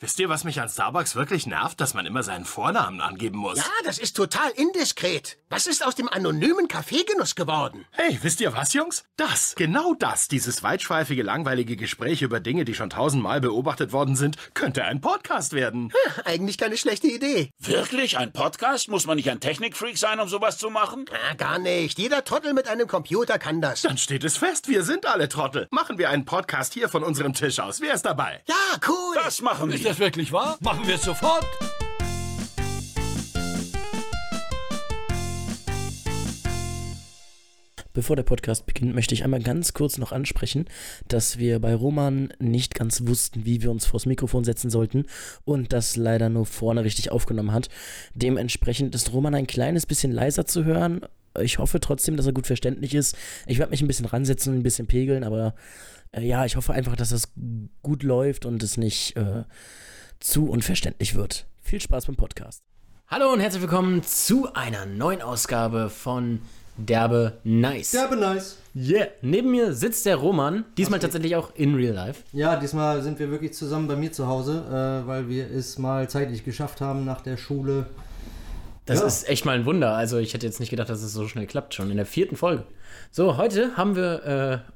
Wisst 0.00 0.18
ihr, 0.18 0.28
was 0.28 0.42
mich 0.42 0.60
an 0.60 0.68
Starbucks 0.68 1.14
wirklich 1.14 1.46
nervt? 1.46 1.80
Dass 1.80 1.94
man 1.94 2.06
immer 2.06 2.24
seinen 2.24 2.44
Vornamen 2.44 3.00
angeben 3.00 3.38
muss. 3.38 3.58
Ja, 3.58 3.64
das 3.84 3.98
ist 3.98 4.16
total 4.16 4.50
indiskret. 4.50 5.38
Was 5.48 5.68
ist 5.68 5.86
aus 5.86 5.94
dem 5.94 6.08
anonymen 6.08 6.66
Kaffeegenuss 6.66 7.36
geworden? 7.36 7.86
Hey, 7.92 8.18
wisst 8.20 8.40
ihr 8.40 8.52
was, 8.52 8.72
Jungs? 8.72 9.04
Das, 9.16 9.54
genau 9.54 9.94
das, 9.94 10.26
dieses 10.26 10.64
weitschweifige, 10.64 11.22
langweilige 11.22 11.76
Gespräch 11.76 12.22
über 12.22 12.40
Dinge, 12.40 12.64
die 12.64 12.74
schon 12.74 12.90
tausendmal 12.90 13.40
beobachtet 13.40 13.92
worden 13.92 14.16
sind, 14.16 14.36
könnte 14.54 14.84
ein 14.84 15.00
Podcast 15.00 15.52
werden. 15.52 15.92
Hm, 15.92 16.22
eigentlich 16.24 16.58
keine 16.58 16.76
schlechte 16.76 17.06
Idee. 17.06 17.50
Wirklich? 17.60 18.18
Ein 18.18 18.32
Podcast? 18.32 18.88
Muss 18.88 19.06
man 19.06 19.16
nicht 19.16 19.30
ein 19.30 19.38
Technikfreak 19.38 19.98
sein, 19.98 20.18
um 20.18 20.28
sowas 20.28 20.58
zu 20.58 20.68
machen? 20.68 21.04
Na, 21.12 21.34
gar 21.34 21.60
nicht. 21.60 21.96
Jeder 21.96 22.24
Trottel 22.24 22.54
mit 22.54 22.66
einem 22.66 22.88
Computer 22.88 23.38
kann 23.38 23.60
das. 23.60 23.82
Dann 23.82 23.98
steht 23.98 24.24
es 24.24 24.36
fest, 24.36 24.66
wir 24.66 24.82
sind 24.82 25.06
alle 25.06 25.28
Trottel. 25.28 25.68
Machen 25.70 25.96
wir 25.96 26.10
einen 26.10 26.24
Podcast 26.24 26.74
hier 26.74 26.88
von 26.88 27.04
unserem 27.04 27.34
Tisch 27.34 27.60
aus. 27.60 27.80
Wer 27.80 27.94
ist 27.94 28.04
dabei? 28.04 28.42
Ja, 28.48 28.80
cool. 28.88 29.14
Das 29.22 29.40
machen 29.42 29.70
wir. 29.70 29.75
Ist 29.76 29.84
das 29.84 29.98
wirklich 29.98 30.32
wahr? 30.32 30.56
Machen 30.60 30.86
wir 30.86 30.94
es 30.94 31.02
sofort. 31.02 31.44
Bevor 37.92 38.16
der 38.16 38.22
Podcast 38.22 38.64
beginnt, 38.64 38.94
möchte 38.94 39.12
ich 39.12 39.22
einmal 39.22 39.42
ganz 39.42 39.74
kurz 39.74 39.98
noch 39.98 40.12
ansprechen, 40.12 40.64
dass 41.08 41.36
wir 41.36 41.58
bei 41.58 41.74
Roman 41.74 42.32
nicht 42.38 42.74
ganz 42.74 43.06
wussten, 43.06 43.44
wie 43.44 43.60
wir 43.60 43.70
uns 43.70 43.84
vors 43.84 44.06
Mikrofon 44.06 44.44
setzen 44.44 44.70
sollten 44.70 45.04
und 45.44 45.74
das 45.74 45.96
leider 45.96 46.30
nur 46.30 46.46
vorne 46.46 46.82
richtig 46.82 47.12
aufgenommen 47.12 47.52
hat. 47.52 47.68
Dementsprechend 48.14 48.94
ist 48.94 49.12
Roman 49.12 49.34
ein 49.34 49.46
kleines 49.46 49.84
bisschen 49.84 50.10
leiser 50.10 50.46
zu 50.46 50.64
hören. 50.64 51.02
Ich 51.38 51.58
hoffe 51.58 51.80
trotzdem, 51.80 52.16
dass 52.16 52.24
er 52.24 52.32
gut 52.32 52.46
verständlich 52.46 52.94
ist. 52.94 53.14
Ich 53.46 53.58
werde 53.58 53.72
mich 53.72 53.82
ein 53.82 53.88
bisschen 53.88 54.06
ransetzen 54.06 54.54
ein 54.54 54.62
bisschen 54.62 54.86
pegeln, 54.86 55.22
aber 55.22 55.54
ja, 56.18 56.44
ich 56.44 56.56
hoffe 56.56 56.72
einfach, 56.72 56.96
dass 56.96 57.10
das 57.10 57.28
gut 57.82 58.02
läuft 58.02 58.46
und 58.46 58.62
es 58.62 58.76
nicht 58.76 59.16
äh, 59.16 59.44
zu 60.20 60.48
unverständlich 60.48 61.14
wird. 61.14 61.46
Viel 61.62 61.80
Spaß 61.80 62.06
beim 62.06 62.16
Podcast. 62.16 62.62
Hallo 63.08 63.32
und 63.32 63.40
herzlich 63.40 63.62
willkommen 63.62 64.02
zu 64.02 64.52
einer 64.54 64.86
neuen 64.86 65.22
Ausgabe 65.22 65.90
von 65.90 66.40
Derbe 66.76 67.38
Nice. 67.44 67.92
Derbe 67.92 68.16
nice. 68.16 68.58
Yeah. 68.74 69.06
Neben 69.22 69.50
mir 69.50 69.72
sitzt 69.72 70.04
der 70.04 70.16
Roman, 70.16 70.64
diesmal 70.76 71.00
tatsächlich 71.00 71.34
auch 71.36 71.54
in 71.54 71.74
real 71.74 71.94
life. 71.94 72.22
Ja, 72.32 72.56
diesmal 72.56 73.02
sind 73.02 73.18
wir 73.18 73.30
wirklich 73.30 73.54
zusammen 73.54 73.86
bei 73.88 73.96
mir 73.96 74.12
zu 74.12 74.26
Hause, 74.26 74.64
äh, 74.68 75.06
weil 75.06 75.28
wir 75.28 75.50
es 75.50 75.78
mal 75.78 76.08
zeitlich 76.10 76.44
geschafft 76.44 76.80
haben 76.80 77.04
nach 77.04 77.22
der 77.22 77.36
Schule. 77.36 77.86
Das 78.84 79.00
Ja. 79.00 79.06
ist 79.06 79.28
echt 79.28 79.44
mal 79.44 79.56
ein 79.56 79.64
Wunder. 79.64 79.94
Also 79.96 80.18
ich 80.18 80.34
hätte 80.34 80.46
jetzt 80.46 80.60
nicht 80.60 80.70
gedacht, 80.70 80.90
dass 80.90 81.02
es 81.02 81.12
so 81.12 81.26
schnell 81.28 81.46
klappt, 81.46 81.74
schon 81.74 81.90
in 81.90 81.96
der 81.96 82.06
vierten 82.06 82.36
Folge. 82.36 82.64
So, 83.10 83.36
heute 83.36 83.76
haben 83.76 83.96
wir 83.96 84.24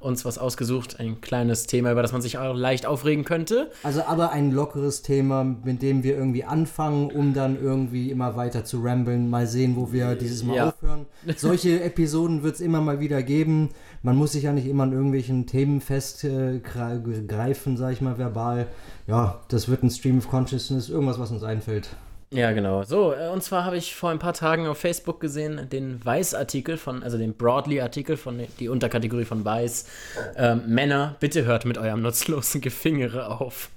äh, 0.01 0.03
uns 0.03 0.25
was 0.25 0.37
ausgesucht, 0.37 0.99
ein 0.99 1.21
kleines 1.21 1.67
Thema, 1.67 1.91
über 1.91 2.01
das 2.01 2.11
man 2.11 2.21
sich 2.21 2.37
auch 2.37 2.55
leicht 2.55 2.85
aufregen 2.85 3.23
könnte. 3.23 3.69
Also 3.83 4.03
aber 4.03 4.31
ein 4.31 4.51
lockeres 4.51 5.01
Thema, 5.03 5.43
mit 5.43 5.81
dem 5.81 6.03
wir 6.03 6.15
irgendwie 6.17 6.43
anfangen, 6.43 7.11
um 7.11 7.33
dann 7.33 7.61
irgendwie 7.61 8.09
immer 8.09 8.35
weiter 8.35 8.63
zu 8.65 8.81
ramblen. 8.81 9.29
Mal 9.29 9.45
sehen, 9.47 9.75
wo 9.75 9.91
wir 9.91 10.15
dieses 10.15 10.43
Mal 10.43 10.55
Ja. 10.55 10.69
aufhören. 10.69 11.05
Solche 11.37 11.81
Episoden 11.83 12.41
wird 12.43 12.55
es 12.55 12.61
immer 12.61 12.81
mal 12.81 12.99
wieder 12.99 13.21
geben. 13.23 13.69
Man 14.03 14.15
muss 14.15 14.31
sich 14.31 14.43
ja 14.43 14.53
nicht 14.53 14.65
immer 14.67 14.83
an 14.83 14.93
irgendwelchen 14.93 15.45
Themen 15.45 15.79
festgreifen, 15.81 17.77
sag 17.77 17.93
ich 17.93 18.01
mal, 18.01 18.17
verbal. 18.17 18.67
Ja, 19.07 19.39
das 19.49 19.67
wird 19.69 19.83
ein 19.83 19.89
Stream 19.91 20.17
of 20.17 20.27
Consciousness, 20.29 20.89
irgendwas, 20.89 21.19
was 21.19 21.31
uns 21.31 21.43
einfällt. 21.43 21.89
Ja, 22.33 22.53
genau. 22.53 22.83
So, 22.83 23.13
äh, 23.13 23.27
und 23.27 23.43
zwar 23.43 23.65
habe 23.65 23.75
ich 23.77 23.93
vor 23.93 24.09
ein 24.09 24.19
paar 24.19 24.33
Tagen 24.33 24.65
auf 24.67 24.77
Facebook 24.77 25.19
gesehen, 25.19 25.67
den 25.69 26.03
Weiß-Artikel 26.03 26.77
von, 26.77 27.03
also 27.03 27.17
den 27.17 27.33
Broadly-Artikel 27.33 28.15
von 28.15 28.41
die 28.59 28.69
Unterkategorie 28.69 29.25
von 29.25 29.43
Weiß. 29.43 29.85
Ähm, 30.37 30.63
Männer, 30.67 31.17
bitte 31.19 31.43
hört 31.43 31.65
mit 31.65 31.77
eurem 31.77 32.01
nutzlosen 32.01 32.61
Gefingere 32.61 33.27
auf. 33.39 33.69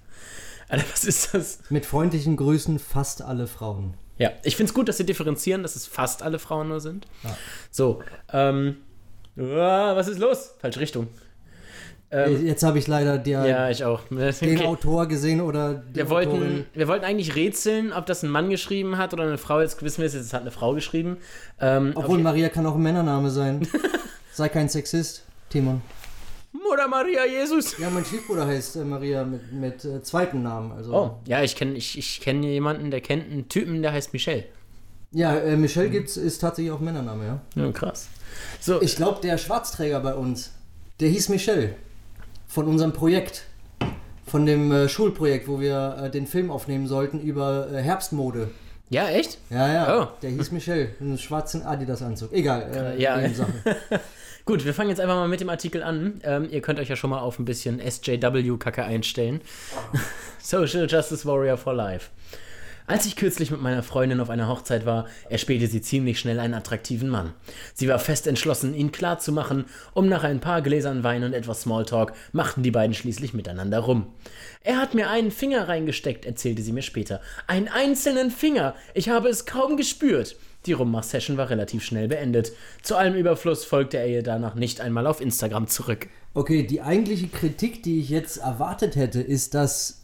Alter, 0.68 0.84
was 0.92 1.04
ist 1.04 1.34
das? 1.34 1.58
Mit 1.68 1.84
freundlichen 1.84 2.36
Grüßen 2.36 2.78
fast 2.78 3.22
alle 3.22 3.48
Frauen. 3.48 3.94
Ja, 4.18 4.30
ich 4.44 4.54
finde 4.56 4.70
es 4.70 4.74
gut, 4.74 4.88
dass 4.88 4.98
sie 4.98 5.06
differenzieren, 5.06 5.62
dass 5.62 5.74
es 5.74 5.86
fast 5.88 6.22
alle 6.22 6.38
Frauen 6.38 6.68
nur 6.68 6.80
sind. 6.80 7.08
So, 7.72 8.02
ähm, 8.32 8.76
uah, 9.36 9.96
was 9.96 10.06
ist 10.06 10.20
los? 10.20 10.54
Falsche 10.60 10.78
Richtung. 10.78 11.08
Ähm, 12.14 12.46
Jetzt 12.46 12.62
habe 12.62 12.78
ich 12.78 12.86
leider 12.86 13.18
der, 13.18 13.44
ja, 13.44 13.70
ich 13.70 13.84
auch. 13.84 14.02
den 14.08 14.18
Okay. 14.18 14.64
Autor 14.66 15.06
gesehen 15.06 15.40
oder 15.40 15.74
die 15.74 15.96
Wir 15.96 16.10
wollten, 16.10 16.30
Autorin. 16.32 16.66
wir 16.72 16.86
wollten 16.88 17.04
eigentlich 17.04 17.34
rätseln, 17.34 17.92
ob 17.92 18.06
das 18.06 18.22
ein 18.22 18.30
Mann 18.30 18.50
geschrieben 18.50 18.96
hat 18.98 19.12
oder 19.12 19.24
eine 19.24 19.38
Frau. 19.38 19.60
Jetzt 19.60 19.82
wissen 19.82 19.98
wir 19.98 20.06
es, 20.06 20.14
jetzt 20.14 20.32
hat 20.32 20.42
eine 20.42 20.50
Frau 20.52 20.74
geschrieben. 20.74 21.16
Ähm, 21.60 21.92
Obwohl 21.96 22.18
Maria 22.18 22.48
kann 22.50 22.64
auch 22.66 22.76
ein 22.76 22.82
Männername 22.82 23.30
sein. 23.30 23.66
Sei 24.32 24.48
kein 24.48 24.68
Sexist, 24.68 25.24
Timon. 25.50 25.82
Mutter 26.52 26.86
Maria 26.86 27.24
Jesus. 27.26 27.76
Ja, 27.78 27.90
mein 27.90 28.04
Stiefbruder 28.04 28.46
heißt 28.46 28.76
äh, 28.76 28.84
Maria 28.84 29.24
mit, 29.24 29.52
mit 29.52 29.84
äh, 29.84 30.02
zweiten 30.02 30.42
Namen. 30.42 30.70
Also. 30.72 30.94
Oh, 30.94 31.18
ja, 31.26 31.42
ich 31.42 31.56
kenne 31.56 31.74
ich, 31.74 31.98
ich 31.98 32.20
kenn 32.20 32.42
jemanden, 32.44 32.92
der 32.92 33.00
kennt 33.00 33.30
einen 33.30 33.48
Typen, 33.48 33.82
der 33.82 33.92
heißt 33.92 34.12
Michelle. 34.12 34.44
Ja, 35.10 35.36
äh, 35.36 35.56
Michelle 35.56 35.90
gibt's, 35.90 36.16
ist 36.16 36.38
tatsächlich 36.38 36.72
auch 36.72 36.80
Männername, 36.80 37.26
ja. 37.26 37.40
Ja, 37.62 37.72
krass. 37.72 38.08
So, 38.60 38.80
Ich 38.82 38.96
glaube, 38.96 39.20
der 39.20 39.36
Schwarzträger 39.38 40.00
bei 40.00 40.14
uns, 40.14 40.52
der 41.00 41.08
hieß 41.08 41.28
Michelle. 41.28 41.74
Von 42.54 42.68
unserem 42.68 42.92
Projekt. 42.92 43.46
Von 44.28 44.46
dem 44.46 44.70
äh, 44.70 44.88
Schulprojekt, 44.88 45.48
wo 45.48 45.58
wir 45.58 45.96
äh, 46.04 46.08
den 46.10 46.28
Film 46.28 46.52
aufnehmen 46.52 46.86
sollten 46.86 47.18
über 47.20 47.66
äh, 47.72 47.82
Herbstmode. 47.82 48.48
ja, 48.90 49.08
echt? 49.08 49.38
Ja, 49.50 49.72
ja. 49.72 50.02
Oh. 50.02 50.06
Der 50.22 50.30
hieß 50.30 50.52
Michelle. 50.52 50.90
Einen 51.00 51.18
schwarzen 51.18 51.64
Adidas-Anzug. 51.64 52.32
Egal. 52.32 52.94
Äh, 52.96 53.02
Ja. 53.02 53.16
Nebensache. 53.16 53.52
Gut, 54.44 54.64
wir 54.64 54.72
fangen 54.72 54.90
jetzt 54.90 55.00
einfach 55.00 55.16
mal 55.16 55.26
mit 55.26 55.40
dem 55.40 55.48
Artikel 55.48 55.82
an. 55.82 56.20
Ähm, 56.22 56.46
ihr 56.48 56.60
könnt 56.60 56.78
euch 56.78 56.88
ja 56.88 56.94
schon 56.94 57.10
mal 57.10 57.18
auf 57.18 57.40
ein 57.40 57.44
bisschen 57.44 57.80
SJW-Kacke 57.80 58.84
einstellen. 58.84 59.40
Social 60.38 60.86
Justice 60.88 61.26
Warrior 61.26 61.56
for 61.56 61.74
Life. 61.74 62.10
Als 62.86 63.06
ich 63.06 63.16
kürzlich 63.16 63.50
mit 63.50 63.62
meiner 63.62 63.82
Freundin 63.82 64.20
auf 64.20 64.28
einer 64.28 64.46
Hochzeit 64.46 64.84
war, 64.84 65.06
erspähte 65.30 65.68
sie 65.68 65.80
ziemlich 65.80 66.18
schnell 66.20 66.38
einen 66.38 66.52
attraktiven 66.52 67.08
Mann. 67.08 67.32
Sie 67.72 67.88
war 67.88 67.98
fest 67.98 68.26
entschlossen, 68.26 68.74
ihn 68.74 68.92
klarzumachen, 68.92 69.64
um 69.94 70.06
nach 70.06 70.22
ein 70.22 70.40
paar 70.40 70.60
Gläsern 70.60 71.02
Wein 71.02 71.24
und 71.24 71.32
etwas 71.32 71.62
Smalltalk 71.62 72.12
machten 72.32 72.62
die 72.62 72.70
beiden 72.70 72.94
schließlich 72.94 73.32
miteinander 73.32 73.78
rum. 73.78 74.08
Er 74.60 74.76
hat 74.76 74.92
mir 74.92 75.08
einen 75.08 75.30
Finger 75.30 75.66
reingesteckt, 75.66 76.26
erzählte 76.26 76.60
sie 76.60 76.72
mir 76.72 76.82
später. 76.82 77.22
Einen 77.46 77.68
einzelnen 77.68 78.30
Finger. 78.30 78.74
Ich 78.92 79.08
habe 79.08 79.28
es 79.28 79.46
kaum 79.46 79.78
gespürt. 79.78 80.36
Die 80.66 80.72
Rummach-Session 80.72 81.38
war 81.38 81.48
relativ 81.48 81.84
schnell 81.84 82.08
beendet. 82.08 82.52
Zu 82.82 82.96
allem 82.96 83.14
Überfluss 83.14 83.64
folgte 83.64 83.96
er 83.96 84.08
ihr 84.08 84.22
danach 84.22 84.56
nicht 84.56 84.82
einmal 84.82 85.06
auf 85.06 85.22
Instagram 85.22 85.68
zurück. 85.68 86.08
Okay, 86.34 86.66
die 86.66 86.82
eigentliche 86.82 87.28
Kritik, 87.28 87.82
die 87.82 88.00
ich 88.00 88.10
jetzt 88.10 88.38
erwartet 88.38 88.94
hätte, 88.96 89.22
ist, 89.22 89.54
dass 89.54 90.03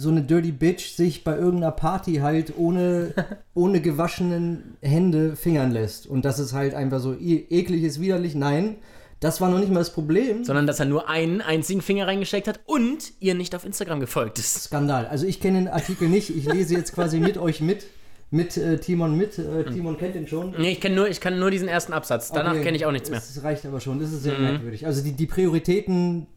so 0.00 0.08
eine 0.08 0.22
Dirty 0.22 0.52
Bitch 0.52 0.94
sich 0.94 1.24
bei 1.24 1.36
irgendeiner 1.36 1.72
Party 1.72 2.16
halt 2.16 2.54
ohne, 2.56 3.12
ohne 3.54 3.80
gewaschenen 3.80 4.76
Hände 4.80 5.36
fingern 5.36 5.72
lässt. 5.72 6.06
Und 6.06 6.24
dass 6.24 6.38
es 6.38 6.54
halt 6.54 6.74
einfach 6.74 7.00
so 7.00 7.12
e 7.12 7.46
eklig 7.50 7.84
ist, 7.84 8.00
widerlich. 8.00 8.34
Nein, 8.34 8.76
das 9.20 9.42
war 9.42 9.50
noch 9.50 9.58
nicht 9.58 9.70
mal 9.70 9.80
das 9.80 9.92
Problem. 9.92 10.44
Sondern, 10.44 10.66
dass 10.66 10.80
er 10.80 10.86
nur 10.86 11.08
einen 11.10 11.42
einzigen 11.42 11.82
Finger 11.82 12.06
reingesteckt 12.06 12.48
hat 12.48 12.60
und 12.64 13.12
ihr 13.20 13.34
nicht 13.34 13.54
auf 13.54 13.66
Instagram 13.66 14.00
gefolgt 14.00 14.38
ist. 14.38 14.64
Skandal. 14.64 15.06
Also 15.06 15.26
ich 15.26 15.38
kenne 15.40 15.58
den 15.58 15.68
Artikel 15.68 16.08
nicht. 16.08 16.30
Ich 16.30 16.46
lese 16.46 16.74
jetzt 16.74 16.94
quasi 16.94 17.20
mit 17.20 17.36
euch 17.36 17.60
mit. 17.60 17.84
Mit 18.32 18.56
äh, 18.56 18.78
Timon 18.78 19.18
mit. 19.18 19.38
Äh, 19.38 19.64
Timon 19.64 19.98
kennt 19.98 20.14
den 20.14 20.28
schon. 20.28 20.54
Nee, 20.56 20.70
ich, 20.72 20.80
kenn 20.80 20.94
nur, 20.94 21.08
ich 21.08 21.20
kann 21.20 21.38
nur 21.40 21.50
diesen 21.50 21.66
ersten 21.66 21.92
Absatz. 21.92 22.30
Danach 22.30 22.52
Okay, 22.52 22.62
kenne 22.62 22.76
ich 22.76 22.86
auch 22.86 22.92
nichts 22.92 23.10
mehr. 23.10 23.18
Mhm. 23.18 23.24
Das 23.34 23.42
reicht 23.42 23.66
aber 23.66 23.80
schon. 23.80 23.98
Das 23.98 24.12
ist 24.12 24.22
sehr 24.22 24.38
merkwürdig. 24.38 24.86
Also 24.86 25.02
die, 25.02 25.12
die 25.12 25.26
Prioritäten 25.26 26.28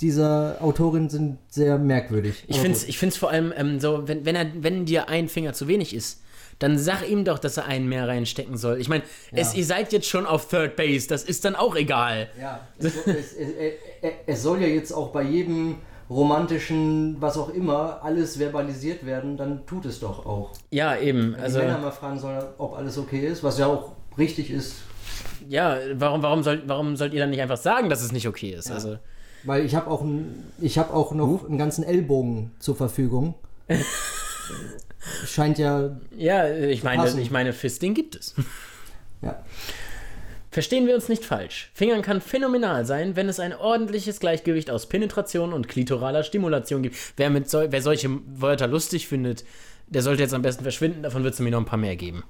dieser 0.00 0.58
Autorin 0.60 1.08
sind 1.10 1.38
sehr 1.48 1.78
merkwürdig. 1.78 2.44
Ich 2.46 2.58
finde 2.60 2.76
es 2.76 2.86
ich 2.86 2.98
find's 2.98 3.16
vor 3.16 3.30
allem 3.30 3.52
ähm, 3.56 3.80
so, 3.80 4.06
wenn, 4.06 4.24
wenn, 4.24 4.36
er, 4.36 4.46
wenn 4.60 4.84
dir 4.84 5.08
ein 5.08 5.28
Finger 5.28 5.52
zu 5.52 5.66
wenig 5.66 5.94
ist, 5.94 6.20
dann 6.58 6.78
sag 6.78 7.08
ihm 7.08 7.24
doch, 7.24 7.38
dass 7.38 7.56
er 7.56 7.66
einen 7.66 7.88
mehr 7.88 8.08
reinstecken 8.08 8.56
soll. 8.56 8.80
Ich 8.80 8.88
meine, 8.88 9.04
es 9.32 9.54
ihr 9.54 9.64
seid 9.64 9.92
jetzt 9.92 10.08
schon 10.08 10.26
auf 10.26 10.48
Third 10.48 10.76
Base, 10.76 11.06
das 11.08 11.22
ist 11.22 11.44
dann 11.44 11.54
auch 11.54 11.76
egal. 11.76 12.28
Ja, 12.40 12.60
es, 12.78 12.96
es, 13.06 13.32
es, 13.34 13.74
es, 14.26 14.42
soll 14.42 14.60
ja 14.60 14.66
jetzt 14.66 14.92
auch 14.92 15.10
bei 15.10 15.22
jedem 15.22 15.76
romantischen, 16.10 17.16
was 17.20 17.36
auch 17.36 17.50
immer, 17.50 18.02
alles 18.02 18.38
verbalisiert 18.38 19.06
werden, 19.06 19.36
dann 19.36 19.66
tut 19.66 19.84
es 19.84 20.00
doch 20.00 20.26
auch. 20.26 20.52
Ja, 20.70 20.96
eben. 20.96 21.34
Wenn 21.34 21.40
Also, 21.40 21.60
die 21.60 21.66
Männer 21.66 21.78
mal 21.78 21.90
fragen 21.90 22.18
sollen, 22.18 22.42
ob 22.56 22.76
alles 22.76 22.98
okay 22.98 23.26
ist, 23.26 23.44
was 23.44 23.58
ja 23.58 23.66
auch 23.66 23.92
richtig 24.16 24.50
ist. 24.50 24.76
ja, 25.48 25.78
warum, 25.94 26.22
warum, 26.22 26.42
soll, 26.42 26.62
warum 26.66 26.96
sollt 26.96 27.12
ihr 27.12 27.20
dann 27.20 27.30
nicht 27.30 27.42
einfach 27.42 27.56
sagen, 27.56 27.88
dass 27.88 28.02
es 28.02 28.10
nicht 28.10 28.26
okay 28.26 28.50
ist? 28.50 28.70
Also, 28.70 28.98
Weil 29.44 29.64
ich 29.64 29.74
habe 29.74 29.90
auch, 29.90 30.02
ein, 30.02 30.44
ich 30.60 30.78
hab 30.78 30.92
auch 30.92 31.12
noch 31.12 31.46
einen 31.48 31.58
ganzen 31.58 31.84
Ellbogen 31.84 32.50
zur 32.58 32.76
Verfügung. 32.76 33.34
Scheint 35.26 35.58
ja, 35.58 35.96
ja, 36.16 36.52
ich 36.52 36.82
meine, 36.82 37.02
Passen. 37.02 37.20
ich 37.20 37.30
meine, 37.30 37.52
Fisting 37.52 37.94
gibt 37.94 38.16
es. 38.16 38.34
ja. 39.22 39.42
Verstehen 40.50 40.86
wir 40.86 40.94
uns 40.94 41.08
nicht 41.08 41.24
falsch. 41.24 41.70
Fingern 41.74 42.02
kann 42.02 42.20
phänomenal 42.20 42.84
sein, 42.84 43.16
wenn 43.16 43.28
es 43.28 43.38
ein 43.38 43.54
ordentliches 43.54 44.18
Gleichgewicht 44.18 44.70
aus 44.70 44.88
Penetration 44.88 45.52
und 45.52 45.68
klitoraler 45.68 46.24
Stimulation 46.24 46.82
gibt. 46.82 46.96
Wer, 47.16 47.30
mit 47.30 47.48
sol 47.50 47.68
wer 47.70 47.82
solche 47.82 48.08
Wörter 48.26 48.66
lustig 48.66 49.08
findet, 49.08 49.44
der 49.86 50.02
sollte 50.02 50.22
jetzt 50.22 50.34
am 50.34 50.42
besten 50.42 50.62
verschwinden. 50.62 51.02
Davon 51.02 51.22
wird 51.22 51.34
es 51.34 51.40
mir 51.40 51.50
noch 51.50 51.60
ein 51.60 51.66
paar 51.66 51.78
mehr 51.78 51.96
geben. 51.96 52.24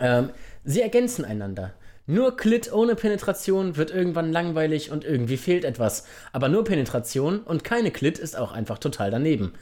Ähm, 0.00 0.30
sie 0.64 0.82
ergänzen 0.82 1.24
einander. 1.24 1.74
Nur 2.06 2.36
Klit 2.36 2.70
ohne 2.70 2.96
Penetration 2.96 3.76
wird 3.76 3.90
irgendwann 3.90 4.30
langweilig 4.30 4.90
und 4.90 5.04
irgendwie 5.04 5.38
fehlt 5.38 5.64
etwas. 5.64 6.04
Aber 6.32 6.50
nur 6.50 6.64
Penetration 6.64 7.40
und 7.40 7.64
keine 7.64 7.90
Klit 7.90 8.18
ist 8.18 8.36
auch 8.36 8.52
einfach 8.52 8.78
total 8.78 9.10
daneben. 9.10 9.54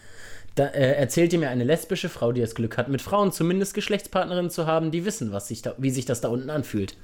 Da 0.57 0.67
äh, 0.67 0.97
erzählt 0.97 1.33
ihr 1.33 1.39
mir 1.39 1.51
eine 1.51 1.65
lesbische 1.65 2.09
Frau, 2.09 2.33
die 2.33 2.41
das 2.41 2.57
Glück 2.57 2.77
hat, 2.77 2.89
mit 2.89 3.01
Frauen 3.01 3.31
zumindest 3.31 3.75
Geschlechtspartnerinnen 3.75 4.51
zu 4.51 4.67
haben, 4.67 4.91
die 4.91 5.05
wissen, 5.05 5.33
was 5.33 5.49
sich 5.49 5.63
da, 5.63 5.75
wie 5.79 5.91
sich 5.91 6.05
das 6.05 6.21
da 6.21 6.29
unten 6.29 6.51
anfühlt. 6.51 6.97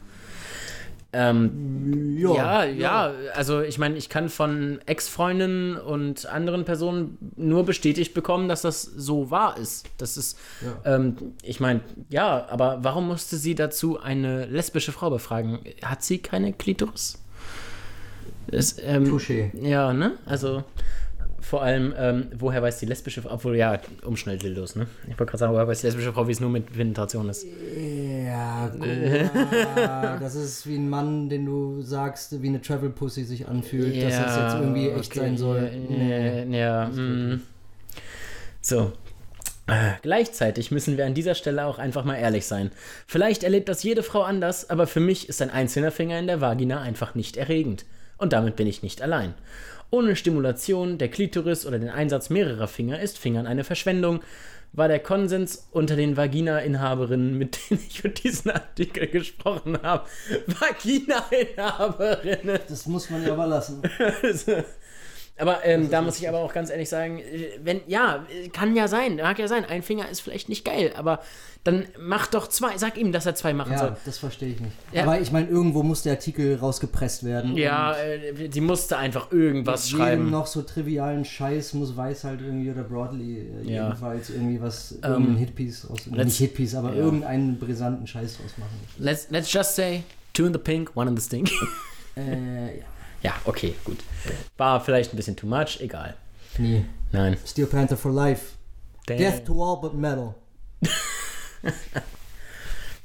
Ähm, 1.10 2.19
ja, 2.19 2.64
ja, 2.64 3.12
also 3.34 3.62
ich 3.62 3.78
meine, 3.78 3.96
ich 3.96 4.10
kann 4.10 4.28
von 4.28 4.78
Ex-Freundinnen 4.84 5.78
und 5.78 6.26
anderen 6.26 6.66
Personen 6.66 7.16
nur 7.37 7.64
bestätigt 7.64 8.12
bekommen, 8.12 8.49
dass 8.49 8.60
das 8.60 8.82
so 8.82 9.31
wahr 9.31 9.56
ist. 9.56 9.87
Das 9.96 10.19
ist, 10.19 10.38
ähm, 10.84 11.16
ich 11.43 11.60
meine, 11.60 11.81
ja, 12.10 12.46
aber 12.50 12.81
warum 12.82 13.08
musste 13.08 13.38
sie 13.38 13.55
dazu 13.55 13.99
eine 13.99 14.44
lesbische 14.46 14.93
Frau 14.93 15.08
befragen? 15.08 15.60
Hat 15.82 16.02
sie 16.02 16.19
keine 16.19 16.52
Klitoris? 16.52 17.19
Das, 18.49 18.76
ähm, 18.82 19.05
Touché. 19.05 19.50
Ja, 19.62 19.94
ne? 19.94 20.19
Also 20.26 20.64
vor 21.48 21.62
allem, 21.62 21.94
ähm, 21.96 22.26
woher 22.38 22.60
weiß 22.60 22.78
die 22.78 22.84
lesbische 22.84 23.22
Frau, 23.22 23.32
obwohl 23.32 23.56
ja, 23.56 23.80
Umschnelldildos, 24.02 24.76
ne? 24.76 24.86
Ich 25.04 25.18
wollte 25.18 25.24
gerade 25.24 25.38
sagen, 25.38 25.54
woher 25.54 25.66
weiß 25.66 25.80
die 25.80 25.86
lesbische 25.86 26.12
Frau, 26.12 26.28
wie 26.28 26.32
es 26.32 26.40
nur 26.40 26.50
mit 26.50 26.70
Penetration 26.70 27.26
ist? 27.30 27.46
Ja, 28.26 28.68
gut. 28.68 28.86
Ja, 29.74 30.18
das 30.20 30.34
ist 30.34 30.66
wie 30.66 30.76
ein 30.76 30.90
Mann, 30.90 31.30
den 31.30 31.46
du 31.46 31.80
sagst, 31.80 32.42
wie 32.42 32.48
eine 32.48 32.60
Travel 32.60 32.90
Pussy 32.90 33.24
sich 33.24 33.48
anfühlt, 33.48 33.96
dass 33.96 34.18
das 34.18 34.36
jetzt 34.36 34.54
irgendwie 34.60 34.90
echt 34.90 35.10
okay, 35.10 35.20
sein 35.20 35.38
soll. 35.38 35.70
Ja, 35.88 36.44
nee, 36.44 36.60
ja, 36.60 36.88
mm. 36.88 37.40
So. 38.60 38.92
Äh, 39.68 39.92
Gleichzeitig 40.02 40.70
müssen 40.70 40.98
wir 40.98 41.06
an 41.06 41.14
dieser 41.14 41.34
Stelle 41.34 41.64
auch 41.64 41.78
einfach 41.78 42.04
mal 42.04 42.16
ehrlich 42.16 42.44
sein. 42.44 42.70
Vielleicht 43.06 43.42
erlebt 43.42 43.70
das 43.70 43.82
jede 43.82 44.02
Frau 44.02 44.20
anders, 44.20 44.68
aber 44.68 44.86
für 44.86 45.00
mich 45.00 45.30
ist 45.30 45.40
ein 45.40 45.48
einzelner 45.48 45.92
Finger 45.92 46.18
in 46.18 46.26
der 46.26 46.42
Vagina 46.42 46.82
einfach 46.82 47.14
nicht 47.14 47.38
erregend. 47.38 47.86
Und 48.18 48.34
damit 48.34 48.56
bin 48.56 48.66
ich 48.66 48.82
nicht 48.82 49.00
allein. 49.00 49.32
Ohne 49.90 50.17
Stimulation 50.17 50.99
der 50.99 51.08
Klitoris 51.08 51.64
oder 51.64 51.79
den 51.79 51.88
Einsatz 51.88 52.29
mehrerer 52.31 52.69
Finger 52.69 53.00
ist 53.00 53.19
Fingern 53.19 53.46
eine 53.46 53.64
Verschwendung, 53.64 54.20
war 54.73 54.88
der 54.88 54.99
Konsens 54.99 55.69
unter 55.70 55.96
den 55.96 56.14
Vagina-Inhaberinnen, 56.17 57.38
mit 57.38 57.58
denen 57.70 57.81
ich 57.88 58.02
für 58.02 58.11
diesen 58.11 58.50
Artikel 58.50 59.06
gesprochen 59.08 59.79
habe. 59.82 60.06
Vagina-Inhaberinnen. 60.46 62.58
Das 62.69 62.87
muss 62.87 63.08
man 63.11 63.26
ja 63.26 63.32
aber 63.32 63.46
lassen. 63.46 63.82
Aber 65.38 65.64
ähm, 65.64 65.88
da 65.90 66.02
muss 66.02 66.19
ich 66.19 66.29
aber 66.29 66.38
auch 66.38 66.52
ganz 66.52 66.70
ehrlich 66.70 66.88
sagen, 66.88 67.19
äh, 67.20 67.50
wenn, 67.62 67.81
ja, 67.87 68.26
kann 68.52 68.75
ja 68.75 68.88
sein, 68.88 69.17
mag 69.17 69.38
ja 69.38 69.49
sein, 69.49 69.64
ein 69.64 69.82
Finger 69.82 70.08
ist 70.08 70.20
vielleicht 70.20 70.49
nicht 70.49 70.64
geil, 70.64 70.93
aber 70.96 71.20
dann 71.64 71.87
mach 71.99 72.29
doch 72.29 72.49
zwei, 72.49 72.76
sag 72.79 72.96
ihm, 72.96 73.12
dass 73.12 73.26
er 73.26 73.35
zwei 73.35 73.52
machen 73.52 73.73
Ja, 73.73 73.79
soll. 73.79 73.96
das 74.05 74.19
verstehe 74.19 74.50
ich 74.50 74.61
nicht. 74.61 74.73
Ja. 74.93 75.02
Aber 75.02 75.20
ich 75.20 75.31
meine, 75.32 75.49
irgendwo 75.49 75.82
muss 75.82 76.02
der 76.02 76.12
Artikel 76.14 76.56
rausgepresst 76.56 77.25
werden. 77.25 77.56
Ja, 77.56 77.94
äh, 77.96 78.49
die 78.49 78.61
musste 78.61 78.96
einfach 78.96 79.31
irgendwas 79.32 79.87
jedem 79.90 79.99
schreiben. 80.00 80.31
noch 80.31 80.46
so 80.46 80.62
trivialen 80.62 81.25
Scheiß 81.25 81.75
muss 81.75 81.96
Weiß 81.96 82.25
halt 82.25 82.41
irgendwie 82.41 82.70
oder 82.70 82.82
Broadly 82.84 83.38
äh, 83.64 83.70
Ja. 83.70 83.84
jedenfalls 83.88 84.31
irgendwie 84.31 84.61
was, 84.61 84.93
irgendein 85.02 85.37
Hitpiece 85.37 85.84
aus, 85.91 86.06
nicht 86.06 86.37
Hitpiece, 86.38 86.75
aber 86.75 86.91
ja. 86.91 86.96
irgendeinen 87.02 87.58
brisanten 87.58 88.06
Scheiß 88.06 88.38
draus 88.38 88.56
machen. 88.56 88.79
Let's, 88.99 89.26
let's 89.31 89.52
just 89.52 89.75
say, 89.75 90.02
two 90.32 90.46
in 90.46 90.52
the 90.52 90.58
pink, 90.58 90.91
one 90.94 91.08
in 91.11 91.17
the 91.17 91.23
stink. 91.23 91.50
Äh, 92.17 92.79
ja. 92.79 92.84
Ja, 93.23 93.35
okay, 93.44 93.75
gut. 93.85 93.99
War 94.56 94.81
vielleicht 94.81 95.12
ein 95.12 95.17
bisschen 95.17 95.37
too 95.37 95.47
much, 95.47 95.81
egal. 95.81 96.15
Nee. 96.59 96.85
Nein. 97.12 97.37
Steel 97.47 97.67
Panther 97.67 97.97
for 97.97 98.12
life. 98.12 98.55
Damn. 99.06 99.19
Death 99.19 99.44
to 99.47 99.62
all 99.62 99.81
but 99.81 99.94
metal. 99.94 100.35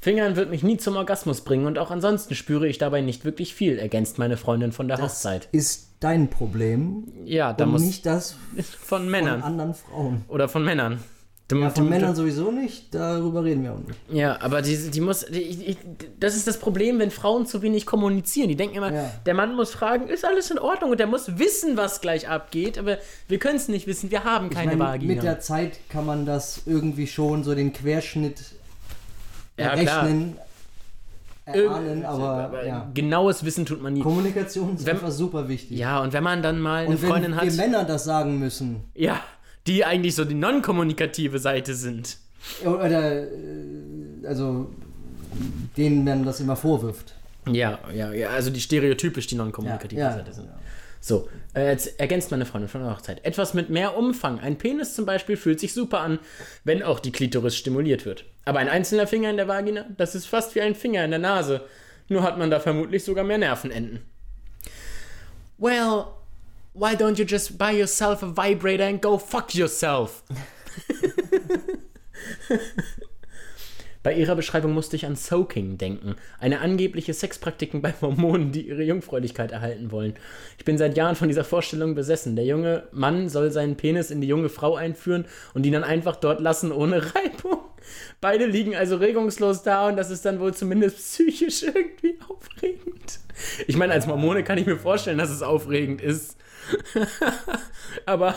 Fingern 0.00 0.36
wird 0.36 0.50
mich 0.50 0.62
nie 0.62 0.76
zum 0.76 0.96
Orgasmus 0.96 1.40
bringen 1.40 1.66
und 1.66 1.78
auch 1.78 1.90
ansonsten 1.90 2.34
spüre 2.34 2.68
ich 2.68 2.76
dabei 2.76 3.00
nicht 3.00 3.24
wirklich 3.24 3.54
viel, 3.54 3.78
ergänzt 3.78 4.18
meine 4.18 4.36
Freundin 4.36 4.70
von 4.72 4.86
der 4.86 4.98
Das 4.98 5.12
Hochzeit. 5.14 5.48
ist 5.52 5.88
dein 6.00 6.28
Problem 6.28 7.04
Ja, 7.24 7.54
da 7.54 7.64
und 7.64 7.70
muss 7.70 7.80
nicht 7.82 8.04
das 8.04 8.32
von 8.32 8.64
von 8.64 9.10
Männern 9.10 9.42
anderen 9.42 9.72
Frauen. 9.74 10.24
oder 10.28 10.48
von 10.50 10.62
Männern. 10.62 11.02
Du, 11.54 11.60
Ja, 11.60 11.70
von 11.70 11.88
Männern 11.88 12.14
sowieso 12.16 12.50
nicht, 12.50 12.94
darüber 12.94 13.44
reden 13.44 13.62
wir 13.62 13.72
auch 13.72 13.78
nicht. 13.78 13.98
Ja, 14.10 14.40
aber 14.40 14.60
die, 14.62 14.90
die 14.90 15.00
muss. 15.00 15.24
Die, 15.26 15.38
ich, 15.40 15.78
das 16.18 16.34
ist 16.36 16.46
das 16.46 16.58
Problem, 16.58 16.98
wenn 16.98 17.10
Frauen 17.10 17.46
zu 17.46 17.62
wenig 17.62 17.86
kommunizieren. 17.86 18.48
Die 18.48 18.56
denken 18.56 18.76
immer, 18.76 18.92
Ja. 18.92 19.10
der 19.24 19.34
Mann 19.34 19.54
muss 19.54 19.70
fragen, 19.70 20.08
ist 20.08 20.24
alles 20.24 20.50
in 20.50 20.58
Ordnung? 20.58 20.90
Und 20.90 21.00
der 21.00 21.06
muss 21.06 21.38
wissen, 21.38 21.76
was 21.76 22.00
gleich 22.00 22.28
abgeht. 22.28 22.78
Aber 22.78 22.98
wir 23.28 23.38
können 23.38 23.56
es 23.56 23.68
nicht 23.68 23.86
wissen, 23.86 24.10
wir 24.10 24.24
haben 24.24 24.48
Ich 24.48 24.54
keine 24.56 24.76
meine, 24.76 24.90
Vagina. 24.92 25.14
mit 25.14 25.22
der 25.22 25.40
Zeit 25.40 25.78
kann 25.88 26.06
man 26.06 26.26
das 26.26 26.62
irgendwie 26.66 27.06
schon 27.06 27.44
so 27.44 27.54
den 27.54 27.72
Querschnitt 27.72 28.40
Ja, 29.56 29.76
klar. 29.76 30.02
errechnen, 30.02 30.36
erahnen, 31.46 32.04
aber, 32.04 32.28
aber 32.44 32.66
ja. 32.66 32.90
genaues 32.94 33.44
Wissen 33.44 33.66
tut 33.66 33.82
man 33.82 33.92
nie. 33.92 34.00
Kommunikation 34.00 34.74
ist 34.76 34.86
Wenn- 34.86 34.96
einfach 34.96 35.10
super 35.10 35.48
wichtig. 35.48 35.78
Ja, 35.78 36.00
und 36.00 36.12
wenn 36.12 36.24
man 36.24 36.42
dann 36.42 36.58
mal 36.58 36.84
eine 36.84 36.88
Und 36.94 37.02
wenn 37.02 37.08
Freundin 37.10 37.32
wir 37.32 37.40
hat, 37.42 37.52
Männer 37.56 37.84
das 37.84 38.04
sagen 38.04 38.38
müssen, 38.38 38.84
ja, 38.94 39.20
die 39.66 39.84
eigentlich 39.84 40.14
so 40.14 40.24
die 40.24 40.34
non-kommunikative 40.34 41.38
Seite 41.38 41.74
sind. 41.74 42.18
oder 42.64 43.22
äh, 43.22 44.26
also 44.26 44.70
denen 45.76 46.04
man 46.04 46.24
das 46.24 46.40
immer 46.40 46.56
vorwirft. 46.56 47.14
Ja, 47.50 47.78
ja, 47.94 48.12
ja, 48.12 48.28
also 48.30 48.50
die 48.50 48.60
stereotypisch 48.60 49.26
die 49.26 49.34
non-kommunikative 49.34 50.00
Ja, 50.00 50.10
ja. 50.10 50.16
Seite 50.16 50.32
sind. 50.32 50.48
So, 51.00 51.28
äh, 51.54 51.68
jetzt 51.68 52.00
ergänzt 52.00 52.30
meine 52.30 52.46
Freundin 52.46 52.68
von 52.68 52.80
der 52.82 52.90
Hochzeit. 52.90 53.22
Etwas 53.26 53.52
mit 53.52 53.68
mehr 53.68 53.96
Umfang. 53.98 54.40
Ein 54.40 54.56
Penis 54.56 54.94
zum 54.94 55.04
Beispiel 55.04 55.36
fühlt 55.36 55.60
sich 55.60 55.74
super 55.74 56.00
an, 56.00 56.18
wenn 56.64 56.82
auch 56.82 56.98
die 56.98 57.12
Klitoris 57.12 57.56
stimuliert 57.56 58.06
wird. 58.06 58.24
Aber 58.46 58.60
ein 58.60 58.70
einzelner 58.70 59.06
Finger 59.06 59.28
in 59.28 59.36
der 59.36 59.46
Vagina, 59.46 59.84
das 59.98 60.14
ist 60.14 60.24
fast 60.26 60.54
wie 60.54 60.62
ein 60.62 60.74
Finger 60.74 61.04
in 61.04 61.10
der 61.10 61.20
Nase. 61.20 61.60
Nur 62.08 62.22
hat 62.22 62.38
man 62.38 62.50
da 62.50 62.58
vermutlich 62.58 63.04
sogar 63.04 63.24
mehr 63.24 63.36
Nervenenden. 63.38 64.00
Well, 65.58 66.06
why 66.74 66.94
don't 66.94 67.18
you 67.18 67.24
just 67.24 67.56
buy 67.56 67.70
yourself 67.70 68.22
a 68.22 68.26
vibrator 68.26 68.84
and 68.84 69.00
go 69.00 69.16
fuck 69.16 69.54
yourself? 69.54 70.22
Bei 74.02 74.12
ihrer 74.12 74.36
Beschreibung 74.36 74.74
musste 74.74 74.96
ich 74.96 75.06
an 75.06 75.16
Soaking 75.16 75.78
denken, 75.78 76.16
eine 76.38 76.60
angebliche 76.60 77.14
Sexpraktiken 77.14 77.80
bei 77.80 77.94
Mormonen, 78.02 78.52
die 78.52 78.68
ihre 78.68 78.82
Jungfräulichkeit 78.82 79.50
erhalten 79.50 79.90
wollen. 79.92 80.12
Ich 80.58 80.66
bin 80.66 80.76
seit 80.76 80.94
Jahren 80.94 81.16
von 81.16 81.28
dieser 81.28 81.44
Vorstellung 81.44 81.94
besessen. 81.94 82.36
Der 82.36 82.44
junge 82.44 82.86
Mann 82.92 83.30
soll 83.30 83.50
seinen 83.50 83.76
Penis 83.78 84.10
in 84.10 84.20
die 84.20 84.26
junge 84.28 84.50
Frau 84.50 84.76
einführen 84.76 85.24
und 85.54 85.64
ihn 85.64 85.72
dann 85.72 85.84
einfach 85.84 86.16
dort 86.16 86.42
lassen 86.42 86.70
ohne 86.70 86.96
Reibung. 87.14 87.60
Beide 88.20 88.44
liegen 88.44 88.76
also 88.76 88.96
regungslos 88.96 89.62
da 89.62 89.88
und 89.88 89.96
das 89.96 90.10
ist 90.10 90.26
dann 90.26 90.38
wohl 90.38 90.52
zumindest 90.52 90.98
psychisch 90.98 91.62
irgendwie 91.74 92.18
aufregend. 92.28 93.20
Ich 93.66 93.78
meine, 93.78 93.94
als 93.94 94.06
Mormone 94.06 94.44
kann 94.44 94.58
ich 94.58 94.66
mir 94.66 94.76
vorstellen, 94.76 95.16
dass 95.16 95.30
es 95.30 95.40
aufregend 95.40 96.02
ist. 96.02 96.36
Aber 98.06 98.34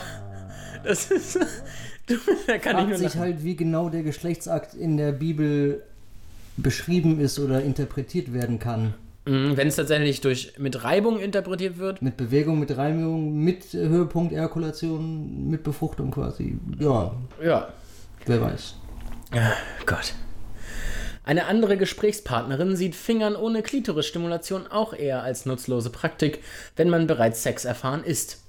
das 0.83 1.11
ist. 1.11 1.39
da 2.47 2.57
kann 2.57 2.77
ich 2.77 2.83
Fragt 2.83 2.87
nur 2.89 2.97
sich 2.97 3.15
halt, 3.17 3.43
wie 3.43 3.55
genau 3.55 3.89
der 3.89 4.03
Geschlechtsakt 4.03 4.73
in 4.73 4.97
der 4.97 5.11
Bibel 5.11 5.83
beschrieben 6.55 7.19
ist 7.19 7.37
oder 7.39 7.61
interpretiert 7.61 8.33
werden 8.33 8.59
kann. 8.59 8.93
Mhm, 9.25 9.57
Wenn 9.57 9.67
es 9.67 9.75
tatsächlich 9.75 10.21
durch, 10.21 10.53
mit 10.57 10.83
Reibung 10.83 11.19
interpretiert 11.19 11.77
wird. 11.77 12.01
Mit 12.01 12.15
Bewegung, 12.15 12.59
mit 12.59 12.75
Reinigung, 12.77 13.37
mit 13.43 13.73
Höhepunkt 13.73 14.31
Ejakulation, 14.31 15.49
mit 15.49 15.63
Befruchtung 15.63 16.11
quasi. 16.11 16.57
Ja, 16.79 17.13
Ja. 17.43 17.67
wer 18.25 18.41
weiß. 18.41 18.75
Gott. 19.85 20.13
Eine 21.27 21.47
andere 21.47 21.75
Gesprächspartnerin 21.75 22.77
sieht 22.77 22.95
Fingern 22.95 23.35
ohne 23.35 23.61
Klitorisstimulation 23.61 24.65
auch 24.67 24.93
eher 24.93 25.23
als 25.23 25.45
nutzlose 25.45 25.89
Praktik, 25.89 26.41
wenn 26.77 26.89
man 26.89 27.05
bereits 27.05 27.43
Sex 27.43 27.65
erfahren 27.65 28.05
ist. 28.05 28.45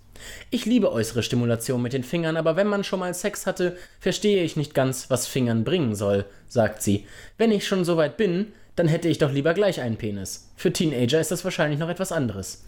Ich 0.51 0.65
liebe 0.65 0.93
äußere 0.93 1.25
Stimulation 1.25 1.83
mit 1.83 1.93
den 1.93 2.05
Fingern, 2.05 2.37
aber 2.37 2.55
wenn 2.55 2.69
man 2.69 2.85
schon 2.85 3.01
mal 3.01 3.13
Sex 3.15 3.47
hatte, 3.47 3.77
verstehe 3.99 4.45
ich 4.45 4.55
nicht 4.55 4.75
ganz, 4.75 5.11
was 5.11 5.27
Fingern 5.27 5.65
bringen 5.65 5.97
soll, 5.97 6.25
sagt 6.47 6.81
sie. 6.81 7.05
Wenn 7.37 7.51
ich 7.51 7.67
schon 7.67 7.85
so 7.85 7.97
weit 7.97 8.17
bin, 8.17 8.53
dann 8.77 8.87
hätte 8.87 9.09
ich 9.09 9.19
doch 9.19 9.33
lieber 9.33 9.55
gleich 9.55 9.81
einen 9.81 9.97
Penis. 9.97 10.49
Für 10.55 10.73
Teenager 10.73 11.21
ist 11.21 11.33
das 11.33 11.43
wahrscheinlich 11.43 11.81
noch 11.81 11.89
etwas 11.89 12.13
anderes. 12.13 12.63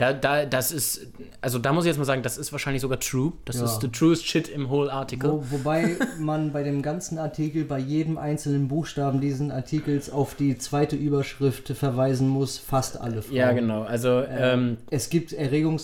Da, 0.00 0.12
da, 0.14 0.46
das 0.46 0.72
ist, 0.72 1.06
also 1.42 1.58
da 1.58 1.72
muss 1.72 1.84
ich 1.84 1.88
jetzt 1.88 1.98
mal 1.98 2.04
sagen, 2.04 2.22
das 2.22 2.38
ist 2.38 2.52
wahrscheinlich 2.52 2.80
sogar 2.82 2.98
true. 3.00 3.32
Das 3.44 3.56
Ja. 3.58 3.64
ist 3.66 3.80
the 3.82 3.88
truest 3.88 4.26
shit 4.26 4.48
im 4.48 4.70
whole 4.70 4.90
article. 4.92 5.30
Wo, 5.30 5.44
wobei 5.50 5.96
man 6.18 6.52
bei 6.52 6.62
dem 6.62 6.80
ganzen 6.82 7.18
Artikel, 7.18 7.64
bei 7.64 7.78
jedem 7.78 8.16
einzelnen 8.16 8.68
Buchstaben 8.68 9.20
diesen 9.20 9.50
Artikels 9.50 10.10
auf 10.10 10.34
die 10.34 10.56
zweite 10.56 10.96
Überschrift 10.96 11.68
verweisen 11.68 12.28
muss, 12.28 12.56
fast 12.58 13.00
alle 13.00 13.20
Frauen. 13.22 13.36
Ja, 13.36 13.52
genau. 13.52 13.82
Also, 13.82 14.22
ähm, 14.28 14.78
Es 14.90 15.10
gibt 15.10 15.32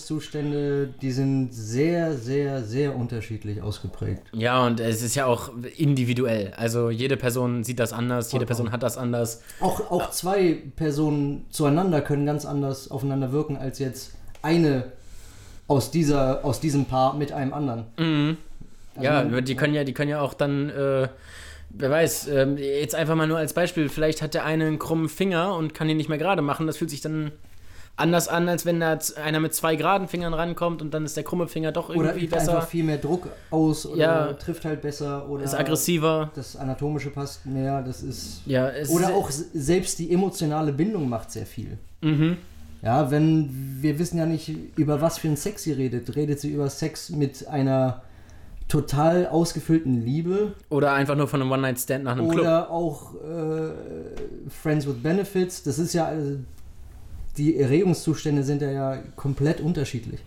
Erregungszustände, 0.07 0.89
die 1.01 1.11
sind 1.11 1.53
sehr, 1.53 2.15
sehr, 2.17 2.63
sehr 2.63 2.95
unterschiedlich 2.95 3.61
ausgeprägt. 3.61 4.23
Ja, 4.33 4.65
und 4.65 4.79
es 4.79 5.01
ist 5.01 5.15
ja 5.15 5.25
auch 5.25 5.49
individuell. 5.77 6.53
Also 6.57 6.89
jede 6.89 7.17
Person 7.17 7.63
sieht 7.63 7.79
das 7.79 7.93
anders, 7.93 8.31
jede 8.31 8.45
Person 8.45 8.71
hat 8.71 8.83
das 8.83 8.97
anders. 8.97 9.41
Auch, 9.59 9.91
auch 9.91 10.09
zwei 10.11 10.57
Personen 10.75 11.45
zueinander 11.49 12.01
können 12.01 12.25
ganz 12.25 12.45
anders 12.45 12.89
aufeinander 12.89 13.31
wirken 13.31 13.57
als 13.57 13.79
jetzt 13.79 14.06
eine 14.41 14.91
aus, 15.67 15.91
dieser, 15.91 16.43
aus 16.45 16.59
diesem 16.59 16.85
Paar 16.85 17.13
mit 17.15 17.31
einem 17.31 17.53
anderen. 17.53 17.85
Also 18.95 19.05
ja, 19.05 19.23
man- 19.23 19.43
die 19.45 19.55
können 19.55 19.73
ja, 19.73 19.83
die 19.83 19.93
können 19.93 20.09
ja 20.09 20.21
auch 20.21 20.33
dann, 20.33 20.69
äh, 20.69 21.07
wer 21.69 21.89
weiß, 21.91 22.27
ähm, 22.29 22.57
jetzt 22.57 22.95
einfach 22.95 23.15
mal 23.15 23.27
nur 23.27 23.37
als 23.37 23.53
Beispiel, 23.53 23.89
vielleicht 23.89 24.21
hat 24.21 24.33
der 24.33 24.45
eine 24.45 24.65
einen 24.65 24.79
krummen 24.79 25.09
Finger 25.09 25.55
und 25.55 25.73
kann 25.73 25.89
ihn 25.89 25.97
nicht 25.97 26.09
mehr 26.09 26.17
gerade 26.17 26.41
machen. 26.41 26.67
Das 26.67 26.77
fühlt 26.77 26.89
sich 26.89 27.01
dann 27.01 27.31
anders 27.99 28.27
an, 28.27 28.47
als 28.47 28.63
wenn 28.65 28.79
da 28.79 28.97
einer 29.23 29.39
mit 29.39 29.53
zwei 29.55 29.75
geraden 29.75 30.07
Fingern 30.07 30.33
rankommt 30.35 30.83
und 30.83 30.93
dann 30.93 31.03
ist 31.03 31.17
der 31.17 31.23
krumme 31.23 31.47
Finger 31.47 31.71
doch 31.71 31.89
Oder 31.89 32.09
irgendwie 32.09 32.25
übt 32.25 32.35
besser, 32.35 32.53
einfach 32.55 32.67
viel 32.67 32.83
mehr 32.83 32.97
Druck 32.99 33.27
aus 33.49 33.87
oder 33.87 33.97
Ja. 33.99 34.33
trifft 34.33 34.65
halt 34.65 34.81
besser 34.83 35.27
oder 35.27 35.43
ist 35.43 35.55
aggressiver. 35.55 36.29
das 36.35 36.55
Anatomische 36.55 37.09
passt 37.09 37.45
mehr, 37.47 37.81
das 37.81 38.03
ist. 38.03 38.41
Ja, 38.45 38.71
Oder 38.89 39.09
auch 39.15 39.29
selbst 39.31 39.97
die 39.99 40.13
emotionale 40.13 40.71
Bindung 40.73 41.09
macht 41.09 41.31
sehr 41.31 41.47
viel. 41.47 41.77
Mhm. 42.01 42.37
Ja, 42.81 43.09
wenn 43.11 43.77
wir 43.81 43.99
wissen 43.99 44.17
ja 44.17 44.25
nicht, 44.25 44.51
über 44.77 45.01
was 45.01 45.17
für 45.17 45.27
einen 45.27 45.37
Sex 45.37 45.63
sie 45.63 45.71
redet. 45.71 46.15
Redet 46.15 46.39
sie 46.39 46.51
über 46.51 46.69
Sex 46.69 47.09
mit 47.09 47.47
einer 47.47 48.01
total 48.67 49.27
ausgefüllten 49.27 50.03
Liebe 50.03 50.53
Oder 50.69 50.93
einfach 50.93 51.15
nur 51.15 51.27
von 51.27 51.41
einem 51.41 51.51
One-Night-Stand 51.51 52.03
nach 52.03 52.13
einem 52.13 52.29
Club. 52.29 52.41
oder 52.41 52.69
auch 52.69 53.15
äh, 53.15 53.71
Friends 54.49 54.85
with 54.85 55.01
Benefits. 55.01 55.63
Das 55.63 55.79
ist 55.79 55.93
ja, 55.93 56.11
äh, 56.11 56.37
die 57.37 57.57
Erregungszustände 57.57 58.43
sind 58.43 58.61
ja, 58.61 58.71
ja 58.71 58.97
komplett 59.15 59.61
unterschiedlich. 59.61 60.19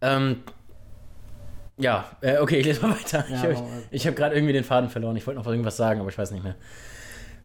Ähm, 0.00 0.36
ja, 1.78 2.04
äh, 2.20 2.38
okay, 2.38 2.58
ich 2.58 2.66
lese 2.66 2.82
mal 2.82 2.90
weiter. 2.90 3.24
Ja, 3.30 3.50
ich 3.90 4.06
habe 4.06 4.10
hab 4.10 4.16
gerade 4.16 4.34
irgendwie 4.34 4.52
den 4.52 4.64
Faden 4.64 4.90
verloren. 4.90 5.16
Ich 5.16 5.26
wollte 5.26 5.40
noch 5.40 5.46
irgendwas 5.46 5.76
sagen, 5.76 6.00
aber 6.00 6.10
ich 6.10 6.18
weiß 6.18 6.30
nicht 6.32 6.44
mehr. 6.44 6.56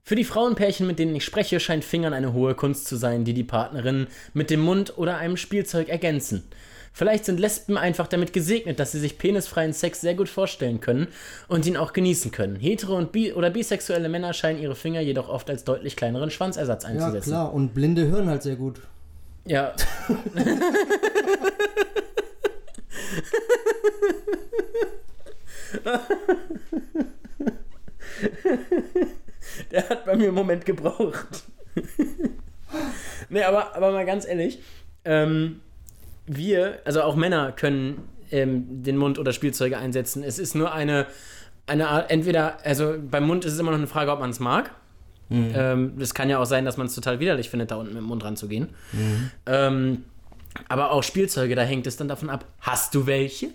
Für 0.07 0.15
die 0.15 0.23
Frauenpärchen, 0.23 0.87
mit 0.87 0.99
denen 0.99 1.17
ich 1.17 1.25
spreche, 1.25 1.59
scheint 1.59 1.83
Fingern 1.83 2.13
eine 2.13 2.31
hohe 2.31 2.55
Kunst 2.55 2.87
zu 2.87 2.95
sein, 2.95 3.25
die 3.25 3.33
die 3.33 3.43
Partnerin 3.43 4.07
mit 4.33 4.49
dem 4.49 4.61
Mund 4.61 4.97
oder 4.97 5.17
einem 5.17 5.35
Spielzeug 5.35 5.89
ergänzen. 5.89 6.43
Vielleicht 6.93 7.25
sind 7.25 7.41
Lesben 7.41 7.77
einfach 7.77 8.07
damit 8.07 8.31
gesegnet, 8.31 8.79
dass 8.79 8.93
sie 8.93 9.01
sich 9.01 9.17
penisfreien 9.17 9.73
Sex 9.73 9.99
sehr 9.99 10.13
gut 10.15 10.29
vorstellen 10.29 10.79
können 10.79 11.07
und 11.49 11.65
ihn 11.65 11.75
auch 11.75 11.91
genießen 11.91 12.31
können. 12.31 12.55
Hetero- 12.55 12.95
und 12.97 13.11
bi 13.11 13.33
oder 13.33 13.49
bisexuelle 13.49 14.07
Männer 14.07 14.31
scheinen 14.31 14.61
ihre 14.61 14.75
Finger 14.75 15.01
jedoch 15.01 15.27
oft 15.27 15.49
als 15.49 15.65
deutlich 15.65 15.97
kleineren 15.97 16.31
Schwanzersatz 16.31 16.83
Ja, 16.83 16.89
einzusetzen. 16.91 17.29
klar. 17.31 17.53
Und 17.53 17.73
Blinde 17.73 18.07
hören 18.07 18.29
halt 18.29 18.43
sehr 18.43 18.55
gut. 18.55 18.79
Ja. 19.45 19.73
Der 29.71 29.89
hat 29.89 30.05
bei 30.05 30.15
mir 30.15 30.25
einen 30.25 30.35
Moment 30.35 30.65
gebraucht. 30.65 31.43
nee, 33.29 33.43
aber, 33.43 33.75
aber 33.75 33.91
mal 33.91 34.05
ganz 34.05 34.27
ehrlich, 34.27 34.59
ähm, 35.05 35.61
wir, 36.25 36.79
also 36.85 37.01
auch 37.01 37.15
Männer 37.15 37.51
können 37.51 38.07
ähm, 38.31 38.83
den 38.83 38.97
Mund 38.97 39.19
oder 39.19 39.31
Spielzeuge 39.31 39.77
einsetzen. 39.77 40.23
Es 40.23 40.39
ist 40.39 40.55
nur 40.55 40.73
eine, 40.73 41.07
eine 41.65 41.87
Art, 41.87 42.11
entweder, 42.11 42.57
also 42.65 42.95
beim 42.99 43.25
Mund 43.25 43.45
ist 43.45 43.53
es 43.53 43.59
immer 43.59 43.71
noch 43.71 43.77
eine 43.77 43.87
Frage, 43.87 44.11
ob 44.11 44.19
man 44.19 44.29
es 44.29 44.39
mag. 44.39 44.71
Ähm, 45.55 45.93
es 45.99 46.13
kann 46.13 46.29
ja 46.29 46.39
auch 46.39 46.45
sein, 46.45 46.65
dass 46.65 46.77
man 46.77 46.87
es 46.87 46.95
total 46.95 47.19
widerlich 47.19 47.49
findet, 47.49 47.71
da 47.71 47.75
unten 47.75 47.93
mit 47.93 48.01
dem 48.01 48.07
Mund 48.07 48.23
ranzugehen. 48.23 48.69
Ähm, 49.45 50.03
aber 50.69 50.91
auch 50.91 51.03
Spielzeuge, 51.03 51.55
da 51.55 51.63
hängt 51.63 51.85
es 51.87 51.97
dann 51.97 52.07
davon 52.07 52.29
ab, 52.29 52.45
hast 52.61 52.95
du 52.95 53.05
welche? 53.05 53.49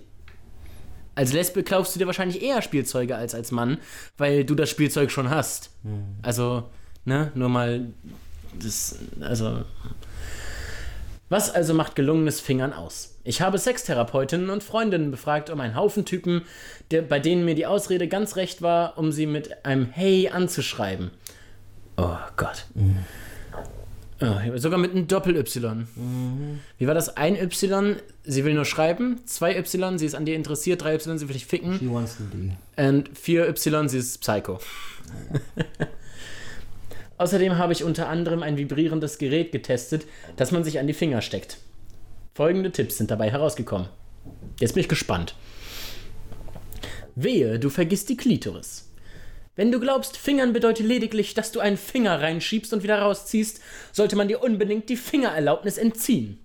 Als 1.14 1.32
Lesbe 1.32 1.62
kaufst 1.62 1.94
du 1.94 1.98
dir 1.98 2.06
wahrscheinlich 2.06 2.42
eher 2.42 2.62
Spielzeuge 2.62 3.16
als 3.16 3.34
als 3.34 3.50
Mann, 3.50 3.78
weil 4.16 4.44
du 4.44 4.54
das 4.54 4.70
Spielzeug 4.70 5.10
schon 5.10 5.30
hast. 5.30 5.70
Also, 6.22 6.64
ne, 7.04 7.32
nur 7.34 7.48
mal 7.48 7.88
das, 8.58 8.98
also. 9.20 9.64
Was 11.28 11.50
also 11.50 11.72
macht 11.72 11.94
gelungenes 11.94 12.40
Fingern 12.40 12.74
aus? 12.74 13.16
Ich 13.24 13.40
habe 13.40 13.56
Sextherapeutinnen 13.56 14.50
und 14.50 14.62
Freundinnen 14.62 15.10
befragt 15.10 15.48
um 15.48 15.60
einen 15.60 15.76
Haufen 15.76 16.04
Typen, 16.04 16.42
der, 16.90 17.02
bei 17.02 17.20
denen 17.20 17.44
mir 17.44 17.54
die 17.54 17.66
Ausrede 17.66 18.06
ganz 18.08 18.36
recht 18.36 18.60
war, 18.60 18.98
um 18.98 19.12
sie 19.12 19.26
mit 19.26 19.64
einem 19.64 19.86
Hey 19.86 20.28
anzuschreiben. 20.28 21.10
Oh 21.96 22.16
Gott. 22.36 22.66
Oh, 24.22 24.56
sogar 24.56 24.78
mit 24.78 24.92
einem 24.92 25.08
Doppel-Y. 25.08 25.86
Wie 26.78 26.86
war 26.86 26.94
das? 26.94 27.16
Ein 27.16 27.34
Y, 27.34 27.96
sie 28.22 28.44
will 28.44 28.54
nur 28.54 28.64
schreiben. 28.64 29.20
Zwei 29.26 29.56
Y, 29.56 29.98
sie 29.98 30.06
ist 30.06 30.14
an 30.14 30.24
dir 30.24 30.36
interessiert. 30.36 30.82
Drei 30.82 30.94
Y, 30.94 31.18
sie 31.18 31.28
will 31.28 31.34
dich 31.34 31.46
ficken. 31.46 31.78
She 31.78 31.90
wants 31.90 32.16
to 32.16 32.22
be. 32.24 32.56
Und 32.76 33.10
vier 33.18 33.48
Y, 33.48 33.88
sie 33.88 33.98
ist 33.98 34.20
Psycho. 34.20 34.60
Außerdem 37.18 37.58
habe 37.58 37.72
ich 37.72 37.82
unter 37.82 38.08
anderem 38.08 38.42
ein 38.42 38.56
vibrierendes 38.56 39.18
Gerät 39.18 39.50
getestet, 39.50 40.06
das 40.36 40.52
man 40.52 40.62
sich 40.62 40.78
an 40.78 40.86
die 40.86 40.92
Finger 40.92 41.20
steckt. 41.20 41.58
Folgende 42.34 42.70
Tipps 42.70 42.98
sind 42.98 43.10
dabei 43.10 43.30
herausgekommen. 43.30 43.88
Jetzt 44.60 44.74
bin 44.74 44.82
ich 44.82 44.88
gespannt. 44.88 45.34
Wehe, 47.14 47.58
du 47.58 47.70
vergisst 47.70 48.08
die 48.08 48.16
Klitoris. 48.16 48.88
Wenn 49.54 49.70
du 49.70 49.80
glaubst, 49.80 50.16
Fingern 50.16 50.54
bedeutet 50.54 50.86
lediglich, 50.86 51.34
dass 51.34 51.52
du 51.52 51.60
einen 51.60 51.76
Finger 51.76 52.22
reinschiebst 52.22 52.72
und 52.72 52.82
wieder 52.82 53.00
rausziehst, 53.00 53.60
sollte 53.92 54.16
man 54.16 54.28
dir 54.28 54.42
unbedingt 54.42 54.88
die 54.88 54.96
Fingererlaubnis 54.96 55.76
entziehen. 55.76 56.38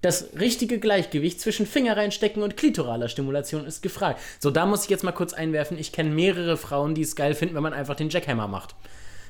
Das 0.00 0.30
richtige 0.36 0.80
Gleichgewicht 0.80 1.40
zwischen 1.40 1.64
Finger 1.64 1.96
reinstecken 1.96 2.42
und 2.42 2.56
klitoraler 2.56 3.08
Stimulation 3.08 3.64
ist 3.64 3.82
gefragt. 3.82 4.20
So, 4.40 4.50
da 4.50 4.66
muss 4.66 4.82
ich 4.82 4.90
jetzt 4.90 5.04
mal 5.04 5.12
kurz 5.12 5.32
einwerfen. 5.32 5.78
Ich 5.78 5.92
kenne 5.92 6.10
mehrere 6.10 6.56
Frauen, 6.56 6.96
die 6.96 7.02
es 7.02 7.14
geil 7.14 7.36
finden, 7.36 7.54
wenn 7.54 7.62
man 7.62 7.72
einfach 7.72 7.94
den 7.94 8.10
Jackhammer 8.10 8.48
macht. 8.48 8.74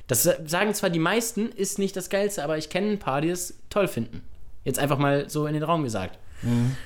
Das 0.07 0.23
sagen 0.23 0.73
zwar 0.73 0.89
die 0.89 0.97
meisten, 0.97 1.49
ist 1.49 1.77
nicht 1.77 1.95
das 1.95 2.09
Geilste, 2.09 2.43
aber 2.43 2.57
ich 2.57 2.69
kenne 2.69 2.89
ein 2.89 2.99
paar, 2.99 3.21
die 3.21 3.29
es 3.29 3.59
toll 3.69 3.87
finden. 3.87 4.23
Jetzt 4.63 4.79
einfach 4.79 4.97
mal 4.97 5.29
so 5.29 5.45
in 5.45 5.53
den 5.53 5.63
Raum 5.63 5.83
gesagt. 5.83 6.17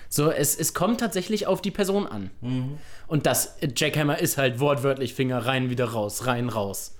So, 0.09 0.31
es, 0.31 0.55
es 0.55 0.73
kommt 0.73 0.99
tatsächlich 0.99 1.47
auf 1.47 1.61
die 1.61 1.71
Person 1.71 2.07
an. 2.07 2.29
Und 3.07 3.25
das 3.25 3.55
Jackhammer 3.75 4.19
ist 4.19 4.37
halt 4.37 4.59
wortwörtlich 4.59 5.13
Finger 5.13 5.45
rein, 5.45 5.69
wieder 5.69 5.85
raus, 5.85 6.25
rein, 6.27 6.49
raus. 6.49 6.95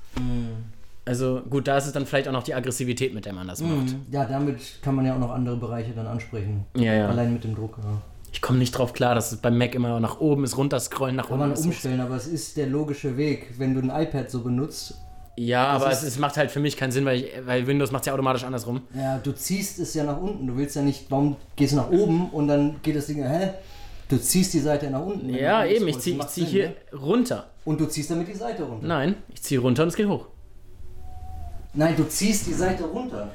Also 1.06 1.42
gut, 1.50 1.68
da 1.68 1.78
ist 1.78 1.86
es 1.86 1.94
dann 1.94 2.06
vielleicht 2.06 2.28
auch 2.28 2.34
noch 2.34 2.44
die 2.44 2.54
Aggressivität, 2.54 3.14
mit 3.14 3.26
der 3.26 3.34
man 3.34 3.48
das 3.48 3.62
macht. 3.62 3.96
Ja, 4.12 4.26
damit 4.26 4.60
kann 4.82 4.96
man 4.96 5.06
ja 5.06 5.16
auch 5.16 5.20
noch 5.20 5.32
andere 5.32 5.56
Bereiche 5.56 5.92
dann 5.94 6.06
ansprechen. 6.08 6.66
Ja, 6.76 6.94
ja. 6.94 7.08
Allein 7.08 7.32
mit 7.32 7.44
dem 7.46 7.56
Druck. 7.56 7.78
Ja. 7.82 8.02
Ich 8.34 8.42
komme 8.42 8.60
nicht 8.60 8.72
drauf 8.72 8.92
klar, 8.94 9.16
dass 9.16 9.32
es 9.32 9.38
beim 9.40 9.58
Mac 9.58 9.74
immer 9.74 10.00
nach 10.02 10.20
oben 10.20 10.44
ist, 10.44 10.58
runterscrollen, 10.58 11.16
nach 11.16 11.30
Kann 11.30 11.36
unten 11.36 11.50
man 11.50 11.58
ist. 11.58 11.66
umstellen, 11.66 12.02
aber 12.02 12.16
es 12.16 12.28
ist 12.28 12.58
der 12.58 12.68
logische 12.68 13.16
Weg. 13.16 13.54
Wenn 13.58 13.74
du 13.74 13.80
ein 13.82 14.04
iPad 14.04 14.30
so 14.30 14.42
benutzt, 14.42 14.96
Ja, 15.38 15.68
aber 15.68 15.92
ist- 15.92 16.02
es, 16.02 16.10
es 16.10 16.20
macht 16.20 16.36
halt 16.36 16.50
für 16.50 16.60
mich 16.60 16.76
keinen 16.78 16.92
Sinn, 16.92 17.06
weil, 17.06 17.20
ich, 17.20 17.32
weil 17.46 17.68
Windows 17.68 17.92
macht 17.92 18.02
es 18.02 18.08
ja 18.08 18.14
automatisch 18.14 18.44
andersrum. 18.44 18.82
ja, 18.96 19.20
du 19.20 19.32
ziehst 19.32 19.80
es 19.80 19.94
ja 19.94 20.04
nach 20.04 20.20
unten. 20.20 20.48
Du 20.48 20.58
willst 20.58 20.76
ja 20.76 20.82
nicht, 20.82 21.06
warum 21.10 21.36
gehst 21.56 21.74
du 21.74 21.78
nach 21.78 21.90
oben 21.92 22.30
und 22.32 22.48
dann 22.48 22.78
geht 22.82 22.96
das 22.96 23.06
Ding, 23.06 23.24
hä? 23.24 23.52
Du 24.10 24.18
ziehst 24.18 24.54
die 24.54 24.60
Seite 24.60 24.90
nach 24.90 25.06
unten. 25.06 25.30
Ja, 25.30 25.66
eben, 25.66 25.88
ich 25.88 26.00
ziehe 26.00 26.18
zieh 26.28 26.46
hier 26.46 26.70
ne? 26.70 26.76
runter. 26.98 27.50
Und 27.66 27.80
du 27.80 27.86
ziehst 27.86 28.10
damit 28.10 28.28
die 28.30 28.34
Seite 28.34 28.64
runter. 28.64 28.88
Nein, 28.88 29.16
ich 29.34 29.42
ziehe 29.44 29.60
runter 29.60 29.84
und 29.84 29.90
es 29.90 29.96
geht 29.96 30.08
hoch. 30.08 30.28
Nein, 31.74 31.96
du 31.96 32.06
ziehst 32.06 32.48
die 32.48 32.54
Seite 32.54 32.86
runter. 32.86 33.32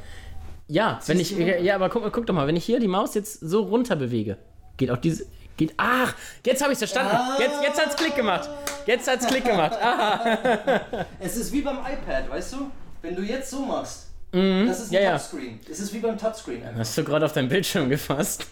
Ja, 0.67 0.99
wenn 1.07 1.21
ich. 1.21 1.37
Ja, 1.37 1.75
aber 1.75 1.91
guck, 1.91 2.11
guck 2.13 2.27
doch 2.27 2.35
mal, 2.35 2.47
wenn 2.47 2.57
ich 2.57 2.65
hier 2.65 2.81
die 2.81 2.89
Maus 2.89 3.15
jetzt 3.15 3.41
so 3.41 3.63
runter 3.63 3.95
bewege, 3.95 4.39
geht 4.79 4.91
auch 4.91 4.97
diese. 4.97 5.27
Geht. 5.67 5.75
Ach, 5.77 6.15
jetzt 6.47 6.63
habe 6.63 6.73
ich 6.73 6.81
es 6.81 6.91
verstanden. 6.91 7.17
Jetzt, 7.39 7.55
jetzt 7.63 7.81
hat's 7.87 7.97
Klick 7.97 8.15
gemacht. 8.17 8.49
Jetzt 8.87 9.09
hat's 9.09 9.27
Klick 9.27 9.45
gemacht. 9.45 9.73
Ah, 9.83 10.81
Es 11.21 11.37
ist 11.37 11.53
wie 11.53 11.63
beim 11.63 11.79
iPad, 11.79 12.29
weißt 12.31 12.53
du? 12.55 12.71
Wenn 13.03 13.17
du 13.17 13.23
jetzt 13.23 13.51
so 13.51 13.61
machst, 13.65 14.07
das 14.33 14.41
ist 14.41 14.41
ein 14.41 14.89
Mhm. 14.89 14.93
ja, 14.93 15.01
ja. 15.01 15.19
Touchscreen. 15.19 15.61
Es 15.71 15.81
ist 15.81 15.93
wie 15.93 15.99
beim 15.99 16.17
Touchscreen 16.19 16.63
einfach. 16.65 16.81
hast 16.81 16.97
du 16.97 17.05
gerade 17.05 17.25
auf 17.27 17.33
deinen 17.33 17.49
Bildschirm 17.49 17.89
gefasst? 17.91 18.47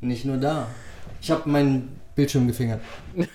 Nicht 0.00 0.24
nur 0.24 0.36
da. 0.36 0.66
Ich 1.20 1.30
habe 1.30 1.48
meinen 1.48 2.00
Bildschirm 2.14 2.46
gefingert. 2.46 2.80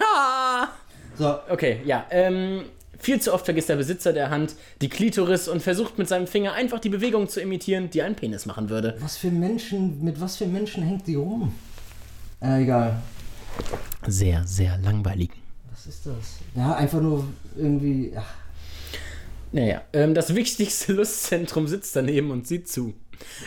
So, 1.18 1.40
Okay, 1.50 1.82
ja. 1.86 2.06
Ähm, 2.10 2.64
viel 2.98 3.20
zu 3.20 3.34
oft 3.34 3.46
vergisst 3.46 3.68
der 3.70 3.76
Besitzer 3.76 4.14
der 4.14 4.30
Hand 4.30 4.56
die 4.82 4.90
Klitoris 4.90 5.48
und 5.48 5.62
versucht 5.62 5.98
mit 5.98 6.08
seinem 6.08 6.28
Finger 6.28 6.54
einfach 6.54 6.80
die 6.80 6.90
Bewegung 6.90 7.28
zu 7.28 7.42
imitieren, 7.42 7.90
die 7.90 8.02
ein 8.02 8.16
Penis 8.16 8.46
machen 8.46 8.70
würde. 8.70 8.96
was 9.00 9.18
für 9.18 9.30
Menschen, 9.32 10.04
mit 10.04 10.22
was 10.22 10.38
für 10.38 10.46
Menschen 10.46 10.84
hängt 10.84 11.08
die 11.08 11.16
rum? 11.16 11.54
Äh, 12.42 12.64
egal. 12.64 13.02
Sehr, 14.08 14.46
sehr 14.46 14.78
langweilig. 14.80 15.32
Was 15.70 15.86
ist 15.86 16.06
das? 16.06 16.40
Ja, 16.56 16.76
einfach 16.76 17.02
nur 17.02 17.26
irgendwie. 17.56 18.14
Ach, 18.16 18.34
Naja, 19.52 19.82
ähm, 19.94 20.14
das 20.14 20.34
wichtigste 20.34 20.94
Lustzentrum 20.98 21.68
sitzt 21.68 21.96
daneben 21.96 22.32
und 22.32 22.48
sieht 22.48 22.68
zu. 22.68 22.94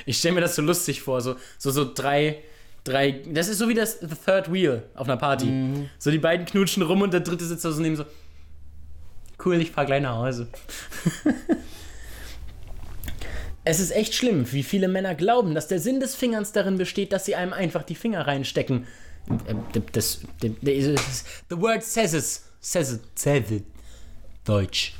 Ich 0.06 0.18
stelle 0.18 0.36
mir 0.36 0.40
das 0.40 0.54
so 0.54 0.62
lustig 0.62 1.02
vor, 1.02 1.20
so, 1.20 1.34
so, 1.58 1.72
so 1.72 1.92
drei, 1.92 2.38
drei, 2.84 3.22
das 3.28 3.48
ist 3.48 3.58
so 3.58 3.68
wie 3.68 3.74
das 3.74 3.98
The 4.00 4.06
Third 4.24 4.52
Wheel 4.52 4.84
auf 4.94 5.08
einer 5.08 5.16
Party. 5.16 5.88
So 5.98 6.12
die 6.12 6.18
beiden 6.18 6.46
knutschen 6.46 6.84
rum 6.84 7.02
und 7.02 7.12
der 7.12 7.20
dritte 7.20 7.44
sitzt 7.44 7.64
da 7.64 7.72
so 7.72 7.82
neben 7.82 7.96
so, 7.96 8.04
cool, 9.44 9.60
ich 9.60 9.72
fahr 9.72 9.84
gleich 9.86 10.02
nach 10.02 10.16
Hause. 10.16 10.46
es 13.64 13.80
ist 13.80 13.90
echt 13.90 14.14
schlimm, 14.14 14.50
wie 14.52 14.62
viele 14.62 14.88
Männer 14.88 15.14
glauben, 15.14 15.54
dass 15.54 15.68
der 15.68 15.80
Sinn 15.80 16.00
des 16.00 16.14
Fingerns 16.14 16.52
darin 16.52 16.78
besteht, 16.78 17.12
dass 17.12 17.24
sie 17.24 17.34
einem 17.34 17.52
einfach 17.52 17.82
die 17.82 17.94
Finger 17.94 18.26
reinstecken. 18.26 18.86
Ähm, 19.48 19.60
Das, 19.92 20.20
das, 20.40 20.50
das, 20.62 21.24
the 21.48 21.56
word 21.58 21.82
says 21.82 22.12
it. 22.14 22.40
Says 22.60 22.92
it. 22.92 23.00
Says 23.14 23.50
it. 23.50 23.64
Deutsch. 24.44 24.94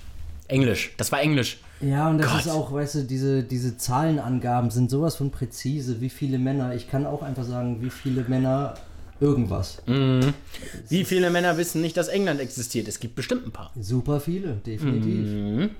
Englisch. 0.48 0.92
Das 0.96 1.12
war 1.12 1.20
Englisch. 1.20 1.58
Ja, 1.80 2.08
und 2.08 2.18
das 2.18 2.30
Gott. 2.30 2.40
ist 2.40 2.48
auch, 2.48 2.72
weißt 2.72 2.94
du, 2.96 3.02
diese, 3.04 3.42
diese 3.42 3.76
Zahlenangaben 3.76 4.70
sind 4.70 4.90
sowas 4.90 5.16
von 5.16 5.30
präzise. 5.30 6.00
Wie 6.00 6.08
viele 6.08 6.38
Männer, 6.38 6.74
ich 6.74 6.88
kann 6.88 7.04
auch 7.04 7.22
einfach 7.22 7.44
sagen, 7.44 7.82
wie 7.82 7.90
viele 7.90 8.24
Männer 8.24 8.74
irgendwas. 9.20 9.82
Wie 9.86 11.04
viele 11.04 11.30
Männer 11.30 11.56
wissen 11.58 11.80
nicht, 11.82 11.96
dass 11.96 12.08
England 12.08 12.40
existiert? 12.40 12.88
Es 12.88 13.00
gibt 13.00 13.14
bestimmt 13.14 13.46
ein 13.46 13.52
paar. 13.52 13.70
Super 13.78 14.20
viele, 14.20 14.54
definitiv. 14.66 15.70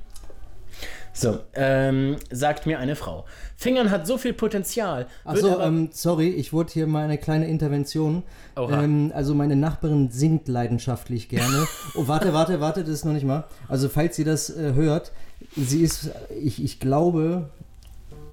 So, 1.17 1.39
ähm, 1.55 2.17
sagt 2.33 2.67
mir 2.67 2.81
eine 2.81 2.97
Frau. 2.97 3.25
Fingern 3.57 3.91
hat 3.93 4.05
so 4.05 4.19
viel 4.19 4.33
Potenzial. 4.33 5.07
Achso, 5.25 5.61
ähm, 5.61 5.91
sorry, 5.93 6.29
ich 6.29 6.53
wurde 6.53 6.73
hier 6.73 6.87
mal 6.89 7.05
eine 7.05 7.19
kleine 7.19 7.47
Intervention. 7.47 8.25
Ähm, 8.57 9.13
also 9.15 9.33
meine 9.35 9.55
Nachbarin 9.55 10.11
singt 10.11 10.49
leidenschaftlich 10.49 11.29
gerne. 11.29 11.67
oh, 11.95 12.09
warte, 12.09 12.33
warte, 12.35 12.61
warte, 12.61 12.81
das 12.81 12.91
ist 12.91 13.05
noch 13.05 13.13
nicht 13.13 13.25
mal. 13.27 13.45
Also 13.69 13.89
falls 13.89 14.17
sie 14.17 14.25
das 14.25 14.51
äh, 14.51 14.75
hört, 14.75 15.13
sie 15.57 15.83
ist, 15.83 16.11
ich, 16.43 16.63
ich 16.63 16.81
glaube, 16.81 17.49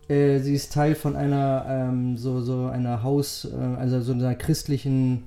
äh, 0.10 0.40
sie 0.40 0.56
ist 0.56 0.74
Teil 0.74 0.96
von 0.96 1.16
einer, 1.16 1.66
ähm, 1.70 2.18
so, 2.18 2.42
so 2.42 2.66
einer 2.66 3.04
Haus, 3.04 3.46
äh, 3.46 3.80
also 3.80 4.02
so 4.02 4.14
einer 4.14 4.34
christlichen 4.34 5.24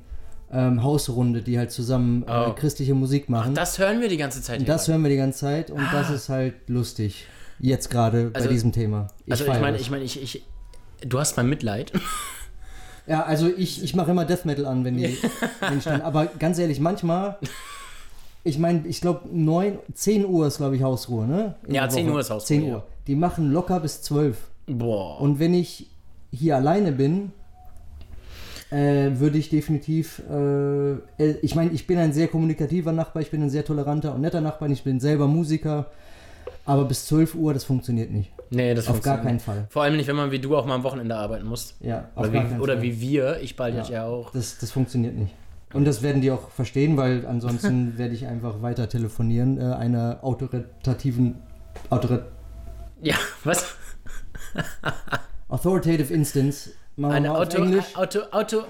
ähm, 0.52 0.82
Hausrunde, 0.82 1.40
die 1.42 1.56
halt 1.58 1.70
zusammen 1.70 2.24
äh, 2.26 2.46
Oh. 2.48 2.52
christliche 2.52 2.94
Musik 2.94 3.28
machen. 3.28 3.54
das 3.54 3.78
hören 3.78 4.00
wir 4.00 4.08
die 4.08 4.16
ganze 4.16 4.42
Zeit. 4.42 4.68
Das 4.68 4.88
hören 4.88 5.02
wir 5.02 5.10
die 5.10 5.16
ganze 5.16 5.38
Zeit 5.38 5.70
und 5.70 5.82
das 5.92 6.10
ist 6.10 6.28
halt 6.28 6.54
lustig. 6.68 7.26
Jetzt 7.60 7.90
gerade 7.90 8.30
Also- 8.34 8.48
bei 8.48 8.52
diesem 8.52 8.72
Thema. 8.72 9.08
also 9.30 9.44
ich 9.44 9.60
meine, 9.60 9.76
ich 9.78 9.90
meine, 9.90 10.04
ich, 10.04 10.22
ich, 10.22 10.44
du 11.06 11.18
hast 11.18 11.36
mein 11.36 11.48
Mitleid. 11.48 11.92
Ja, 13.06 13.22
also 13.24 13.48
ich, 13.54 13.84
ich 13.84 13.94
mache 13.94 14.12
immer 14.12 14.24
Death 14.24 14.46
Metal 14.46 14.64
an, 14.64 14.82
wenn 14.82 14.96
die, 14.96 15.18
wenn 15.60 15.76
ich 15.76 15.84
dann, 15.84 16.00
aber 16.00 16.24
ganz 16.38 16.58
ehrlich, 16.58 16.80
manchmal, 16.80 17.36
ich 18.44 18.58
meine, 18.58 18.86
ich 18.86 19.02
glaube 19.02 19.28
9, 19.30 19.78
10 19.92 20.24
Uhr 20.24 20.46
ist 20.46 20.56
glaube 20.56 20.76
ich 20.76 20.82
Hausruhe, 20.82 21.26
ne? 21.26 21.54
In 21.66 21.74
Ja, 21.74 21.82
der 21.82 21.90
10 21.90 22.06
Woche. 22.06 22.14
Uhr 22.14 22.20
ist 22.20 22.30
Hausruhe, 22.30 22.46
10 22.46 22.62
Uhr. 22.62 22.68
ja. 22.70 22.82
Die 23.06 23.14
machen 23.14 23.52
locker 23.52 23.78
bis 23.80 24.00
12. 24.00 24.38
Boah. 24.68 25.20
Und 25.20 25.38
wenn 25.38 25.52
ich 25.52 25.90
hier 26.32 26.56
alleine 26.56 26.92
bin, 26.92 27.32
äh, 28.70 29.10
würde 29.20 29.36
ich 29.36 29.50
definitiv, 29.50 30.22
äh, 30.30 30.92
äh, 30.92 31.36
ich 31.42 31.54
meine, 31.54 31.72
ich 31.72 31.86
bin 31.86 31.98
ein 31.98 32.14
sehr 32.14 32.28
kommunikativer 32.28 32.92
Nachbar, 32.92 33.22
ich 33.22 33.30
bin 33.30 33.42
ein 33.42 33.50
sehr 33.50 33.66
toleranter 33.66 34.14
und 34.14 34.22
netter 34.22 34.40
Nachbar, 34.40 34.70
ich 34.70 34.82
bin 34.82 34.98
selber 34.98 35.26
Musiker, 35.26 35.90
aber 36.66 36.84
bis 36.84 37.06
12 37.06 37.34
Uhr, 37.34 37.52
das 37.54 37.64
funktioniert 37.64 38.10
nicht. 38.10 38.30
nee, 38.50 38.74
das 38.74 38.88
Auf 38.88 39.00
gar 39.02 39.18
keinen. 39.22 39.40
Fall. 39.40 39.66
Vor 39.70 39.82
allem 39.82 39.96
nicht, 39.96 40.06
wenn 40.06 40.16
man 40.16 40.30
wie 40.30 40.38
du 40.38 40.56
auch 40.56 40.64
mal 40.66 40.74
am 40.76 40.82
Wochenende 40.82 41.16
arbeiten 41.16 41.46
musst. 41.46 41.74
Ja, 41.80 42.08
auf 42.14 42.24
Oder, 42.24 42.32
gar 42.32 42.44
wie, 42.44 42.48
keinen 42.48 42.60
oder 42.60 42.74
Fall. 42.74 42.82
wie 42.82 43.00
wir, 43.00 43.40
ich 43.40 43.56
bald 43.56 43.74
ja. 43.74 43.82
ja 43.84 44.04
auch. 44.06 44.30
Das, 44.32 44.58
das 44.58 44.70
funktioniert 44.70 45.14
nicht. 45.16 45.34
Und 45.72 45.84
das 45.86 46.02
werden 46.02 46.22
die 46.22 46.30
auch 46.30 46.50
verstehen, 46.50 46.96
weil 46.96 47.26
ansonsten 47.26 47.98
werde 47.98 48.14
ich 48.14 48.26
einfach 48.26 48.62
weiter 48.62 48.88
telefonieren, 48.88 49.58
äh, 49.60 49.74
einer 49.74 50.18
autoritativen, 50.22 51.36
autorit 51.90 52.22
Ja, 53.02 53.16
was? 53.42 53.74
authoritative 55.48 56.12
Instance. 56.14 56.70
Machen 56.96 57.10
wir 57.10 57.16
Eine 57.16 57.34
Auto, 57.36 57.58
Englisch. 57.58 57.96
Auto, 57.96 58.20
Auto, 58.30 58.58
äh, 58.58 58.62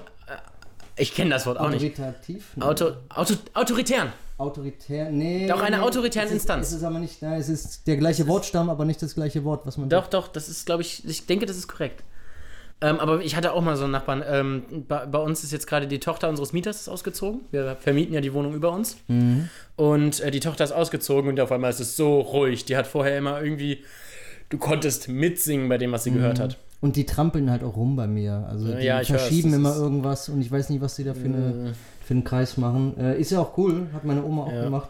ich 0.97 1.13
kenne 1.13 1.29
das 1.31 1.45
Wort 1.45 1.59
auch 1.59 1.69
nicht. 1.69 1.99
Autoritativ? 1.99 2.45
Auto, 2.59 2.91
Auto, 3.09 3.35
autoritär. 3.53 4.07
Autoritär? 4.37 5.09
Nee. 5.11 5.47
Doch, 5.47 5.61
eine 5.61 5.77
nee, 5.77 5.83
autoritäre 5.83 6.25
es 6.25 6.31
ist, 6.31 6.37
Instanz. 6.37 6.67
Es 6.67 6.73
ist 6.73 6.83
aber 6.83 6.99
nicht, 6.99 7.21
nein, 7.21 7.39
es 7.39 7.47
ist 7.47 7.87
der 7.87 7.97
gleiche 7.97 8.27
Wortstamm, 8.27 8.69
aber 8.69 8.83
nicht 8.83 9.01
das 9.01 9.15
gleiche 9.15 9.43
Wort, 9.45 9.65
was 9.65 9.77
man 9.77 9.89
Doch, 9.89 10.07
doch, 10.07 10.27
das 10.27 10.49
ist, 10.49 10.65
glaube 10.65 10.81
ich, 10.81 11.07
ich 11.07 11.25
denke, 11.25 11.45
das 11.45 11.57
ist 11.57 11.67
korrekt. 11.67 12.03
Ähm, 12.81 12.99
aber 12.99 13.21
ich 13.21 13.37
hatte 13.37 13.53
auch 13.53 13.61
mal 13.61 13.77
so 13.77 13.83
einen 13.83 13.93
Nachbarn. 13.93 14.21
Ähm, 14.27 14.63
bei, 14.87 15.05
bei 15.05 15.19
uns 15.19 15.43
ist 15.45 15.53
jetzt 15.53 15.65
gerade 15.65 15.87
die 15.87 15.99
Tochter 15.99 16.27
unseres 16.27 16.51
Mieters 16.51 16.89
ausgezogen. 16.89 17.41
Wir 17.51 17.77
vermieten 17.79 18.13
ja 18.13 18.19
die 18.19 18.33
Wohnung 18.33 18.53
über 18.53 18.71
uns. 18.71 18.97
Und 19.77 20.19
äh, 20.19 20.29
die 20.29 20.41
Tochter 20.41 20.65
ist 20.65 20.73
ausgezogen 20.73 21.29
und 21.29 21.39
auf 21.39 21.53
einmal 21.53 21.69
ist 21.69 21.79
es 21.79 21.95
so 21.95 22.19
ruhig. 22.19 22.65
Die 22.65 22.75
hat 22.75 22.85
vorher 22.87 23.17
immer 23.17 23.41
irgendwie. 23.41 23.83
Du 24.49 24.57
konntest 24.57 25.07
mitsingen 25.07 25.69
bei 25.69 25.77
dem, 25.77 25.91
was 25.93 26.03
sie 26.03 26.11
gehört 26.11 26.39
hat. 26.39 26.57
Und 26.81 26.97
die 26.97 27.05
trampeln 27.05 27.49
halt 27.49 27.63
auch 27.63 27.77
rum 27.77 27.95
bei 27.95 28.05
mir. 28.05 28.45
Also 28.47 28.71
die 28.71 28.83
Ja, 28.83 29.01
verschieben 29.03 29.51
das 29.51 29.59
immer 29.59 29.75
irgendwas 29.75 30.29
und 30.29 30.41
ich 30.41 30.51
weiß 30.51 30.69
nicht, 30.69 30.81
was 30.81 30.95
die 30.97 31.03
da 31.03 31.15
für, 31.15 31.25
eine, 31.25 31.73
für 32.05 32.13
einen 32.13 32.23
Kreis 32.23 32.57
machen. 32.57 32.97
Äh, 32.97 33.19
ist 33.19 33.31
ja 33.31 33.39
auch 33.41 33.57
cool, 33.57 33.87
hat 33.93 34.05
meine 34.05 34.23
Oma 34.23 34.43
auch 34.43 34.51
Ja. 34.53 34.63
gemacht. 34.63 34.89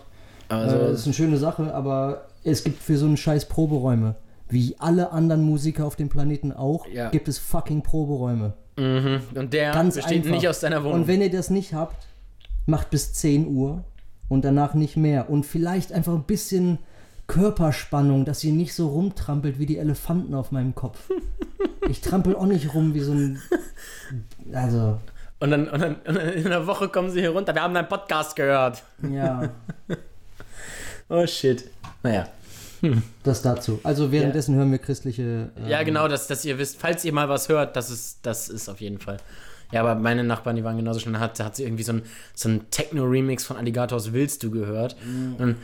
Also, 0.50 0.76
äh, 0.76 0.92
ist 0.92 1.06
eine 1.06 1.14
schöne 1.14 1.38
Sache, 1.38 1.74
aber 1.74 2.26
es 2.44 2.64
gibt 2.64 2.82
für 2.82 2.98
so 2.98 3.06
einen 3.08 3.18
Scheiß 3.18 3.46
Proberäume. 3.46 4.16
Wie 4.48 4.76
alle 4.78 5.12
anderen 5.12 5.42
Musiker 5.44 5.86
auf 5.86 5.96
dem 5.96 6.10
Planeten 6.10 6.52
auch, 6.52 6.86
Ja. 6.88 7.10
gibt 7.10 7.28
es 7.28 7.40
fucking 7.40 7.82
Proberäume. 7.82 8.54
mhm. 8.78 9.22
Und 9.34 9.54
der 9.54 9.72
Ganz 9.72 9.96
besteht 9.96 10.18
einfach. 10.18 10.32
nicht 10.32 10.48
aus 10.48 10.60
deiner 10.60 10.84
Wohnung. 10.84 11.02
Und 11.02 11.08
wenn 11.08 11.22
ihr 11.22 11.32
das 11.32 11.50
nicht 11.50 11.74
habt, 11.74 12.06
macht 12.68 12.90
bis 12.90 13.14
10 13.14 13.48
Uhr 13.48 13.84
und 14.28 14.44
danach 14.46 14.74
nicht 14.76 14.98
mehr. 14.98 15.30
Und 15.30 15.46
vielleicht 15.46 15.94
einfach 15.94 16.14
ein 16.14 16.24
bisschen 16.24 16.80
Körperspannung, 17.28 18.26
dass 18.26 18.44
ihr 18.44 18.54
nicht 18.54 18.74
so 18.76 18.90
rumtrampelt 18.90 19.58
wie 19.60 19.66
die 19.66 19.78
Elefanten 19.78 20.34
auf 20.36 20.52
meinem 20.52 20.76
Kopf. 20.76 21.10
Ich 21.88 22.02
trampel 22.02 22.36
auch 22.36 22.48
nicht 22.48 22.74
rum 22.74 22.96
wie 22.96 23.00
so 23.00 23.12
ein. 23.12 23.40
Also, 24.54 24.98
Und 25.40 25.52
dann, 25.52 25.68
und, 25.68 25.82
dann, 25.82 25.96
und 26.08 26.16
dann 26.16 26.30
in 26.30 26.46
einer 26.46 26.66
Woche 26.66 26.88
kommen 26.90 27.10
sie 27.12 27.20
hier 27.20 27.32
runter. 27.32 27.54
Wir 27.54 27.62
haben 27.62 27.74
deinen 27.74 27.88
Podcast 27.90 28.36
gehört. 28.36 28.84
ja, 29.12 29.50
Oh 31.10 31.26
shit. 31.28 31.70
Naja. 32.04 32.28
das 33.24 33.42
dazu. 33.42 33.80
Also 33.84 34.12
währenddessen 34.12 34.56
hören 34.56 34.72
wir 34.72 34.80
christliche. 34.80 35.52
äh, 35.64 35.70
Ja, 35.70 35.84
genau, 35.84 36.08
dass, 36.08 36.28
dass 36.28 36.44
ihr 36.46 36.58
wisst, 36.58 36.80
falls 36.80 37.06
ihr 37.06 37.14
mal 37.14 37.30
was 37.30 37.50
hört, 37.50 37.76
das 37.76 37.90
ist, 37.92 38.20
das 38.24 38.50
ist 38.50 38.70
auf 38.70 38.82
jeden 38.82 39.00
Fall. 39.00 39.18
Ja, 39.72 39.82
aber 39.82 39.96
meine 39.96 40.24
Nachbarn, 40.24 40.56
die 40.56 40.64
waren 40.64 40.78
genauso 40.78 41.00
schön. 41.00 41.14
Da 41.14 41.20
hat, 41.20 41.40
hat 41.40 41.56
sie 41.56 41.64
irgendwie 41.64 41.84
so 41.84 41.94
ein, 41.94 42.04
so 42.34 42.50
ein 42.50 42.70
Techno-Remix 42.72 43.44
von 43.46 43.58
Alligators 43.58 44.14
Willst 44.14 44.42
du 44.44 44.52
gehört. 44.52 44.96
Und 45.38 45.58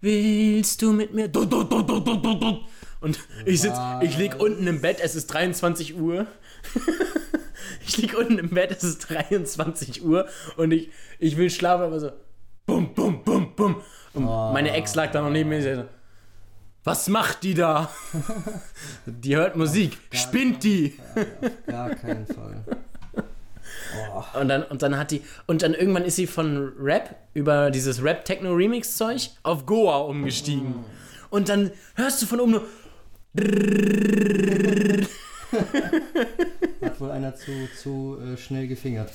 Willst 0.00 0.82
du 0.82 0.92
mit 0.92 1.14
mir? 1.14 1.28
Du, 1.28 1.44
du, 1.44 1.62
du. 1.62 2.58
Und 3.00 3.18
ich 3.44 3.60
sitz, 3.60 3.76
ich 4.00 4.16
lieg 4.18 4.40
unten 4.40 4.66
im 4.66 4.80
Bett, 4.80 4.98
es 5.02 5.14
ist 5.14 5.26
23 5.28 5.96
Uhr. 5.96 6.26
ich 7.86 7.98
lieg 7.98 8.16
unten 8.16 8.38
im 8.38 8.50
Bett, 8.50 8.70
es 8.70 8.82
ist 8.82 9.10
23 9.10 10.04
Uhr 10.04 10.26
und 10.56 10.72
ich, 10.72 10.90
ich 11.18 11.36
will 11.36 11.50
schlafen, 11.50 11.82
aber 11.84 12.00
so 12.00 12.10
bum, 12.66 12.94
bum, 12.94 13.22
bum, 13.24 13.54
bum. 13.54 13.82
Und 14.14 14.24
meine 14.24 14.72
Ex 14.72 14.94
lag 14.94 15.10
da 15.10 15.22
noch 15.22 15.30
neben 15.30 15.48
mir. 15.48 15.56
und 15.56 15.62
sie 15.62 15.74
so, 15.74 15.84
Was 16.84 17.08
macht 17.08 17.42
die 17.42 17.54
da? 17.54 17.90
die 19.06 19.36
hört 19.36 19.56
Musik. 19.56 19.98
Spinnt 20.12 20.62
die? 20.64 20.98
Gar 21.66 21.94
keinen 21.94 22.26
Fall. 22.26 22.62
Und 24.40 24.48
dann, 24.48 24.62
und 24.64 24.82
dann 24.82 24.96
hat 24.96 25.10
die. 25.10 25.22
Und 25.46 25.62
dann 25.62 25.74
irgendwann 25.74 26.04
ist 26.04 26.16
sie 26.16 26.26
von 26.26 26.72
Rap 26.78 27.14
über 27.34 27.70
dieses 27.70 28.02
Rap-Techno-Remix-Zeug 28.02 29.30
auf 29.42 29.66
Goa 29.66 29.98
umgestiegen. 29.98 30.84
Und 31.28 31.50
dann 31.50 31.70
hörst 31.96 32.22
du 32.22 32.26
von 32.26 32.40
oben 32.40 32.52
nur. 32.52 32.62
Hat 36.82 37.00
wohl 37.00 37.10
einer 37.10 37.34
zu, 37.34 37.52
zu 37.80 38.18
äh, 38.20 38.36
schnell 38.36 38.66
gefingert. 38.66 39.10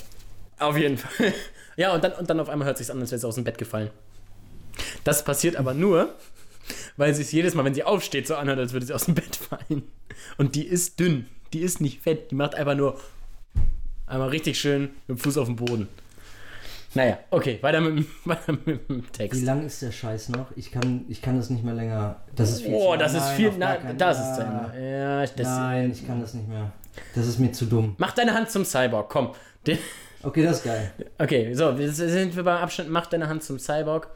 Auf 0.60 0.78
jeden 0.78 0.98
Fall. 0.98 1.34
Ja, 1.80 1.94
und 1.94 2.04
dann, 2.04 2.14
und 2.14 2.28
dann 2.28 2.40
auf 2.40 2.50
einmal 2.50 2.66
hört 2.66 2.80
sich's 2.80 2.90
an, 2.90 3.00
als 3.00 3.12
wäre 3.12 3.20
sie 3.20 3.28
aus 3.28 3.36
dem 3.36 3.44
Bett 3.44 3.60
gefallen. 3.60 3.92
Das 5.04 5.24
passiert 5.24 5.56
aber 5.56 5.76
nur, 5.76 6.16
weil 6.96 7.14
sie 7.14 7.22
es 7.22 7.32
jedes 7.32 7.54
Mal, 7.54 7.64
wenn 7.66 7.76
sie 7.76 7.84
aufsteht, 7.84 8.26
so 8.26 8.34
anhört, 8.34 8.58
als 8.58 8.74
würde 8.74 8.88
sie 8.88 8.94
aus 8.94 9.06
dem 9.06 9.14
Bett 9.14 9.36
fallen. 9.36 9.84
Und 10.40 10.56
die 10.56 10.66
ist 10.66 11.00
dünn. 11.00 11.28
Die 11.54 11.60
ist 11.60 11.80
nicht 11.80 12.02
fett. 12.02 12.32
Die 12.32 12.36
macht 12.36 12.56
einfach 12.56 12.74
nur 12.74 13.00
einmal 14.08 14.30
richtig 14.30 14.60
schön 14.60 14.90
mit 15.08 15.10
dem 15.10 15.18
Fuß 15.20 15.38
auf 15.38 15.46
dem 15.46 15.58
Boden. 15.58 15.88
Naja, 16.98 17.20
okay, 17.30 17.60
weiter 17.62 17.80
mit, 17.80 17.98
dem- 18.00 18.08
weiter 18.26 18.54
mit 18.66 18.90
dem 18.90 19.04
Wie 19.04 19.12
Text. 19.12 19.44
lang 19.44 19.66
ist 19.66 19.82
der 19.82 19.92
Scheiß 19.92 20.30
noch? 20.30 20.48
Ich 20.56 20.72
kann, 20.72 21.06
ich 21.08 21.22
kann 21.22 21.38
das 21.38 21.50
nicht 21.50 21.64
mehr 21.64 21.74
länger. 21.76 22.18
Das 22.36 22.52
ist 22.52 22.62
viel 22.64 22.74
Oh, 22.74 22.94
zu 22.94 22.98
das 22.98 23.14
ist 23.14 23.20
Nein, 23.22 23.36
viel. 23.36 23.50
gar 23.52 23.78
Na, 23.84 23.94
das 23.94 24.20
ist 24.20 24.36
zu 24.36 24.42
Ende. 24.42 24.90
Ja, 24.92 25.22
das, 25.26 25.48
Nein, 25.48 25.92
ich 25.92 26.08
kann 26.08 26.20
das 26.22 26.34
nicht 26.34 26.48
mehr. 26.48 26.72
Das 27.14 27.28
ist 27.28 27.38
mir 27.40 27.52
zu 27.52 27.66
dumm. 27.66 27.96
Mach 28.00 28.14
deine 28.14 28.34
Hand 28.34 28.50
zum 28.50 28.66
Cyborg, 28.66 29.10
komm. 29.10 29.32
Okay, 30.24 30.44
das 30.44 30.58
ist 30.58 30.64
geil. 30.64 30.92
Okay, 31.20 31.54
so, 31.54 31.70
jetzt 31.74 31.98
sind 31.98 32.36
wir 32.36 32.44
beim 32.44 32.58
Abschnitt 32.58 32.90
Mach 32.90 33.06
deine 33.06 33.30
Hand 33.30 33.44
zum 33.44 33.60
Cyborg. 33.60 34.10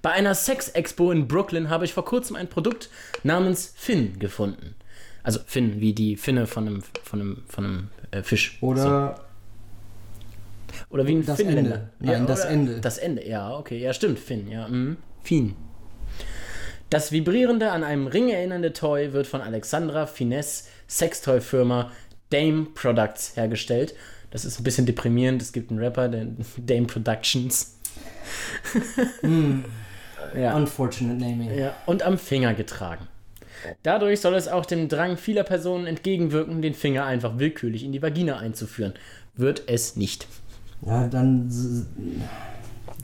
Bei 0.00 0.10
einer 0.10 0.34
Sex-Expo 0.34 1.12
in 1.12 1.28
Brooklyn 1.28 1.68
habe 1.68 1.84
ich 1.84 1.92
vor 1.92 2.06
kurzem 2.06 2.36
ein 2.36 2.48
Produkt 2.48 2.88
namens 3.22 3.72
Finn 3.76 4.18
gefunden. 4.18 4.74
Also 5.22 5.40
Finn, 5.46 5.78
wie 5.80 5.92
die 5.92 6.16
Finne 6.16 6.46
von 6.46 6.66
einem, 6.66 6.82
von 7.04 7.20
einem, 7.20 7.42
von 7.48 7.64
einem 7.64 7.88
äh, 8.12 8.22
Fisch. 8.22 8.56
Oder 8.62 9.14
So. 9.16 9.22
Oder 10.90 11.06
wie 11.06 11.14
ein 11.16 11.26
das 11.26 11.36
Finnländer. 11.36 11.74
Ende. 11.74 11.90
Nein, 12.00 12.26
das 12.26 12.40
oder- 12.40 12.50
Ende. 12.50 12.80
Das 12.80 12.98
Ende, 12.98 13.26
ja, 13.28 13.56
okay. 13.56 13.78
Ja, 13.78 13.92
stimmt, 13.92 14.18
Finn, 14.18 14.48
ja. 14.48 14.68
Mhm. 14.68 14.96
Finn. 15.22 15.54
Das 16.90 17.10
vibrierende, 17.12 17.70
an 17.70 17.84
einem 17.84 18.06
Ring 18.06 18.28
erinnernde 18.28 18.72
Toy 18.72 19.12
wird 19.12 19.26
von 19.26 19.40
Alexandra 19.40 20.06
Finesse 20.06 20.64
Sextoy-Firma 20.88 21.90
Dame 22.30 22.66
Products 22.74 23.36
hergestellt. 23.36 23.94
Das 24.30 24.44
ist 24.44 24.60
ein 24.60 24.64
bisschen 24.64 24.86
deprimierend. 24.86 25.40
Es 25.42 25.52
gibt 25.52 25.70
einen 25.70 25.80
Rapper, 25.80 26.08
der 26.08 26.26
Dame 26.58 26.86
Productions. 26.86 27.78
ja. 30.36 30.54
Unfortunate 30.56 31.16
Naming. 31.18 31.56
Ja, 31.56 31.74
und 31.86 32.02
am 32.02 32.18
Finger 32.18 32.54
getragen. 32.54 33.08
Dadurch 33.82 34.20
soll 34.20 34.34
es 34.34 34.48
auch 34.48 34.66
dem 34.66 34.88
Drang 34.88 35.16
vieler 35.16 35.44
Personen 35.44 35.86
entgegenwirken, 35.86 36.62
den 36.62 36.74
Finger 36.74 37.04
einfach 37.04 37.38
willkürlich 37.38 37.84
in 37.84 37.92
die 37.92 38.02
Vagina 38.02 38.38
einzuführen. 38.38 38.94
Wird 39.34 39.62
es 39.68 39.96
nicht. 39.96 40.26
Ja, 40.86 41.06
dann 41.08 41.48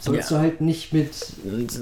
sollst 0.01 0.31
Ja. 0.31 0.37
du 0.37 0.43
halt 0.43 0.61
nicht 0.61 0.93
mit, 0.93 1.11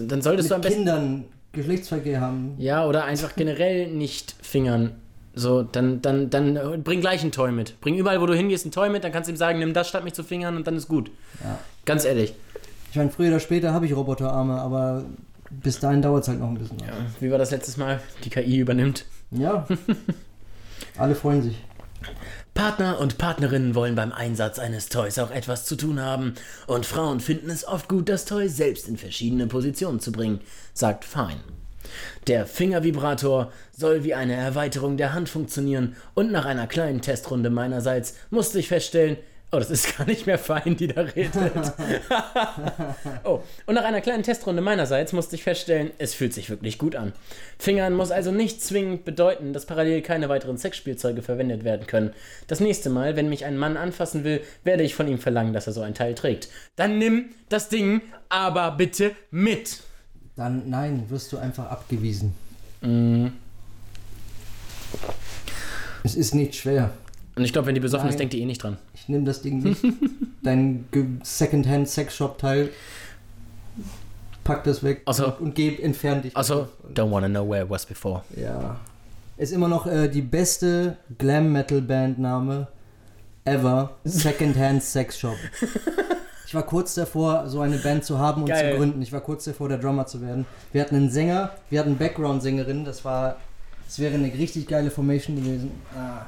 dann 0.09 0.23
solltest 0.23 0.49
mit 0.49 0.51
du 0.51 0.55
am 0.57 0.61
besten. 0.61 0.77
Kindern 0.79 1.25
Geschlechtsverkehr 1.53 2.21
haben. 2.21 2.55
Ja, 2.59 2.87
oder 2.87 3.05
einfach 3.05 3.35
generell 3.35 3.89
nicht 3.91 4.35
fingern. 4.43 4.93
So, 5.35 5.63
dann, 5.63 6.01
dann, 6.03 6.31
dann 6.31 6.57
äh, 6.57 6.79
bring 6.79 7.01
gleich 7.01 7.23
ein 7.23 7.33
Toy 7.33 7.51
mit. 7.53 7.79
Bring 7.81 7.95
überall, 7.97 8.21
wo 8.21 8.27
du 8.27 8.35
hingehst, 8.35 8.65
ein 8.67 8.71
Toy 8.73 8.89
mit, 8.89 9.05
dann 9.05 9.13
kannst 9.13 9.29
du 9.29 9.33
ihm 9.33 9.37
sagen, 9.37 9.59
nimm 9.59 9.75
das 9.75 9.89
statt 9.89 10.03
mich 10.05 10.15
zu 10.15 10.23
fingern 10.25 10.57
und 10.57 10.67
dann 10.67 10.77
ist 10.77 10.89
gut. 10.89 11.11
Ja. 11.43 11.59
Ganz 11.85 12.05
ehrlich. 12.05 12.35
Ich 12.91 12.97
meine, 12.97 13.11
früher 13.11 13.29
oder 13.29 13.41
später 13.41 13.73
habe 13.75 13.85
ich 13.87 13.95
Roboterarme, 13.95 14.59
aber 14.59 15.05
bis 15.51 15.79
dahin 15.79 16.01
dauert 16.03 16.23
es 16.23 16.29
halt 16.29 16.41
noch 16.41 16.49
ein 16.49 16.57
bisschen. 16.59 16.79
Ja, 16.79 16.87
wie 17.21 17.31
war 17.31 17.39
das 17.39 17.51
letztes 17.51 17.77
Mal? 17.77 18.01
Die 18.25 18.31
KI 18.31 18.59
übernimmt. 18.59 19.05
Ja. 19.31 19.67
Alle 20.99 21.15
freuen 21.15 21.43
sich. 21.43 21.63
Partner 22.57 22.99
und 23.01 23.19
Partnerinnen 23.19 23.75
wollen 23.75 23.97
beim 23.97 24.13
Einsatz 24.13 24.59
eines 24.59 24.89
Toys 24.89 25.19
auch 25.19 25.31
etwas 25.31 25.67
zu 25.67 25.77
tun 25.77 26.01
haben. 26.01 26.35
Und 26.67 26.87
Frauen 26.87 27.21
finden 27.21 27.51
es 27.51 27.69
oft 27.69 27.87
gut, 27.87 28.09
das 28.09 28.25
Toy 28.25 28.49
selbst 28.49 28.89
in 28.89 28.97
verschiedene 28.97 29.47
Positionen 29.47 30.01
zu 30.01 30.11
bringen, 30.11 30.41
sagt 30.73 31.05
Fine. 31.05 31.45
Der 32.27 32.47
Fingervibrator 32.47 33.53
soll 33.77 34.05
wie 34.05 34.15
eine 34.15 34.35
Erweiterung 34.35 34.97
der 34.97 35.13
Hand 35.13 35.29
funktionieren 35.29 35.97
und 36.15 36.33
nach 36.33 36.47
einer 36.47 36.67
kleinen 36.67 37.03
Testrunde 37.03 37.51
meinerseits 37.51 38.15
musste 38.31 38.59
ich 38.59 38.69
feststellen, 38.69 39.19
oh, 39.53 39.59
das 39.59 39.71
ist 39.71 39.97
gar 39.99 40.07
nicht 40.07 40.27
mehr 40.27 40.39
fein, 40.39 40.77
die 40.77 40.89
da 40.89 41.03
redet. 41.03 41.33
oh, 43.25 43.41
und 43.67 43.75
nach 43.75 43.85
einer 43.85 44.01
kleinen 44.01 44.23
Testrunde 44.23 44.63
meinerseits 44.63 45.13
musste 45.13 45.37
ich 45.37 45.43
feststellen, 45.43 45.91
es 45.99 46.15
fühlt 46.15 46.35
sich 46.35 46.51
wirklich 46.51 46.79
gut 46.79 46.97
an. 46.97 47.13
Fingern 47.59 47.95
muss 47.95 48.11
also 48.11 48.33
nicht 48.33 48.63
zwingend 48.63 49.05
bedeuten, 49.05 49.53
dass 49.53 49.67
parallel 49.67 50.03
keine 50.03 50.29
weiteren 50.29 50.59
Sexspielzeuge 50.59 51.23
verwendet 51.23 51.65
werden 51.65 51.87
können. 51.87 52.13
Das 52.47 52.61
nächste 52.61 52.91
Mal, 52.91 53.17
wenn 53.17 53.29
mich 53.29 53.45
ein 53.45 53.57
Mann 53.57 53.77
anfassen 53.77 54.25
will, 54.25 54.41
werde 54.65 54.83
ich 54.83 54.95
von 54.95 55.09
ihm 55.09 55.19
verlangen, 55.19 55.53
dass 55.53 55.67
er 55.67 55.73
so 55.73 55.83
ein 55.83 55.95
Teil 55.95 56.15
trägt. 56.15 56.49
Dann 56.77 56.99
nimm 56.99 57.27
das 57.49 57.69
Ding 57.69 58.03
aber 58.29 58.73
bitte 58.73 59.13
mit. 59.31 59.81
Dann, 60.37 60.69
nein, 60.69 61.05
wirst 61.09 61.33
du 61.33 61.39
einfach 61.39 61.71
abgewiesen. 61.71 62.35
Es 66.05 66.15
ist 66.15 66.35
nicht 66.35 66.55
schwer. 66.55 66.91
Und 67.37 67.45
ich 67.45 67.53
glaube, 67.53 67.67
wenn 67.67 67.75
die 67.75 67.81
besoffen 67.81 68.09
ist, 68.09 68.15
Nein. 68.15 68.31
denkt 68.31 68.35
die 68.35 68.41
eh 68.41 68.47
nicht 68.47 68.63
dran. 68.63 68.79
Ich 69.07 69.11
nehme 69.11 69.25
das 69.25 69.41
Ding 69.41 69.61
nicht. 69.63 69.81
Dein 70.43 70.85
ge- 70.91 71.05
Secondhand-Sex-Shop-Teil. 71.23 72.71
Pack 74.43 74.65
das 74.65 74.83
weg 74.83 75.03
Also- 75.05 75.27
und, 75.27 75.41
und 75.41 75.55
geh, 75.55 75.77
entfern 75.81 76.23
dich. 76.23 76.37
Also, 76.37 76.67
don't 76.93 77.11
wanna 77.13 77.29
know 77.29 77.49
where 77.49 77.63
it 77.65 77.71
was 77.71 77.87
before. 77.87 78.23
Ja. 78.37 78.77
Ist 79.37 79.53
immer 79.53 79.69
noch 79.69 79.87
äh, 79.87 80.09
die 80.09 80.23
beste 80.23 80.97
Glam-Metal-Bandname 81.19 82.67
ever. 83.45 83.91
Secondhand 84.05 84.83
Sex 84.83 85.19
Shop. 85.21 85.37
Ich 86.47 86.55
war 86.55 86.65
kurz 86.65 86.95
davor, 86.95 87.49
so 87.49 87.61
eine 87.61 87.77
Band 87.79 88.05
zu 88.05 88.19
haben 88.19 88.43
und 88.43 88.49
Geil. 88.49 88.73
zu 88.73 88.79
gründen. 88.79 89.03
Ich 89.03 89.13
war 89.13 89.21
kurz 89.21 89.45
davor, 89.45 89.69
der 89.69 89.79
Drummer 89.79 90.07
zu 90.07 90.21
werden. 90.21 90.47
Wir 90.73 90.81
hatten 90.83 90.97
einen 90.97 91.11
Sänger, 91.11 91.51
wir 91.71 91.79
hatten 91.81 91.97
Background-Sängerin. 91.97 92.85
Das 92.85 93.05
war, 93.05 93.37
das 93.85 93.99
wäre 94.01 94.15
eine 94.15 94.33
richtig 94.33 94.67
geile 94.67 94.91
Formation 94.91 95.37
gewesen. 95.37 95.71
Ah, 95.97 96.23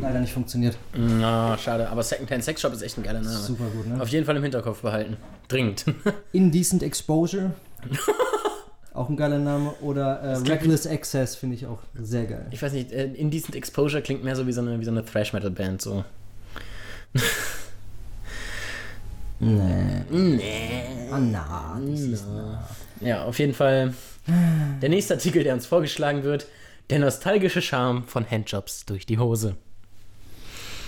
leider 0.00 0.20
nicht 0.20 0.32
funktioniert. 0.32 0.76
Na, 0.96 1.56
schade. 1.58 1.88
Aber 1.88 2.02
Secondhand 2.02 2.44
Sex 2.44 2.60
Shop 2.60 2.72
ist 2.72 2.82
echt 2.82 2.96
ein 2.98 3.02
geiler 3.02 3.20
Name. 3.20 3.36
Super 3.36 3.64
gut, 3.66 3.86
ne? 3.86 4.00
Auf 4.00 4.08
jeden 4.08 4.24
Fall 4.24 4.36
im 4.36 4.42
Hinterkopf 4.42 4.82
behalten. 4.82 5.16
Dringend. 5.48 5.84
Indecent 6.32 6.82
Exposure. 6.82 7.52
auch 8.94 9.08
ein 9.08 9.16
geiler 9.16 9.38
Name. 9.38 9.72
Oder 9.80 10.20
äh, 10.20 10.36
Reckless 10.36 10.86
Access 10.86 11.34
finde 11.36 11.56
ich 11.56 11.66
auch 11.66 11.80
sehr 11.94 12.26
geil. 12.26 12.46
Ich 12.50 12.62
weiß 12.62 12.72
nicht, 12.72 12.92
äh, 12.92 13.04
Indecent 13.06 13.54
Exposure 13.54 14.02
klingt 14.02 14.24
mehr 14.24 14.36
so 14.36 14.46
wie 14.46 14.52
so 14.52 14.60
eine, 14.60 14.78
wie 14.80 14.84
so 14.84 14.90
eine 14.90 15.04
Thrash-Metal-Band. 15.04 15.82
So. 15.82 16.04
Nee. 19.44 20.04
Nee. 20.08 20.84
Ah, 21.10 21.18
na, 21.18 21.80
ist 21.92 22.24
Ja, 23.00 23.24
auf 23.24 23.40
jeden 23.40 23.54
Fall. 23.54 23.92
Der 24.80 24.88
nächste 24.88 25.14
Artikel, 25.14 25.42
der 25.42 25.54
uns 25.54 25.66
vorgeschlagen 25.66 26.22
wird: 26.22 26.46
Der 26.90 27.00
nostalgische 27.00 27.60
Charme 27.60 28.04
von 28.04 28.24
Handjobs 28.30 28.84
durch 28.86 29.04
die 29.04 29.18
Hose. 29.18 29.56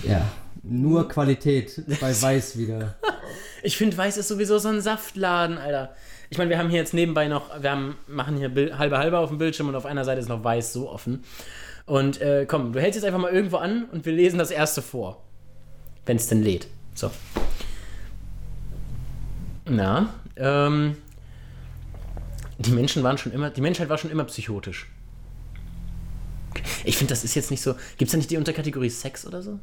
Ja, 0.06 0.26
nur 0.62 1.08
Qualität 1.08 1.82
bei 2.00 2.10
Weiß 2.20 2.56
wieder. 2.58 2.96
Ich 3.62 3.76
finde, 3.76 3.96
Weiß 3.96 4.16
ist 4.16 4.28
sowieso 4.28 4.58
so 4.58 4.68
ein 4.68 4.80
Saftladen, 4.80 5.58
Alter. 5.58 5.94
Ich 6.30 6.38
meine, 6.38 6.50
wir 6.50 6.58
haben 6.58 6.68
hier 6.70 6.78
jetzt 6.78 6.94
nebenbei 6.94 7.28
noch, 7.28 7.62
wir 7.62 7.70
haben, 7.70 7.96
machen 8.06 8.36
hier 8.36 8.48
Bil- 8.48 8.76
halbe 8.78 8.98
halbe 8.98 9.18
auf 9.18 9.28
dem 9.28 9.38
Bildschirm 9.38 9.68
und 9.68 9.74
auf 9.76 9.86
einer 9.86 10.04
Seite 10.04 10.20
ist 10.20 10.28
noch 10.28 10.42
Weiß 10.42 10.72
so 10.72 10.90
offen. 10.90 11.22
Und 11.86 12.20
äh, 12.20 12.46
komm, 12.48 12.72
du 12.72 12.80
hältst 12.80 12.96
jetzt 12.96 13.04
einfach 13.04 13.20
mal 13.20 13.30
irgendwo 13.32 13.58
an 13.58 13.84
und 13.92 14.04
wir 14.06 14.12
lesen 14.12 14.38
das 14.38 14.50
erste 14.50 14.82
vor. 14.82 15.22
Wenn 16.06 16.16
es 16.16 16.26
denn 16.26 16.42
lädt. 16.42 16.66
So. 16.94 17.10
Na, 19.66 20.14
ähm. 20.36 20.96
Die 22.58 22.70
Menschen 22.70 23.02
waren 23.02 23.18
schon 23.18 23.32
immer, 23.32 23.50
die 23.50 23.60
Menschheit 23.60 23.88
war 23.88 23.98
schon 23.98 24.10
immer 24.10 24.24
psychotisch. 24.24 24.86
Ich 26.84 26.96
finde, 26.96 27.12
das 27.12 27.24
ist 27.24 27.34
jetzt 27.34 27.50
nicht 27.50 27.62
so. 27.62 27.74
Gibt 27.98 28.08
es 28.08 28.12
da 28.12 28.16
nicht 28.16 28.30
die 28.30 28.36
Unterkategorie 28.36 28.90
Sex 28.90 29.26
oder 29.26 29.42
so? 29.42 29.58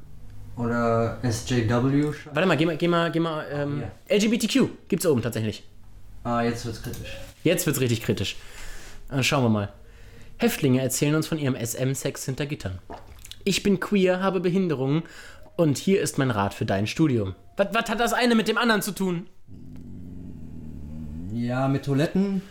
Oder 0.58 1.18
SJW. 1.24 2.14
Warte 2.34 2.48
mal, 2.48 2.58
geh 2.58 2.66
mal, 2.66 2.78
geh 2.78 2.88
mal, 2.88 3.12
geh 3.12 3.20
mal. 3.20 3.46
Ähm, 3.52 3.84
LGBTQ 4.10 4.88
gibt's 4.88 5.06
oben 5.06 5.22
tatsächlich. 5.22 5.64
Ah, 6.24 6.42
jetzt 6.42 6.66
wird's 6.66 6.84
kritisch. 6.84 7.18
Jetzt 7.44 7.66
wird's 7.66 7.80
richtig 7.80 8.02
kritisch. 8.02 8.36
Äh, 9.10 9.24
schauen 9.24 9.44
wir 9.44 9.50
mal. 9.50 9.74
Häftlinge 10.38 10.82
erzählen 10.82 11.16
uns 11.16 11.28
von 11.28 11.38
ihrem 11.38 11.56
SM-Sex 11.56 12.26
hinter 12.26 12.46
Gittern. 12.46 12.80
Ich 13.44 13.64
bin 13.64 13.80
queer, 13.80 14.22
habe 14.22 14.40
Behinderungen 14.40 15.04
und 15.56 15.78
hier 15.78 16.02
ist 16.02 16.18
mein 16.18 16.32
Rat 16.32 16.54
für 16.54 16.66
dein 16.66 16.88
Studium. 16.88 17.36
Was, 17.58 17.68
was 17.74 17.90
hat 17.90 18.00
das 18.00 18.14
eine 18.14 18.36
mit 18.36 18.48
dem 18.48 18.58
anderen 18.58 18.82
zu 18.82 18.92
tun? 18.92 19.28
Ja, 21.34 21.68
mit 21.68 21.86
Toiletten. 21.86 22.42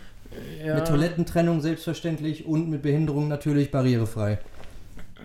Mit 0.63 0.87
Toilettentrennung 0.87 1.59
selbstverständlich 1.59 2.45
und 2.45 2.69
mit 2.69 2.81
Behinderung 2.81 3.27
natürlich 3.27 3.71
barrierefrei. 3.71 4.39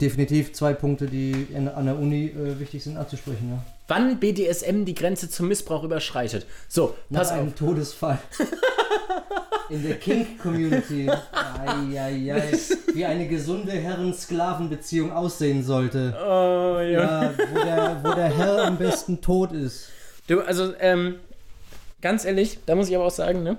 Definitiv 0.01 0.53
zwei 0.53 0.73
Punkte, 0.75 1.07
die 1.07 1.47
in, 1.55 1.69
an 1.69 1.87
der 1.87 1.99
Uni 1.99 2.27
äh, 2.27 2.59
wichtig 2.59 2.85
sind 2.85 2.97
anzusprechen. 2.97 3.51
Ja. 3.51 3.65
Wann 3.89 4.19
BDSM 4.19 4.85
die 4.85 4.95
Grenze 4.95 5.31
zum 5.31 5.49
Missbrauch 5.49 5.85
überschreitet. 5.85 6.47
So, 6.69 6.95
Nach 7.09 7.21
pass 7.21 7.31
einem 7.31 7.49
auf. 7.49 7.55
Todesfall. 7.55 8.19
In 9.69 9.83
der 9.83 9.97
Kink-Community. 9.99 11.11
Wie 12.95 13.05
eine 13.05 13.27
gesunde 13.27 13.73
Herren-Sklaven-Beziehung 13.73 15.13
aussehen 15.13 15.65
sollte. 15.65 16.15
Oh, 16.17 16.79
ja. 16.81 17.25
Ja, 17.25 17.35
wo 17.37 17.65
der, 17.65 18.01
wo 18.05 18.15
der 18.15 18.37
Herr 18.37 18.65
am 18.65 18.79
besten 18.79 19.21
tot 19.21 19.51
ist. 19.51 19.89
Du, 20.29 20.41
also, 20.41 20.73
ähm, 20.79 21.17
ganz 22.01 22.25
ehrlich, 22.25 22.59
da 22.67 22.77
muss 22.77 22.89
ich 22.89 22.95
aber 22.95 23.07
auch 23.07 23.11
sagen, 23.11 23.43
ne? 23.43 23.57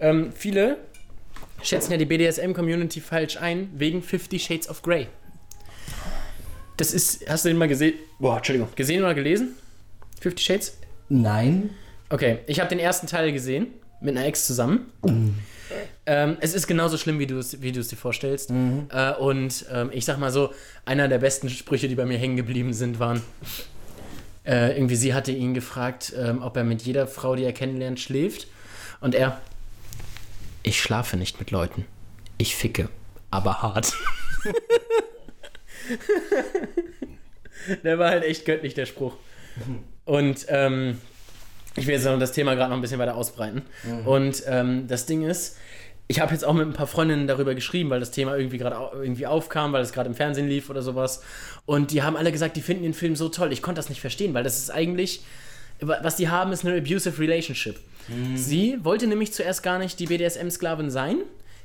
Ähm, 0.00 0.32
viele 0.34 0.78
schätzen 1.62 1.92
ja 1.92 1.98
die 1.98 2.06
BDSM-Community 2.06 3.00
falsch 3.00 3.36
ein, 3.36 3.70
wegen 3.74 4.02
Fifty 4.02 4.38
Shades 4.38 4.68
of 4.68 4.80
Grey. 4.82 5.08
Das 6.76 6.92
ist, 6.92 7.28
hast 7.28 7.44
du 7.44 7.48
den 7.48 7.58
mal 7.58 7.68
gesehen? 7.68 7.94
Boah, 8.18 8.38
Entschuldigung. 8.38 8.68
Gesehen 8.74 9.02
oder 9.02 9.14
gelesen? 9.14 9.54
Fifty 10.20 10.42
Shades? 10.42 10.76
Nein. 11.08 11.70
Okay, 12.08 12.38
ich 12.46 12.60
habe 12.60 12.68
den 12.68 12.78
ersten 12.78 13.06
Teil 13.06 13.32
gesehen, 13.32 13.68
mit 14.00 14.16
einer 14.16 14.26
Ex 14.26 14.46
zusammen. 14.46 14.92
Ähm, 16.04 16.36
es 16.40 16.54
ist 16.54 16.66
genauso 16.66 16.98
schlimm, 16.98 17.18
wie 17.18 17.26
du 17.26 17.38
es 17.38 17.62
wie 17.62 17.72
dir 17.72 17.84
vorstellst. 17.84 18.50
Äh, 18.50 19.12
und 19.14 19.66
ähm, 19.72 19.90
ich 19.92 20.04
sag 20.04 20.18
mal 20.18 20.30
so, 20.30 20.52
einer 20.84 21.08
der 21.08 21.18
besten 21.18 21.48
Sprüche, 21.48 21.88
die 21.88 21.94
bei 21.94 22.04
mir 22.04 22.18
hängen 22.18 22.36
geblieben 22.36 22.72
sind, 22.72 22.98
waren, 22.98 23.22
äh, 24.44 24.76
irgendwie 24.76 24.96
sie 24.96 25.14
hatte 25.14 25.32
ihn 25.32 25.54
gefragt, 25.54 26.12
ähm, 26.16 26.42
ob 26.42 26.56
er 26.56 26.64
mit 26.64 26.82
jeder 26.82 27.06
Frau, 27.06 27.36
die 27.36 27.44
er 27.44 27.52
kennenlernt, 27.52 28.00
schläft. 28.00 28.48
Und 29.00 29.14
er, 29.14 29.40
ich 30.62 30.80
schlafe 30.80 31.16
nicht 31.16 31.38
mit 31.38 31.50
Leuten. 31.50 31.86
Ich 32.38 32.56
ficke, 32.56 32.88
aber 33.30 33.62
hart. 33.62 33.92
der 37.84 37.98
war 37.98 38.10
halt 38.10 38.24
echt 38.24 38.44
göttlich, 38.44 38.74
der 38.74 38.86
Spruch. 38.86 39.16
Und 40.04 40.46
ähm, 40.48 40.98
ich 41.76 41.86
will 41.86 41.94
jetzt 41.94 42.04
noch 42.04 42.18
das 42.18 42.32
Thema 42.32 42.54
gerade 42.54 42.70
noch 42.70 42.76
ein 42.76 42.82
bisschen 42.82 42.98
weiter 42.98 43.14
ausbreiten. 43.14 43.62
Und 44.04 44.42
ähm, 44.46 44.86
das 44.88 45.06
Ding 45.06 45.22
ist, 45.22 45.56
ich 46.08 46.20
habe 46.20 46.32
jetzt 46.32 46.44
auch 46.44 46.52
mit 46.52 46.66
ein 46.66 46.72
paar 46.74 46.86
Freundinnen 46.86 47.26
darüber 47.26 47.54
geschrieben, 47.54 47.88
weil 47.90 48.00
das 48.00 48.10
Thema 48.10 48.36
irgendwie 48.36 48.58
gerade 48.58 48.76
irgendwie 48.94 49.26
aufkam, 49.26 49.72
weil 49.72 49.82
es 49.82 49.92
gerade 49.92 50.08
im 50.08 50.14
Fernsehen 50.14 50.48
lief 50.48 50.68
oder 50.68 50.82
sowas. 50.82 51.22
Und 51.64 51.90
die 51.90 52.02
haben 52.02 52.16
alle 52.16 52.32
gesagt, 52.32 52.56
die 52.56 52.60
finden 52.60 52.82
den 52.82 52.94
Film 52.94 53.16
so 53.16 53.28
toll. 53.28 53.52
Ich 53.52 53.62
konnte 53.62 53.78
das 53.78 53.88
nicht 53.88 54.00
verstehen, 54.00 54.34
weil 54.34 54.44
das 54.44 54.58
ist 54.58 54.70
eigentlich, 54.70 55.24
was 55.80 56.16
die 56.16 56.28
haben, 56.28 56.52
ist 56.52 56.66
eine 56.66 56.76
abusive 56.76 57.18
relationship. 57.18 57.78
Sie 58.36 58.78
wollte 58.82 59.06
nämlich 59.06 59.32
zuerst 59.32 59.62
gar 59.62 59.78
nicht 59.78 59.98
die 60.00 60.06
BDSM-Sklavin 60.06 60.90
sein. 60.90 61.18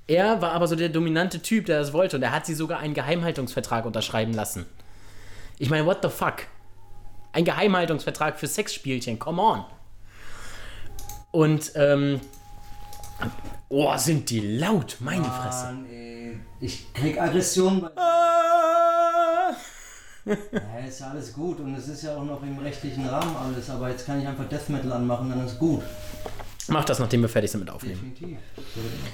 Er 0.08 0.42
war 0.42 0.54
aber 0.54 0.68
so 0.68 0.76
der 0.76 0.90
dominante 0.90 1.42
Typ, 1.42 1.66
der 1.66 1.80
das 1.80 1.92
wollte. 1.92 2.16
Und 2.16 2.24
er 2.24 2.32
hat 2.32 2.46
sie 2.46 2.56
sogar 2.56 2.80
einen 2.80 2.94
Geheimhaltungsvertrag 2.94 3.86
unterschreiben 3.86 4.34
lassen. 4.34 4.66
Ich 5.60 5.70
meine, 5.70 5.86
what 5.86 6.00
the 6.02 6.10
fuck? 6.10 6.48
Ein 7.34 7.44
Geheimhaltungsvertrag 7.46 8.40
für 8.40 8.48
Sexspielchen, 8.48 9.20
come 9.20 9.42
on. 9.42 9.66
Und, 11.32 11.72
ähm, 11.76 12.22
oh, 13.70 13.96
sind 13.98 14.30
die 14.30 14.58
laut, 14.58 14.98
meine 15.02 15.26
Fresse. 15.26 15.66
Mann, 15.66 15.86
ey. 15.90 16.40
Ich 16.60 16.94
krieg 16.94 17.22
Aggression 17.22 17.82
bei. 17.82 17.90
Ah. 17.96 19.56
Ja, 20.52 20.86
ist 20.86 21.00
ja 21.00 21.12
alles 21.12 21.32
gut 21.32 21.60
und 21.62 21.74
es 21.76 21.88
ist 21.88 22.04
ja 22.04 22.18
auch 22.18 22.24
noch 22.26 22.44
im 22.44 22.58
rechtlichen 22.60 23.08
Rahmen 23.08 23.34
alles, 23.38 23.70
aber 23.70 23.90
jetzt 23.90 24.06
kann 24.06 24.22
ich 24.22 24.28
einfach 24.28 24.44
Death 24.50 24.68
Metal 24.68 24.92
anmachen, 24.92 25.30
dann 25.30 25.46
ist 25.46 25.58
gut. 25.58 25.82
Mach 26.70 26.86
das, 26.86 27.00
nachdem 27.00 27.22
wir 27.22 27.30
fertig 27.30 27.52
sind 27.52 27.62
mit 27.62 27.70
Aufnehmen. 27.70 28.16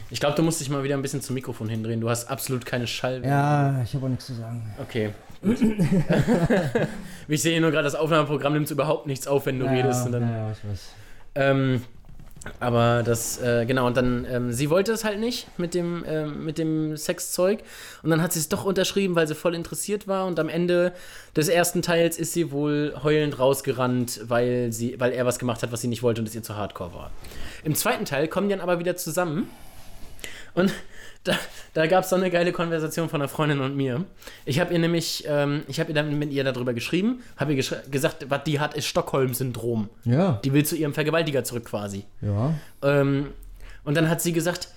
Ich 0.09 0.19
glaube, 0.19 0.35
du 0.35 0.43
musst 0.43 0.59
dich 0.59 0.69
mal 0.69 0.83
wieder 0.83 0.95
ein 0.95 1.01
bisschen 1.01 1.21
zum 1.21 1.35
Mikrofon 1.35 1.69
hindrehen. 1.69 2.01
Du 2.01 2.09
hast 2.09 2.29
absolut 2.29 2.65
keine 2.65 2.87
Schall. 2.87 3.23
Ja, 3.23 3.81
ich 3.83 3.93
habe 3.93 4.05
auch 4.05 4.09
nichts 4.09 4.25
zu 4.25 4.33
sagen. 4.33 4.73
Okay. 4.81 5.11
Gut. 5.43 5.57
ich 7.27 7.41
sehe 7.41 7.59
nur 7.59 7.71
gerade, 7.71 7.83
das 7.83 7.95
Aufnahmeprogramm 7.95 8.53
nimmt 8.53 8.71
überhaupt 8.71 9.07
nichts 9.07 9.27
auf, 9.27 9.45
wenn 9.45 9.59
du 9.59 9.65
redest. 9.65 10.05
Und 10.05 10.13
dann, 10.13 10.29
ja, 10.29 10.51
ich 10.51 10.69
weiß. 10.69 10.89
ähm, 11.35 11.81
aber 12.59 13.03
das, 13.03 13.41
äh, 13.41 13.65
genau, 13.65 13.87
und 13.87 13.95
dann, 13.95 14.25
ähm, 14.29 14.51
sie 14.51 14.69
wollte 14.69 14.91
es 14.91 15.03
halt 15.03 15.19
nicht 15.19 15.47
mit 15.57 15.73
dem, 15.73 16.03
ähm, 16.07 16.45
mit 16.45 16.57
dem 16.57 16.97
Sexzeug. 16.97 17.63
Und 18.01 18.09
dann 18.09 18.21
hat 18.21 18.33
sie 18.33 18.39
es 18.39 18.49
doch 18.49 18.65
unterschrieben, 18.65 19.15
weil 19.15 19.27
sie 19.27 19.35
voll 19.35 19.55
interessiert 19.55 20.07
war. 20.07 20.25
Und 20.27 20.39
am 20.39 20.49
Ende 20.49 20.93
des 21.35 21.47
ersten 21.47 21.81
Teils 21.81 22.17
ist 22.17 22.33
sie 22.33 22.51
wohl 22.51 22.95
heulend 23.01 23.39
rausgerannt, 23.39 24.21
weil, 24.25 24.71
sie, 24.73 24.99
weil 24.99 25.13
er 25.13 25.25
was 25.25 25.39
gemacht 25.39 25.63
hat, 25.63 25.71
was 25.71 25.81
sie 25.81 25.87
nicht 25.87 26.03
wollte 26.03 26.21
und 26.21 26.27
es 26.27 26.35
ihr 26.35 26.43
zu 26.43 26.55
hardcore 26.55 26.93
war. 26.93 27.11
Im 27.63 27.75
zweiten 27.75 28.05
Teil 28.05 28.27
kommen 28.27 28.49
die 28.49 28.55
dann 28.55 28.61
aber 28.61 28.79
wieder 28.79 28.95
zusammen. 28.95 29.49
Und 30.53 30.73
da, 31.23 31.37
da 31.73 31.87
gab 31.87 32.03
es 32.03 32.09
so 32.09 32.15
eine 32.15 32.29
geile 32.29 32.51
Konversation 32.51 33.07
von 33.09 33.21
einer 33.21 33.29
Freundin 33.29 33.61
und 33.61 33.75
mir. 33.75 34.03
Ich 34.45 34.59
habe 34.59 34.73
ihr 34.73 34.79
nämlich, 34.79 35.23
ähm, 35.27 35.63
ich 35.67 35.79
habe 35.79 35.91
ihr 35.91 35.95
dann 35.95 36.17
mit 36.19 36.31
ihr 36.31 36.43
darüber 36.43 36.73
geschrieben, 36.73 37.21
habe 37.37 37.51
ihr 37.51 37.57
gesch 37.57 37.73
gesagt, 37.89 38.25
was 38.29 38.43
die 38.43 38.59
hat, 38.59 38.73
ist 38.73 38.87
Stockholm-Syndrom. 38.87 39.89
Ja, 40.03 40.39
Die 40.43 40.53
will 40.53 40.65
zu 40.65 40.75
ihrem 40.75 40.93
Vergewaltiger 40.93 41.43
zurück 41.43 41.65
quasi. 41.65 42.05
ja. 42.21 42.53
Ähm, 42.81 43.29
und 43.85 43.95
dann 43.95 44.09
hat 44.09 44.21
sie 44.21 44.31
gesagt, 44.31 44.69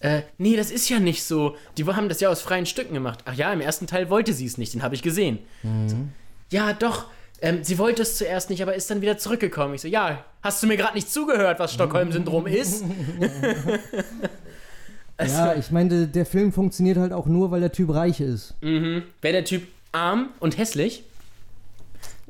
äh, 0.00 0.22
nee, 0.38 0.56
das 0.56 0.70
ist 0.70 0.88
ja 0.88 0.98
nicht 0.98 1.24
so. 1.24 1.56
Die 1.76 1.84
haben 1.84 2.08
das 2.08 2.20
ja 2.20 2.30
aus 2.30 2.40
freien 2.40 2.64
Stücken 2.66 2.94
gemacht. 2.94 3.20
Ach 3.26 3.34
ja, 3.34 3.52
im 3.52 3.60
ersten 3.60 3.86
Teil 3.86 4.08
wollte 4.08 4.32
sie 4.32 4.46
es 4.46 4.56
nicht, 4.56 4.72
den 4.72 4.82
habe 4.82 4.94
ich 4.94 5.02
gesehen. 5.02 5.38
So, 5.86 5.96
ja, 6.50 6.72
doch. 6.72 7.06
Ähm, 7.42 7.62
sie 7.64 7.76
wollte 7.78 8.00
es 8.00 8.16
zuerst 8.16 8.48
nicht, 8.48 8.62
aber 8.62 8.74
ist 8.74 8.90
dann 8.90 9.02
wieder 9.02 9.18
zurückgekommen. 9.18 9.74
Ich 9.74 9.82
so, 9.82 9.88
ja, 9.88 10.24
hast 10.42 10.62
du 10.62 10.66
mir 10.66 10.78
gerade 10.78 10.94
nicht 10.94 11.10
zugehört, 11.12 11.58
was 11.58 11.74
Stockholm-Syndrom 11.74 12.46
ist? 12.46 12.82
Also, 15.18 15.34
Ja, 15.34 15.54
ich 15.54 15.70
meine, 15.70 16.06
der 16.06 16.26
Film 16.26 16.52
funktioniert 16.52 16.98
halt 16.98 17.12
auch 17.12 17.26
nur, 17.26 17.50
weil 17.50 17.60
der 17.60 17.72
Typ 17.72 17.92
reich 17.94 18.20
ist. 18.20 18.54
Wäre 18.60 19.02
der 19.22 19.44
Typ 19.44 19.62
arm 19.92 20.28
und 20.40 20.58
hässlich? 20.58 21.04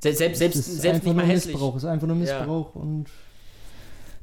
Se 0.00 0.12
selbst 0.12 0.38
selbst, 0.38 0.56
ist 0.56 0.82
selbst 0.82 1.04
nicht 1.04 1.16
mal 1.16 1.22
nur 1.24 1.32
hässlich. 1.32 1.54
Missbrauch, 1.54 1.76
ist 1.76 1.84
einfach 1.84 2.06
nur 2.06 2.16
Ja. 2.16 2.20
Missbrauch 2.38 2.74
und 2.76 3.06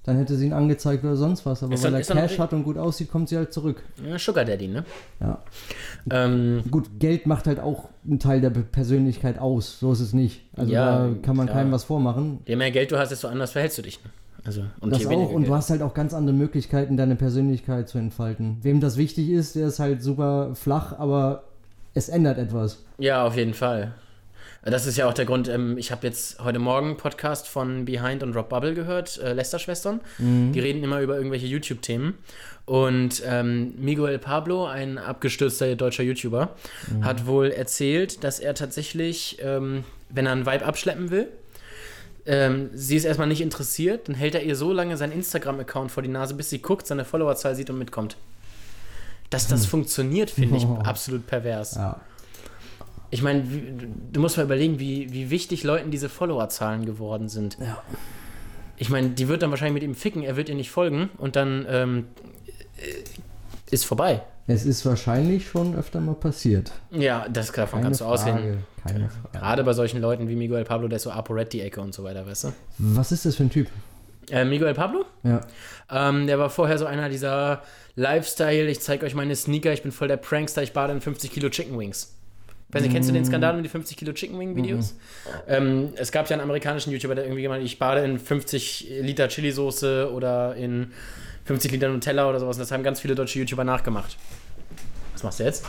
dann 0.05 0.17
hätte 0.17 0.35
sie 0.35 0.45
ihn 0.47 0.53
angezeigt 0.53 1.03
oder 1.03 1.15
sonst 1.15 1.45
was. 1.45 1.63
Aber 1.63 1.73
Ist 1.73 1.83
weil 1.83 1.91
dann- 1.91 2.17
er 2.17 2.27
Cash 2.27 2.37
hat 2.39 2.53
und 2.53 2.63
gut 2.63 2.77
aussieht, 2.77 3.09
kommt 3.09 3.29
sie 3.29 3.37
halt 3.37 3.51
zurück. 3.53 3.81
Ja, 4.05 4.19
Sugar 4.19 4.45
Daddy, 4.45 4.67
ne? 4.67 4.85
Ja. 5.19 5.41
Ähm, 6.09 6.61
Gut, 6.69 6.99
Geld 6.99 7.25
macht 7.25 7.47
halt 7.47 7.59
auch 7.59 7.89
einen 8.05 8.19
Teil 8.19 8.39
der 8.41 8.49
Persönlichkeit 8.51 9.39
aus. 9.39 9.79
So 9.79 9.91
ist 9.93 10.01
es 10.01 10.13
nicht. 10.13 10.41
Also 10.55 10.71
Ja, 10.71 11.07
da 11.07 11.15
kann 11.21 11.35
man 11.37 11.47
klar. 11.47 11.57
keinem 11.59 11.71
was 11.71 11.85
vormachen. 11.85 12.39
je 12.45 12.55
mehr 12.55 12.71
Geld 12.71 12.91
du 12.91 12.97
hast, 12.97 13.09
desto 13.09 13.27
anders 13.29 13.51
verhältst 13.51 13.77
du 13.77 13.81
dich. 13.81 13.99
Ne? 14.03 14.09
Also, 14.45 14.63
und 14.81 14.91
Das 14.91 15.05
auch. 15.05 15.09
weniger 15.09 15.31
Und 15.31 15.47
du 15.47 15.53
hast 15.55 15.69
halt 15.69 15.81
auch 15.81 15.93
ganz 15.93 16.13
andere 16.13 16.35
Möglichkeiten, 16.35 16.97
deine 16.97 17.15
Persönlichkeit 17.15 17.87
zu 17.87 17.97
entfalten. 17.97 18.57
Wem 18.61 18.81
das 18.81 18.97
wichtig 18.97 19.29
ist, 19.29 19.55
der 19.55 19.67
ist 19.67 19.79
halt 19.79 20.03
super 20.03 20.51
flach, 20.55 20.97
aber 20.99 21.43
es 21.93 22.09
ändert 22.09 22.37
etwas. 22.37 22.83
Ja, 22.97 23.25
auf 23.25 23.37
jeden 23.37 23.53
Fall. 23.53 23.93
Das 24.65 24.85
ist 24.87 24.97
ja 24.97 25.09
auch 25.09 25.13
der 25.13 25.25
Grund, 25.25 25.49
ähm, 25.49 25.77
ich 25.77 25.91
habe 25.91 26.07
jetzt 26.07 26.41
heute 26.41 26.57
Morgen 26.57 26.87
einen 26.87 26.97
Podcast 26.97 27.49
von 27.49 27.83
Behind 27.83 28.23
und 28.23 28.33
Rob 28.33 28.47
Bubble 28.47 28.73
gehört, 28.73 29.17
äh, 29.17 29.33
Lester-Schwestern. 29.33 29.99
Die 30.19 30.59
reden 30.59 30.81
immer 30.83 31.01
über 31.01 31.17
irgendwelche 31.17 31.47
YouTube-Themen. 31.47 32.13
Und 32.65 33.21
ähm, 33.25 33.73
Miguel 33.77 34.17
Pablo, 34.19 34.65
ein 34.65 34.97
abgestürzter 34.97 35.75
deutscher 35.75 36.03
YouTuber, 36.03 36.51
hat 37.01 37.25
wohl 37.27 37.51
erzählt, 37.51 38.23
dass 38.23 38.39
er 38.39 38.53
tatsächlich, 38.53 39.37
ähm, 39.41 39.83
wenn 40.09 40.25
er 40.25 40.31
einen 40.31 40.45
Vibe 40.45 40.65
abschleppen 40.65 41.11
will, 41.11 41.27
ähm, 42.25 42.69
sie 42.73 42.95
ist 42.95 43.05
erstmal 43.05 43.27
nicht 43.27 43.41
interessiert, 43.41 44.07
dann 44.07 44.15
hält 44.15 44.35
er 44.35 44.43
ihr 44.43 44.55
so 44.55 44.71
lange 44.71 44.95
seinen 44.97 45.11
Instagram-Account 45.11 45.91
vor 45.91 46.03
die 46.03 46.09
Nase, 46.09 46.33
bis 46.33 46.49
sie 46.49 46.59
guckt, 46.59 46.87
seine 46.87 47.05
Followerzahl 47.05 47.55
sieht 47.55 47.69
und 47.69 47.77
mitkommt. 47.77 48.17
Dass 49.29 49.47
das 49.47 49.65
funktioniert, 49.65 50.29
finde 50.29 50.57
ich 50.57 50.65
Oh. 50.67 50.75
absolut 50.77 51.27
pervers. 51.27 51.75
Ja. 51.75 51.99
Ich 53.09 53.21
meine, 53.21 53.43
du 54.11 54.19
musst 54.19 54.37
mal 54.37 54.43
überlegen, 54.43 54.79
wie, 54.79 55.11
wie 55.11 55.29
wichtig 55.29 55.63
Leuten 55.63 55.91
diese 55.91 56.09
Followerzahlen 56.09 56.85
geworden 56.85 57.29
sind. 57.29 57.57
Ja. 57.59 57.81
Ich 58.77 58.89
meine, 58.89 59.09
die 59.09 59.27
wird 59.27 59.43
dann 59.43 59.51
wahrscheinlich 59.51 59.75
mit 59.75 59.83
ihm 59.83 59.95
ficken, 59.95 60.23
er 60.23 60.35
wird 60.35 60.49
ihr 60.49 60.55
nicht 60.55 60.71
folgen 60.71 61.09
und 61.17 61.35
dann 61.35 61.65
ähm, 61.69 62.07
äh, 62.77 63.03
ist 63.73 63.85
vorbei. 63.85 64.21
Es 64.45 64.65
ist 64.65 64.85
wahrscheinlich 64.85 65.47
schon 65.47 65.75
öfter 65.75 66.01
mal 66.01 66.15
passiert. 66.15 66.71
Ja, 66.91 67.27
das 67.29 67.51
davon 67.51 67.79
Keine 67.79 67.83
kannst 67.83 68.01
du 68.01 68.05
Frage. 68.05 68.13
ausgehen. 68.19 68.63
Keine 68.85 69.09
Frage. 69.09 69.29
Gerade 69.39 69.63
bei 69.63 69.73
solchen 69.73 70.01
Leuten 70.01 70.27
wie 70.27 70.35
Miguel 70.35 70.65
Pablo, 70.65 70.87
der 70.87 70.97
ist 70.97 71.03
so 71.03 71.13
die 71.51 71.61
Ecke 71.61 71.79
und 71.81 71.93
so 71.93 72.03
weiter, 72.03 72.25
weißt 72.27 72.45
du? 72.45 72.53
Was 72.77 73.11
ist 73.11 73.25
das 73.25 73.35
für 73.35 73.43
ein 73.43 73.49
Typ? 73.49 73.67
Äh, 74.29 74.45
Miguel 74.45 74.73
Pablo? 74.73 75.05
Ja. 75.23 75.41
Ähm, 75.89 76.27
der 76.27 76.39
war 76.39 76.49
vorher 76.49 76.77
so 76.77 76.85
einer 76.85 77.09
dieser 77.09 77.61
Lifestyle, 77.95 78.69
ich 78.69 78.81
zeige 78.81 79.05
euch 79.05 79.15
meine 79.15 79.35
Sneaker, 79.35 79.71
ich 79.73 79.83
bin 79.83 79.91
voll 79.91 80.07
der 80.07 80.17
Prankster, 80.17 80.63
ich 80.63 80.73
bade 80.73 80.93
in 80.93 81.01
50 81.01 81.31
Kilo 81.31 81.49
Chicken 81.49 81.77
Wings. 81.77 82.15
Weiß 82.73 82.81
nicht, 82.81 82.91
kennst 82.91 83.07
du 83.07 83.13
den 83.13 83.23
Skandal 83.23 83.55
um 83.55 83.61
die 83.61 83.69
50 83.69 83.95
Kilo 83.97 84.13
Chicken 84.13 84.39
Wing 84.39 84.55
Videos? 84.55 84.95
Ähm, 85.47 85.93
es 85.95 86.11
gab 86.11 86.27
ja 86.29 86.33
einen 86.33 86.41
amerikanischen 86.41 86.91
YouTuber, 86.91 87.13
der 87.13 87.25
irgendwie 87.25 87.43
gemeint, 87.43 87.63
ich 87.63 87.77
bade 87.77 88.03
in 88.03 88.17
50 88.17 88.87
Liter 89.01 89.27
Chili-Soße 89.27 90.11
oder 90.11 90.55
in 90.55 90.91
50 91.45 91.71
Liter 91.71 91.89
Nutella 91.89 92.29
oder 92.29 92.39
sowas. 92.39 92.57
Und 92.57 92.61
das 92.61 92.71
haben 92.71 92.83
ganz 92.83 92.99
viele 92.99 93.15
deutsche 93.15 93.39
YouTuber 93.39 93.63
nachgemacht. 93.63 94.17
Was 95.13 95.23
machst 95.23 95.39
du 95.39 95.43
jetzt? 95.43 95.65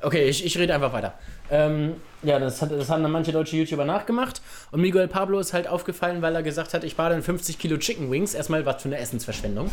Okay, 0.00 0.24
ich, 0.24 0.44
ich 0.44 0.58
rede 0.58 0.74
einfach 0.74 0.92
weiter. 0.92 1.14
Ähm, 1.50 1.94
ja, 2.22 2.38
das, 2.38 2.60
hat, 2.62 2.72
das 2.72 2.88
haben 2.88 3.02
dann 3.02 3.12
manche 3.12 3.32
deutsche 3.32 3.56
YouTuber 3.56 3.84
nachgemacht. 3.84 4.42
Und 4.70 4.80
Miguel 4.80 5.06
Pablo 5.08 5.38
ist 5.38 5.52
halt 5.52 5.68
aufgefallen, 5.68 6.22
weil 6.22 6.34
er 6.34 6.42
gesagt 6.42 6.74
hat, 6.74 6.84
ich 6.84 6.96
bade 6.96 7.14
in 7.14 7.22
50 7.22 7.58
Kilo 7.58 7.76
Chicken 7.76 8.10
Wings. 8.10 8.34
Erstmal 8.34 8.64
was 8.66 8.82
für 8.82 8.88
eine 8.88 8.98
Essensverschwendung. 8.98 9.70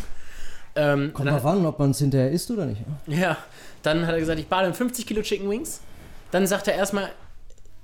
Ähm, 0.76 1.14
Kommt 1.14 1.30
drauf 1.30 1.46
an, 1.46 1.66
ob 1.66 1.80
man 1.80 1.92
es 1.92 2.00
hinterher 2.00 2.32
isst 2.32 2.52
oder 2.52 2.66
nicht. 2.66 2.82
ja, 3.08 3.38
dann 3.82 4.06
hat 4.06 4.14
er 4.14 4.20
gesagt, 4.20 4.40
ich 4.40 4.48
bade 4.48 4.68
in 4.68 4.74
50 4.74 5.06
Kilo 5.08 5.22
Chicken 5.22 5.50
Wings. 5.50 5.82
Dann 6.32 6.46
sagt 6.46 6.68
er 6.68 6.76
erstmal, 6.76 7.10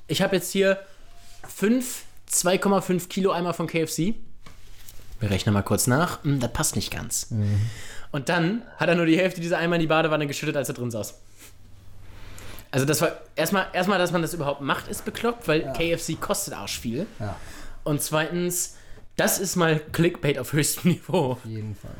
ich 0.07 0.21
habe 0.21 0.35
jetzt 0.35 0.51
hier 0.51 0.77
5, 1.47 2.03
2,5 2.31 3.07
Kilo 3.07 3.31
Eimer 3.31 3.53
von 3.53 3.67
KFC. 3.67 4.13
Wir 5.19 5.29
rechnen 5.31 5.53
mal 5.53 5.61
kurz 5.61 5.87
nach. 5.87 6.23
Hm, 6.23 6.39
das 6.39 6.51
passt 6.53 6.75
nicht 6.75 6.91
ganz. 6.91 7.27
Und 8.11 8.29
dann 8.29 8.61
hat 8.77 8.89
er 8.89 8.95
nur 8.95 9.05
die 9.05 9.17
Hälfte 9.17 9.41
dieser 9.41 9.57
Eimer 9.57 9.75
in 9.75 9.81
die 9.81 9.87
Badewanne 9.87 10.27
geschüttet, 10.27 10.55
als 10.57 10.69
er 10.69 10.75
drin 10.75 10.91
saß. 10.91 11.15
Also 12.71 12.85
das 12.85 12.99
war 13.01 13.13
erstmal, 13.35 13.67
erstmal, 13.73 13.99
dass 13.99 14.11
man 14.11 14.21
das 14.21 14.33
überhaupt 14.33 14.61
macht, 14.61 14.87
ist 14.89 15.05
bekloppt, 15.05 15.47
weil 15.47 15.71
KFC 15.73 16.19
kostet 16.19 16.53
arsch 16.53 16.79
viel. 16.79 17.05
Ja, 17.19 17.37
Und 17.85 18.01
zweitens, 18.01 18.75
das 19.15 19.39
ist 19.39 19.55
mal 19.55 19.79
Clickbait 19.93 20.37
auf 20.37 20.51
höchstem 20.51 20.91
Niveau. 20.91 21.31
auf 21.33 21.45
jeden 21.45 21.75
Fall. 21.75 21.91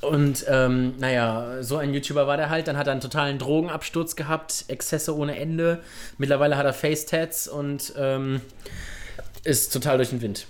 Und 0.00 0.44
ähm, 0.48 0.94
naja, 0.98 1.62
so 1.62 1.76
ein 1.76 1.94
YouTuber 1.94 2.26
war 2.26 2.36
der 2.36 2.50
halt. 2.50 2.66
Dann 2.66 2.76
hat 2.76 2.88
er 2.88 2.92
einen 2.92 3.00
totalen 3.00 3.38
Drogenabsturz 3.38 4.16
gehabt, 4.16 4.64
Exzesse 4.68 5.16
ohne 5.16 5.38
Ende. 5.38 5.80
Mittlerweile 6.18 6.56
hat 6.56 6.66
er 6.66 6.72
Face-Tats 6.72 7.46
und 7.46 7.92
ähm, 7.96 8.40
ist 9.44 9.72
total 9.72 9.98
durch 9.98 10.10
den 10.10 10.20
Wind. 10.20 10.46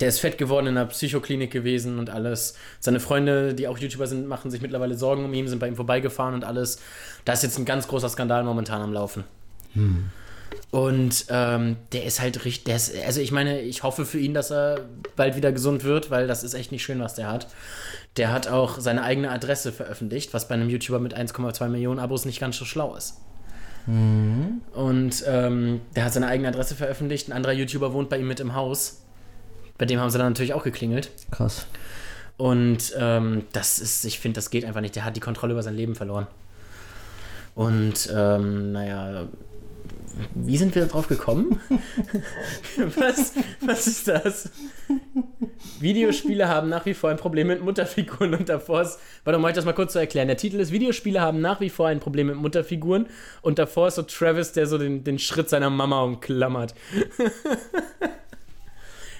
Der 0.00 0.08
ist 0.08 0.20
fett 0.20 0.38
geworden 0.38 0.66
in 0.66 0.76
einer 0.76 0.86
Psychoklinik 0.86 1.50
gewesen 1.50 1.98
und 1.98 2.10
alles. 2.10 2.56
Seine 2.80 3.00
Freunde, 3.00 3.54
die 3.54 3.68
auch 3.68 3.78
YouTuber 3.78 4.06
sind, 4.06 4.26
machen 4.26 4.50
sich 4.50 4.60
mittlerweile 4.60 4.96
Sorgen 4.96 5.24
um 5.24 5.32
ihn, 5.32 5.46
sind 5.46 5.58
bei 5.58 5.68
ihm 5.68 5.76
vorbeigefahren 5.76 6.34
und 6.34 6.44
alles. 6.44 6.80
Da 7.24 7.32
ist 7.32 7.42
jetzt 7.42 7.58
ein 7.58 7.64
ganz 7.64 7.86
großer 7.86 8.08
Skandal 8.08 8.44
momentan 8.44 8.82
am 8.82 8.92
Laufen. 8.92 9.24
Und 10.70 11.26
ähm, 11.28 11.76
der 11.92 12.04
ist 12.04 12.20
halt 12.20 12.44
richtig, 12.44 12.64
der 12.64 12.76
ist, 12.76 12.92
also 13.04 13.20
ich 13.20 13.32
meine, 13.32 13.60
ich 13.60 13.82
hoffe 13.82 14.04
für 14.04 14.18
ihn, 14.18 14.34
dass 14.34 14.50
er 14.50 14.80
bald 15.16 15.36
wieder 15.36 15.52
gesund 15.52 15.84
wird, 15.84 16.10
weil 16.10 16.26
das 16.26 16.42
ist 16.42 16.54
echt 16.54 16.72
nicht 16.72 16.82
schön, 16.82 17.00
was 17.00 17.14
der 17.14 17.28
hat. 17.28 17.48
Der 18.16 18.32
hat 18.32 18.48
auch 18.48 18.78
seine 18.80 19.02
eigene 19.02 19.30
Adresse 19.30 19.72
veröffentlicht, 19.72 20.34
was 20.34 20.48
bei 20.48 20.54
einem 20.54 20.68
YouTuber 20.68 21.00
mit 21.00 21.16
1,2 21.16 21.68
Millionen 21.68 22.00
Abos 22.00 22.24
nicht 22.24 22.40
ganz 22.40 22.56
so 22.56 22.64
schlau 22.64 22.94
ist. 22.96 23.20
Und 24.74 25.24
ähm, 25.26 25.80
der 25.94 26.04
hat 26.04 26.12
seine 26.12 26.26
eigene 26.26 26.48
Adresse 26.48 26.74
veröffentlicht. 26.74 27.28
Ein 27.28 27.32
anderer 27.32 27.52
YouTuber 27.52 27.92
wohnt 27.92 28.08
bei 28.08 28.18
ihm 28.18 28.28
mit 28.28 28.40
im 28.40 28.54
Haus. 28.54 29.02
Bei 29.78 29.86
dem 29.86 30.00
haben 30.00 30.10
sie 30.10 30.18
dann 30.18 30.32
natürlich 30.32 30.54
auch 30.54 30.64
geklingelt. 30.64 31.10
Krass. 31.30 31.66
Und 32.36 32.94
ähm, 32.98 33.44
das 33.52 33.78
ist, 33.78 34.04
ich 34.04 34.18
finde, 34.18 34.36
das 34.36 34.50
geht 34.50 34.64
einfach 34.64 34.80
nicht. 34.80 34.96
Der 34.96 35.04
hat 35.04 35.16
die 35.16 35.20
Kontrolle 35.20 35.52
über 35.52 35.62
sein 35.62 35.74
Leben 35.74 35.94
verloren. 35.94 36.26
Und 37.54 38.10
ähm, 38.12 38.72
naja, 38.72 39.28
wie 40.34 40.56
sind 40.56 40.74
wir 40.74 40.82
da 40.82 40.88
drauf 40.88 41.08
gekommen? 41.08 41.60
was, 42.96 43.34
was 43.60 43.86
ist 43.86 44.08
das? 44.08 44.50
Videospiele 45.80 46.48
haben 46.48 46.68
nach 46.68 46.86
wie 46.86 46.94
vor 46.94 47.10
ein 47.10 47.16
Problem 47.16 47.48
mit 47.48 47.62
Mutterfiguren 47.62 48.34
und 48.34 48.48
davor 48.48 48.82
ist, 48.82 48.98
warte 49.24 49.38
mal, 49.38 49.48
ich 49.48 49.54
das 49.54 49.64
mal 49.64 49.72
kurz 49.72 49.92
zu 49.92 49.98
erklären. 49.98 50.28
Der 50.28 50.36
Titel 50.36 50.60
ist 50.60 50.72
Videospiele 50.72 51.20
haben 51.20 51.40
nach 51.40 51.60
wie 51.60 51.70
vor 51.70 51.88
ein 51.88 52.00
Problem 52.00 52.28
mit 52.28 52.36
Mutterfiguren 52.36 53.06
und 53.42 53.58
davor 53.58 53.88
ist 53.88 53.96
so 53.96 54.02
Travis, 54.02 54.52
der 54.52 54.66
so 54.66 54.78
den, 54.78 55.04
den 55.04 55.18
Schritt 55.18 55.48
seiner 55.48 55.70
Mama 55.70 56.02
umklammert. 56.02 56.74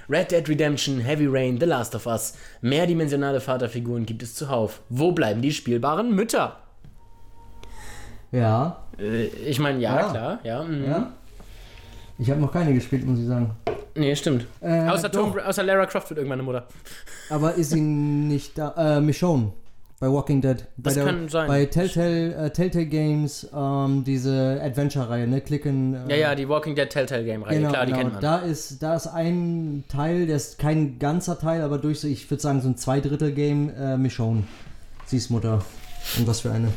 Red 0.08 0.30
Dead 0.30 0.48
Redemption, 0.48 1.00
Heavy 1.00 1.26
Rain, 1.26 1.58
The 1.58 1.66
Last 1.66 1.94
of 1.94 2.06
Us. 2.06 2.34
Mehrdimensionale 2.60 3.40
Vaterfiguren 3.40 4.04
gibt 4.06 4.22
es 4.22 4.34
zuhauf. 4.34 4.80
Wo 4.88 5.12
bleiben 5.12 5.40
die 5.42 5.52
spielbaren 5.52 6.14
Mütter? 6.14 6.56
Ja, 8.32 8.78
Äh, 8.98 9.24
ich 9.26 9.58
meine, 9.58 9.80
ja, 9.80 9.96
Ja. 9.96 10.10
klar, 10.10 10.38
ja. 10.44 10.62
mhm. 10.62 10.84
ja. 10.84 11.12
Ich 12.18 12.30
habe 12.30 12.40
noch 12.40 12.52
keine 12.52 12.72
gespielt, 12.72 13.04
muss 13.04 13.18
ich 13.18 13.26
sagen. 13.26 13.50
Nee, 13.96 14.14
stimmt. 14.14 14.46
Äh, 14.60 14.88
außer. 14.88 15.10
Tom, 15.10 15.36
außer 15.38 15.62
Lara 15.64 15.86
Croft 15.86 16.10
wird 16.10 16.18
irgendwann 16.18 16.38
eine 16.40 16.44
Mutter. 16.44 16.66
Aber 17.30 17.54
ist 17.54 17.70
sie 17.70 17.80
nicht 17.80 18.56
da? 18.58 18.96
Äh, 18.98 19.00
Michonne 19.00 19.52
bei 20.00 20.10
Walking 20.10 20.40
Dead. 20.40 20.64
Bei 20.76 20.92
Das 20.92 21.04
kann 21.04 21.28
sein. 21.28 21.46
Bei 21.46 21.64
Telltale, 21.66 22.34
äh, 22.34 22.50
Telltale 22.50 22.86
Games, 22.86 23.48
ähm, 23.54 24.04
diese 24.04 24.60
Adventure-Reihe, 24.62 25.26
ne? 25.26 25.40
Klicken. 25.40 25.94
Äh, 26.08 26.10
Ja, 26.10 26.16
ja, 26.28 26.34
die 26.34 26.48
Walking 26.48 26.74
Dead 26.74 26.88
Telltale 26.90 27.24
Game 27.24 27.42
Reihe, 27.42 27.56
Genau, 27.58 27.70
klar, 27.70 27.86
die 27.86 27.92
genau. 27.92 28.02
kennt 28.02 28.12
man. 28.14 28.22
Da 28.22 28.38
ist, 28.38 28.82
da 28.82 28.96
ist 28.96 29.06
ein 29.06 29.84
Teil, 29.88 30.26
der 30.26 30.36
ist 30.36 30.58
kein 30.58 30.98
ganzer 30.98 31.38
Teil, 31.38 31.62
aber 31.62 31.78
durch, 31.78 32.00
so, 32.00 32.08
ich 32.08 32.30
würde 32.30 32.42
sagen, 32.42 32.60
so 32.60 32.68
ein 32.68 32.76
Zweidrittel-Game, 32.76 33.70
äh, 33.78 33.96
Michonne. 33.96 34.44
Sie 35.06 35.16
ist 35.16 35.30
Mutter. 35.30 35.64
Und 36.18 36.26
was 36.26 36.40
für 36.40 36.52
eine. 36.52 36.68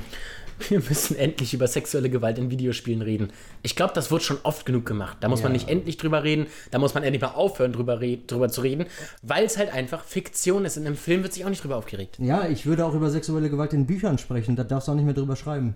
Wir 0.70 0.80
müssen 0.80 1.16
endlich 1.18 1.54
über 1.54 1.68
sexuelle 1.68 2.10
Gewalt 2.10 2.38
in 2.40 2.50
Videospielen 2.50 3.02
reden. 3.02 3.32
Ich 3.62 3.76
glaube, 3.76 3.94
das 3.94 4.10
wird 4.12 4.24
schon 4.24 4.40
oft 4.44 4.66
genug 4.66 4.86
gemacht. 4.86 5.18
Da 5.22 5.30
muss 5.30 5.44
man 5.44 5.52
Ja. 5.52 5.58
nicht 5.58 5.70
endlich 5.70 5.98
drüber 5.98 6.24
reden, 6.24 6.48
da 6.72 6.80
muss 6.80 6.94
man 6.96 7.04
endlich 7.04 7.22
mal 7.22 7.30
aufhören, 7.36 7.74
drüber, 7.74 7.98
drüber 7.98 8.50
zu 8.50 8.62
reden, 8.62 8.86
weil 9.22 9.46
es 9.46 9.58
halt 9.58 9.72
einfach 9.72 10.04
Fiktion 10.04 10.66
ist. 10.66 10.76
In 10.78 10.86
einem 10.88 10.96
Film 10.98 11.22
wird 11.24 11.34
sich 11.34 11.46
auch 11.46 11.50
nicht 11.50 11.64
drüber 11.64 11.78
aufgeregt. 11.78 12.18
Ja, 12.20 12.48
ich 12.48 12.66
würde 12.66 12.86
auch 12.86 12.94
über 12.96 13.10
sexuelle 13.10 13.50
Gewalt 13.50 13.74
in 13.74 13.86
Büchern 13.86 14.18
sprechen, 14.18 14.56
da 14.56 14.64
darfst 14.64 14.88
du 14.88 14.94
auch 14.94 14.96
nicht 14.96 15.06
mehr 15.06 15.14
drüber 15.14 15.36
schreiben. 15.36 15.76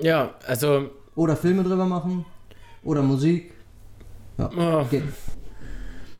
Ja, 0.00 0.34
also. 0.46 0.90
Oder 1.14 1.36
Filme 1.36 1.62
drüber 1.62 1.84
machen. 1.84 2.24
Oder 2.84 3.02
Musik. 3.02 3.52
Ja, 4.38 4.50
Oh, 4.56 4.86
geht. 4.90 5.02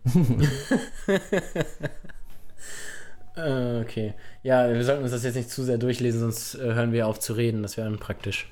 äh, 3.36 3.80
okay. 3.80 4.14
Ja, 4.42 4.68
wir 4.72 4.84
sollten 4.84 5.02
uns 5.02 5.12
das 5.12 5.24
jetzt 5.24 5.36
nicht 5.36 5.50
zu 5.50 5.62
sehr 5.62 5.78
durchlesen, 5.78 6.20
sonst 6.20 6.54
äh, 6.54 6.74
hören 6.74 6.92
wir 6.92 7.06
auf 7.06 7.20
zu 7.20 7.32
reden. 7.32 7.62
Das 7.62 7.76
wäre 7.76 7.88
unpraktisch. 7.88 8.48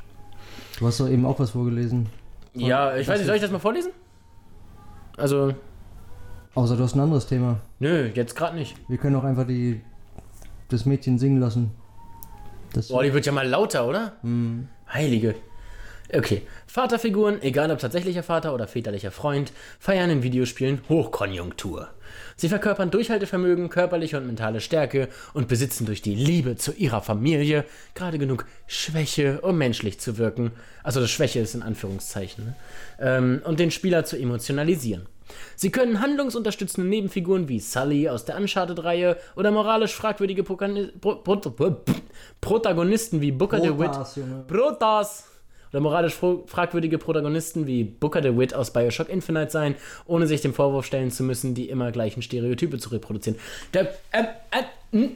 Du 0.79 0.87
hast 0.87 1.01
doch 1.01 1.09
eben 1.09 1.27
auch 1.27 1.39
was 1.39 1.51
vorgelesen. 1.51 2.09
Ja, 2.55 2.97
ich 2.97 3.07
weiß 3.07 3.19
nicht, 3.19 3.27
soll 3.27 3.37
ich 3.37 3.43
das 3.43 3.51
mal 3.51 3.59
vorlesen? 3.59 3.93
Also, 5.17 5.55
Außer 6.55 6.77
du 6.77 6.83
hast 6.83 6.95
ein 6.95 7.01
anderes 7.01 7.27
Thema. 7.27 7.61
nö, 7.79 8.11
jetzt 8.15 8.35
gerade 8.35 8.57
nicht. 8.57 8.77
Wir 8.89 8.99
können 8.99 9.15
auch 9.17 9.25
einfach 9.25 9.47
die, 9.47 9.81
das 10.69 10.85
Mädchen 10.85 11.19
singen 11.19 11.41
lassen. 11.41 11.71
Das, 12.73 12.89
Boah, 12.89 13.03
die 13.03 13.13
wird 13.13 13.27
ja 13.27 13.33
mal 13.33 13.47
lauter, 13.47 13.87
oder? 13.87 14.15
Heilige. 14.93 15.35
Okay. 16.13 16.43
Vaterfiguren, 16.67 17.41
egal 17.43 17.71
ob 17.71 17.79
tatsächlicher 17.79 18.23
Vater 18.23 18.53
oder 18.55 18.67
väterlicher 18.67 19.11
Freund, 19.11 19.53
feiern 19.79 20.11
in 20.11 20.23
Videospielen 20.23 20.81
Hochkonjunktur. 20.89 21.89
Sie 22.41 22.49
verkörpern 22.49 22.91
Durchhaltevermögen, 22.91 23.69
körperliche 23.69 24.17
und 24.17 24.27
mentale 24.27 24.63
Stärke 24.63 25.11
und 25.35 25.47
besitzen 25.47 25.85
durch 25.85 26.01
die 26.01 26.15
Liebe 26.15 26.57
zu 26.57 26.73
ihrer 26.73 27.03
Familie 27.03 27.67
gerade 27.95 28.17
genug 28.17 28.47
Schwäche, 28.67 29.43
um 29.43 29.59
menschlich 29.59 30.01
zu 30.01 30.17
wirken. 30.17 30.53
Also 30.83 31.01
das 31.01 31.11
Schwäche 31.11 31.41
ist 31.41 31.55
in 31.55 31.63
Anführungszeichen. 31.63 32.47
Ne? 32.47 32.57
Ähm, 32.99 33.43
und 33.45 33.61
den 33.61 33.71
Spieler 33.71 34.07
zu 34.07 34.17
emotionalisieren. 34.17 35.05
Sie 35.55 35.71
können 35.71 36.01
handlungsunterstützende 36.01 36.89
Nebenfiguren 36.89 37.47
wie 37.49 37.61
Sully 37.61 38.09
aus 38.09 38.25
der 38.25 38.39
Uncharted-Reihe 38.39 39.19
oder 39.37 39.51
moralisch 39.51 39.95
fragwürdige 39.95 40.43
Protagonisten 42.41 43.21
wie 43.21 43.33
Booker 43.33 43.61
DeWitt. 43.61 44.17
Junge. 44.17 44.45
Protas! 44.49 45.30
Oder 45.73 45.81
moralisch 45.81 46.15
fragwürdige 46.47 46.99
Protagonisten 46.99 47.67
wie 47.67 47.85
Booker 47.85 48.21
DeWitt 48.21 48.55
aus 48.55 48.73
Bioshock 48.73 49.09
Infinite 49.09 49.51
sein, 49.51 49.77
ohne 50.07 50.27
sich 50.27 50.41
dem 50.41 50.53
Vorwurf 50.53 50.87
stellen 50.87 51.11
zu 51.11 51.23
müssen, 51.23 51.55
die 51.55 51.69
immer 51.69 51.93
gleichen 51.93 52.23
Stereotype 52.23 52.79
zu 52.79 52.91
reproduzieren. 52.91 53.39
Der, 53.73 53.95
ähm, 54.13 54.27
äh, 54.51 54.63
hm. 54.97 55.11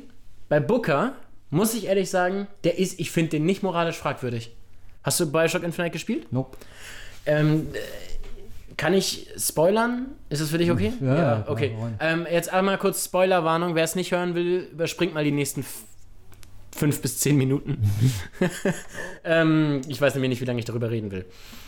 bei 0.48 0.60
Booker 0.60 1.14
muss 1.50 1.74
ich 1.74 1.86
ehrlich 1.86 2.10
sagen, 2.10 2.46
der 2.64 2.78
ist, 2.78 3.00
ich 3.00 3.10
finde 3.10 3.30
den 3.30 3.44
nicht 3.44 3.62
moralisch 3.62 3.96
fragwürdig. 3.96 4.54
Hast 5.02 5.20
du 5.20 5.30
Bioshock 5.30 5.62
Infinite 5.62 5.92
gespielt? 5.92 6.32
Nope. 6.32 6.56
Ähm, 7.26 7.68
äh, 7.72 7.78
kann 8.76 8.92
ich 8.92 9.28
spoilern? 9.38 10.06
Ist 10.28 10.42
das 10.42 10.50
für 10.50 10.58
dich 10.58 10.70
okay? 10.70 10.92
Ja, 11.00 11.14
ja, 11.14 11.44
okay. 11.46 11.76
Ähm, 12.00 12.26
jetzt 12.30 12.52
einmal 12.52 12.78
kurz 12.78 13.04
Spoilerwarnung. 13.04 13.74
Wer 13.74 13.84
es 13.84 13.94
nicht 13.94 14.12
hören 14.12 14.34
will, 14.34 14.68
überspringt 14.72 15.14
mal 15.14 15.22
die 15.24 15.30
nächsten 15.30 15.64
fünf 16.74 17.00
bis 17.00 17.18
zehn 17.18 17.36
Minuten. 17.36 17.78
ähm, 19.24 19.80
ich 19.88 20.00
weiß 20.00 20.14
nämlich 20.14 20.30
nicht, 20.30 20.40
wie 20.40 20.44
lange 20.44 20.58
ich 20.58 20.64
darüber 20.64 20.90
reden 20.90 21.10
will. 21.10 21.24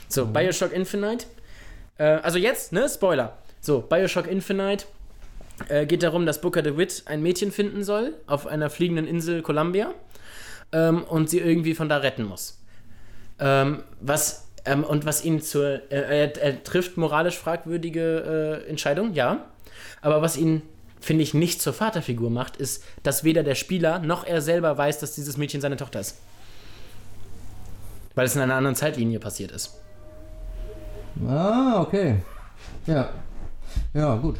So, 0.08 0.26
Bioshock 0.26 0.72
Infinite. 0.72 1.26
Äh, 1.98 2.04
also 2.04 2.38
jetzt, 2.38 2.72
ne? 2.72 2.88
Spoiler. 2.88 3.38
So, 3.60 3.80
Bioshock 3.80 4.26
Infinite 4.26 4.86
äh, 5.68 5.86
geht 5.86 6.02
darum, 6.02 6.26
dass 6.26 6.40
Booker 6.40 6.62
DeWitt 6.62 7.04
ein 7.06 7.22
Mädchen 7.22 7.52
finden 7.52 7.84
soll 7.84 8.14
auf 8.26 8.46
einer 8.46 8.70
fliegenden 8.70 9.06
Insel 9.06 9.42
Columbia 9.42 9.94
ähm, 10.72 11.04
und 11.04 11.30
sie 11.30 11.38
irgendwie 11.38 11.74
von 11.74 11.88
da 11.88 11.98
retten 11.98 12.24
muss. 12.24 12.60
Ähm, 13.38 13.82
was 14.00 14.48
ähm, 14.64 14.84
und 14.84 15.06
was 15.06 15.24
ihn 15.24 15.40
zur 15.40 15.90
äh, 15.90 16.30
er, 16.30 16.36
er 16.42 16.64
trifft 16.64 16.96
moralisch 16.96 17.38
fragwürdige 17.38 18.62
äh, 18.66 18.70
Entscheidungen, 18.70 19.14
ja. 19.14 19.46
Aber 20.00 20.22
was 20.22 20.36
ihn 20.36 20.62
finde 21.00 21.22
ich 21.22 21.34
nicht 21.34 21.60
zur 21.60 21.72
Vaterfigur 21.72 22.30
macht, 22.30 22.56
ist, 22.56 22.82
dass 23.02 23.24
weder 23.24 23.42
der 23.42 23.54
Spieler 23.54 23.98
noch 23.98 24.24
er 24.24 24.40
selber 24.40 24.76
weiß, 24.76 24.98
dass 24.98 25.14
dieses 25.14 25.36
Mädchen 25.36 25.60
seine 25.60 25.76
Tochter 25.76 26.00
ist. 26.00 26.16
Weil 28.14 28.26
es 28.26 28.34
in 28.34 28.42
einer 28.42 28.54
anderen 28.54 28.76
Zeitlinie 28.76 29.18
passiert 29.18 29.50
ist. 29.52 29.74
Ah, 31.26 31.80
okay. 31.80 32.22
Ja. 32.86 33.10
Ja, 33.94 34.16
gut. 34.16 34.38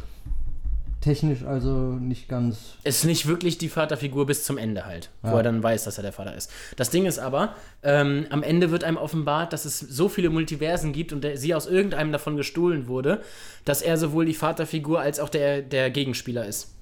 Technisch 1.07 1.45
also 1.45 1.71
nicht 1.92 2.29
ganz. 2.29 2.75
ist 2.83 3.05
nicht 3.05 3.27
wirklich 3.29 3.59
die 3.59 3.69
Vaterfigur 3.69 4.27
bis 4.27 4.45
zum 4.45 4.59
Ende 4.59 4.87
halt, 4.87 5.11
wo 5.23 5.29
Ja. 5.29 5.37
er 5.37 5.42
dann 5.45 5.62
weiß, 5.62 5.85
dass 5.85 5.99
er 5.99 6.03
der 6.03 6.12
Vater 6.12 6.35
ist. 6.35 6.51
Das 6.75 6.90
Ding 6.90 7.07
ist 7.07 7.21
aber, 7.21 7.55
ähm, 7.85 8.27
am 8.31 8.42
Ende 8.42 8.73
wird 8.73 8.83
einem 8.83 8.97
offenbart, 8.97 9.53
dass 9.53 9.66
es 9.66 9.79
so 9.79 10.09
viele 10.09 10.31
Multiversen 10.31 10.92
gibt 10.92 11.12
und 11.12 11.23
der, 11.23 11.37
sie 11.38 11.55
aus 11.55 11.69
irgendeinem 11.69 12.11
davon 12.11 12.37
gestohlen 12.37 12.88
wurde, 12.88 13.23
dass 13.64 13.83
er 13.83 13.99
sowohl 13.99 14.25
die 14.27 14.35
Vaterfigur 14.35 14.99
als 15.01 15.21
auch 15.21 15.29
der, 15.29 15.62
der 15.62 15.90
Gegenspieler 15.90 16.45
ist. 16.45 16.73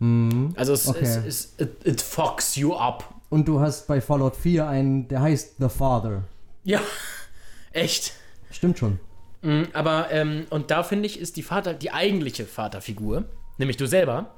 Also 0.00 0.72
es, 0.72 0.88
Okay. 0.88 1.00
es, 1.04 1.16
es 1.26 1.54
it, 1.60 1.70
it 1.84 2.00
fucks 2.00 2.56
you 2.56 2.74
up. 2.74 3.12
Und 3.28 3.46
du 3.46 3.60
hast 3.60 3.86
bei 3.88 4.00
Fallout 4.00 4.36
4 4.36 4.66
einen, 4.66 5.06
der 5.08 5.20
heißt 5.20 5.56
The 5.58 5.68
Father. 5.68 6.22
Ja, 6.64 6.80
echt. 7.72 8.14
Stimmt 8.50 8.78
schon. 8.78 8.98
Mhm, 9.42 9.68
aber, 9.72 10.10
ähm, 10.10 10.46
und 10.50 10.70
da 10.70 10.82
finde 10.82 11.06
ich, 11.06 11.18
ist 11.18 11.36
die 11.36 11.42
Vater, 11.42 11.74
die 11.74 11.90
eigentliche 11.92 12.44
Vaterfigur, 12.44 13.24
nämlich 13.58 13.76
du 13.76 13.86
selber, 13.86 14.34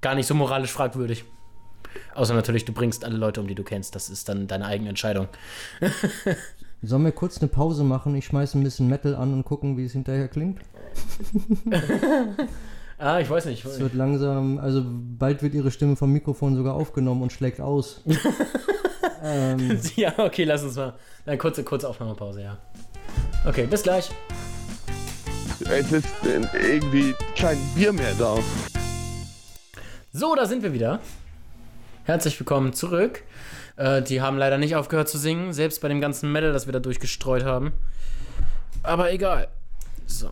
gar 0.00 0.14
nicht 0.14 0.26
so 0.26 0.34
moralisch 0.34 0.72
fragwürdig. 0.72 1.24
Außer 2.14 2.34
natürlich, 2.34 2.64
du 2.64 2.72
bringst 2.72 3.04
alle 3.04 3.16
Leute 3.16 3.40
um, 3.40 3.46
die 3.46 3.54
du 3.54 3.64
kennst. 3.64 3.94
Das 3.94 4.10
ist 4.10 4.28
dann 4.28 4.46
deine 4.46 4.66
eigene 4.66 4.90
Entscheidung. 4.90 5.28
Sollen 6.82 7.04
wir 7.04 7.12
kurz 7.12 7.38
eine 7.38 7.48
Pause 7.48 7.82
machen? 7.82 8.14
Ich 8.14 8.26
schmeiße 8.26 8.58
ein 8.58 8.62
bisschen 8.62 8.88
Metal 8.88 9.16
an 9.16 9.32
und 9.32 9.44
gucken, 9.44 9.76
wie 9.76 9.84
es 9.84 9.92
hinterher 9.92 10.28
klingt. 10.28 10.60
Ah, 13.00 13.20
ich 13.20 13.30
weiß 13.30 13.46
nicht. 13.46 13.64
Es 13.64 13.78
wird 13.78 13.94
langsam, 13.94 14.58
also 14.58 14.82
bald 14.84 15.40
wird 15.40 15.54
ihre 15.54 15.70
Stimme 15.70 15.94
vom 15.94 16.12
Mikrofon 16.12 16.56
sogar 16.56 16.74
aufgenommen 16.74 17.22
und 17.22 17.32
schlägt 17.32 17.60
aus. 17.60 18.02
ähm, 19.22 19.80
Ja, 19.94 20.14
okay, 20.18 20.42
lass 20.42 20.64
uns 20.64 20.74
mal. 20.74 20.94
Dann 21.24 21.38
kurze, 21.38 21.62
kurze 21.62 21.88
Aufnahmepause, 21.88 22.42
ja. 22.42 22.58
Okay, 23.46 23.66
bis 23.66 23.82
gleich. 23.82 24.10
Es 25.60 25.92
ist 25.92 26.06
äh, 26.24 26.74
irgendwie 26.74 27.14
kein 27.36 27.56
Bier 27.74 27.92
mehr 27.92 28.12
da. 28.18 28.36
So, 30.12 30.34
da 30.34 30.46
sind 30.46 30.62
wir 30.62 30.72
wieder. 30.72 31.00
Herzlich 32.04 32.38
willkommen 32.40 32.72
zurück. 32.72 33.22
Äh, 33.76 34.02
die 34.02 34.20
haben 34.20 34.38
leider 34.38 34.58
nicht 34.58 34.76
aufgehört 34.76 35.08
zu 35.08 35.18
singen, 35.18 35.52
selbst 35.52 35.80
bei 35.80 35.88
dem 35.88 36.00
ganzen 36.00 36.32
Metal, 36.32 36.52
das 36.52 36.66
wir 36.66 36.72
da 36.72 36.80
durchgestreut 36.80 37.44
haben. 37.44 37.72
Aber 38.82 39.12
egal. 39.12 39.48
So. 40.06 40.30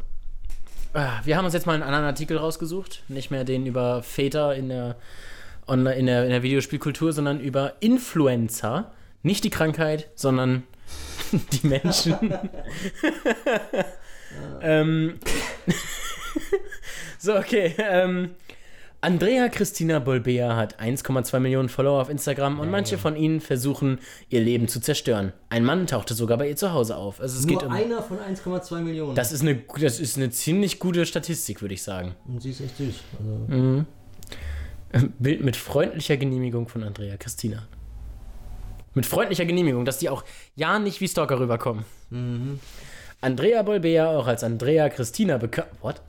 Ah, 0.93 1.21
Wir 1.25 1.37
haben 1.37 1.45
uns 1.45 1.55
jetzt 1.55 1.67
mal 1.67 1.75
einen 1.75 1.83
anderen 1.83 2.07
Artikel 2.07 2.39
rausgesucht. 2.39 3.03
Nicht 3.09 3.31
mehr 3.31 3.45
den 3.45 3.67
über 3.67 4.03
Väter 4.03 4.55
in 4.55 4.69
der, 4.69 4.97
Online, 5.69 5.97
in 5.97 6.07
der, 6.07 6.25
in 6.25 6.31
der 6.31 6.43
Videospielkultur, 6.43 7.13
sondern 7.13 7.41
über 7.41 7.75
Influencer. 7.81 8.93
Nicht 9.23 9.45
die 9.45 9.51
Krankheit, 9.51 10.09
sondern 10.15 10.65
die 11.53 11.67
Menschen. 11.67 12.17
ähm, 14.63 15.19
so, 17.19 17.37
okay. 17.37 17.75
Ähm, 17.79 18.31
Andrea 19.03 19.49
Christina 19.49 19.99
Bolbea 19.99 20.57
hat 20.57 20.81
1,2 20.81 21.39
Millionen 21.39 21.69
Follower 21.69 22.01
auf 22.01 22.09
Instagram 22.09 22.59
und 22.59 22.71
manche 22.71 22.99
von 22.99 23.15
ihnen 23.15 23.41
versuchen, 23.41 24.01
ihr 24.31 24.41
Leben 24.41 24.69
zu 24.69 24.81
zerstören. 24.81 25.33
Ein 25.49 25.65
Mann 25.65 25.87
tauchte 25.87 26.15
sogar 26.15 26.39
bei 26.39 26.49
ihr 26.49 26.57
zu 26.57 26.73
Hause 26.73 26.97
auf. 26.97 27.21
Also 27.21 27.39
es 27.39 27.47
geht 27.47 27.61
nur 27.61 27.67
um. 27.67 27.73
einer 27.73 28.03
von 28.03 28.19
1,2 28.19 28.81
Millionen. 28.81 29.15
Das 29.15 29.33
ist, 29.33 29.43
eine, 29.43 29.63
das 29.81 30.01
ist 30.01 30.17
eine 30.17 30.31
ziemlich 30.31 30.81
gute 30.81 31.07
Statistik, 31.07 31.61
würde 31.61 31.75
ich 31.75 31.83
sagen. 31.83 32.17
und 32.27 32.43
sie 32.43 32.51
ist 32.51 32.61
echt 32.63 32.77
süß. 32.79 32.95
Also, 33.21 33.85
Bild 35.19 35.45
mit 35.45 35.57
freundlicher 35.57 36.17
Genehmigung 36.17 36.69
von 36.69 36.83
Andrea 36.83 37.17
Christina. 37.17 37.69
Mit 38.97 39.05
freundlicher 39.05 39.45
Genehmigung, 39.45 39.85
dass 39.85 39.99
die 39.99 40.09
auch 40.09 40.25
ja 40.55 40.79
nicht 40.79 41.03
wie 41.03 41.09
Stalker 41.09 41.39
rüberkommen. 41.39 41.85
Andrea 43.21 43.63
Bolbea, 43.63 44.09
auch 44.09 44.27
als 44.27 44.43
Andrea 44.43 44.89
Christina 44.89 45.37
bekannt, 45.37 45.69
what? 45.83 46.01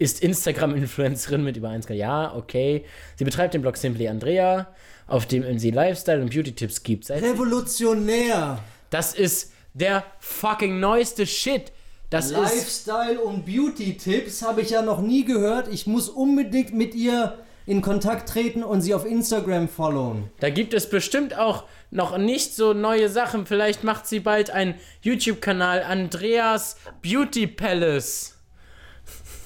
Ist 0.00 0.20
Instagram-Influencerin 0.20 1.44
mit 1.44 1.56
über 1.56 1.68
1 1.68 1.86
Ja, 1.90 2.34
okay. 2.34 2.84
Sie 3.14 3.24
betreibt 3.24 3.54
den 3.54 3.62
Blog 3.62 3.76
Simply 3.76 4.08
Andrea, 4.08 4.66
auf 5.06 5.26
dem 5.26 5.60
sie 5.60 5.70
Lifestyle- 5.70 6.20
und 6.20 6.34
Beauty-Tipps 6.34 6.82
gibt. 6.82 7.04
Seit 7.04 7.22
Revolutionär! 7.22 8.58
das 8.90 9.14
ist 9.14 9.52
der 9.74 10.02
fucking 10.18 10.80
neueste 10.80 11.24
Shit. 11.24 11.70
Das. 12.10 12.32
Lifestyle 12.32 13.20
und 13.20 13.46
Beauty-Tipps 13.46 14.42
habe 14.42 14.62
ich 14.62 14.70
ja 14.70 14.82
noch 14.82 15.00
nie 15.00 15.24
gehört. 15.24 15.68
Ich 15.72 15.86
muss 15.86 16.08
unbedingt 16.08 16.74
mit 16.74 16.96
ihr 16.96 17.38
in 17.68 17.82
Kontakt 17.82 18.30
treten 18.30 18.64
und 18.64 18.80
sie 18.80 18.94
auf 18.94 19.04
Instagram 19.04 19.68
followen. 19.68 20.30
Da 20.40 20.48
gibt 20.48 20.72
es 20.72 20.88
bestimmt 20.88 21.36
auch 21.36 21.64
noch 21.90 22.16
nicht 22.16 22.54
so 22.54 22.72
neue 22.72 23.10
Sachen. 23.10 23.44
Vielleicht 23.44 23.84
macht 23.84 24.06
sie 24.06 24.20
bald 24.20 24.48
einen 24.48 24.74
YouTube-Kanal 25.02 25.82
Andreas 25.82 26.78
Beauty 27.02 27.46
Palace. 27.46 28.38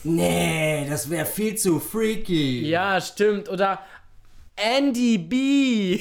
Nee, 0.04 0.86
das 0.88 1.10
wäre 1.10 1.26
viel 1.26 1.56
zu 1.56 1.80
freaky. 1.80 2.68
Ja, 2.68 3.00
stimmt. 3.00 3.48
Oder 3.48 3.80
Andy 4.54 5.18
B. 5.18 6.00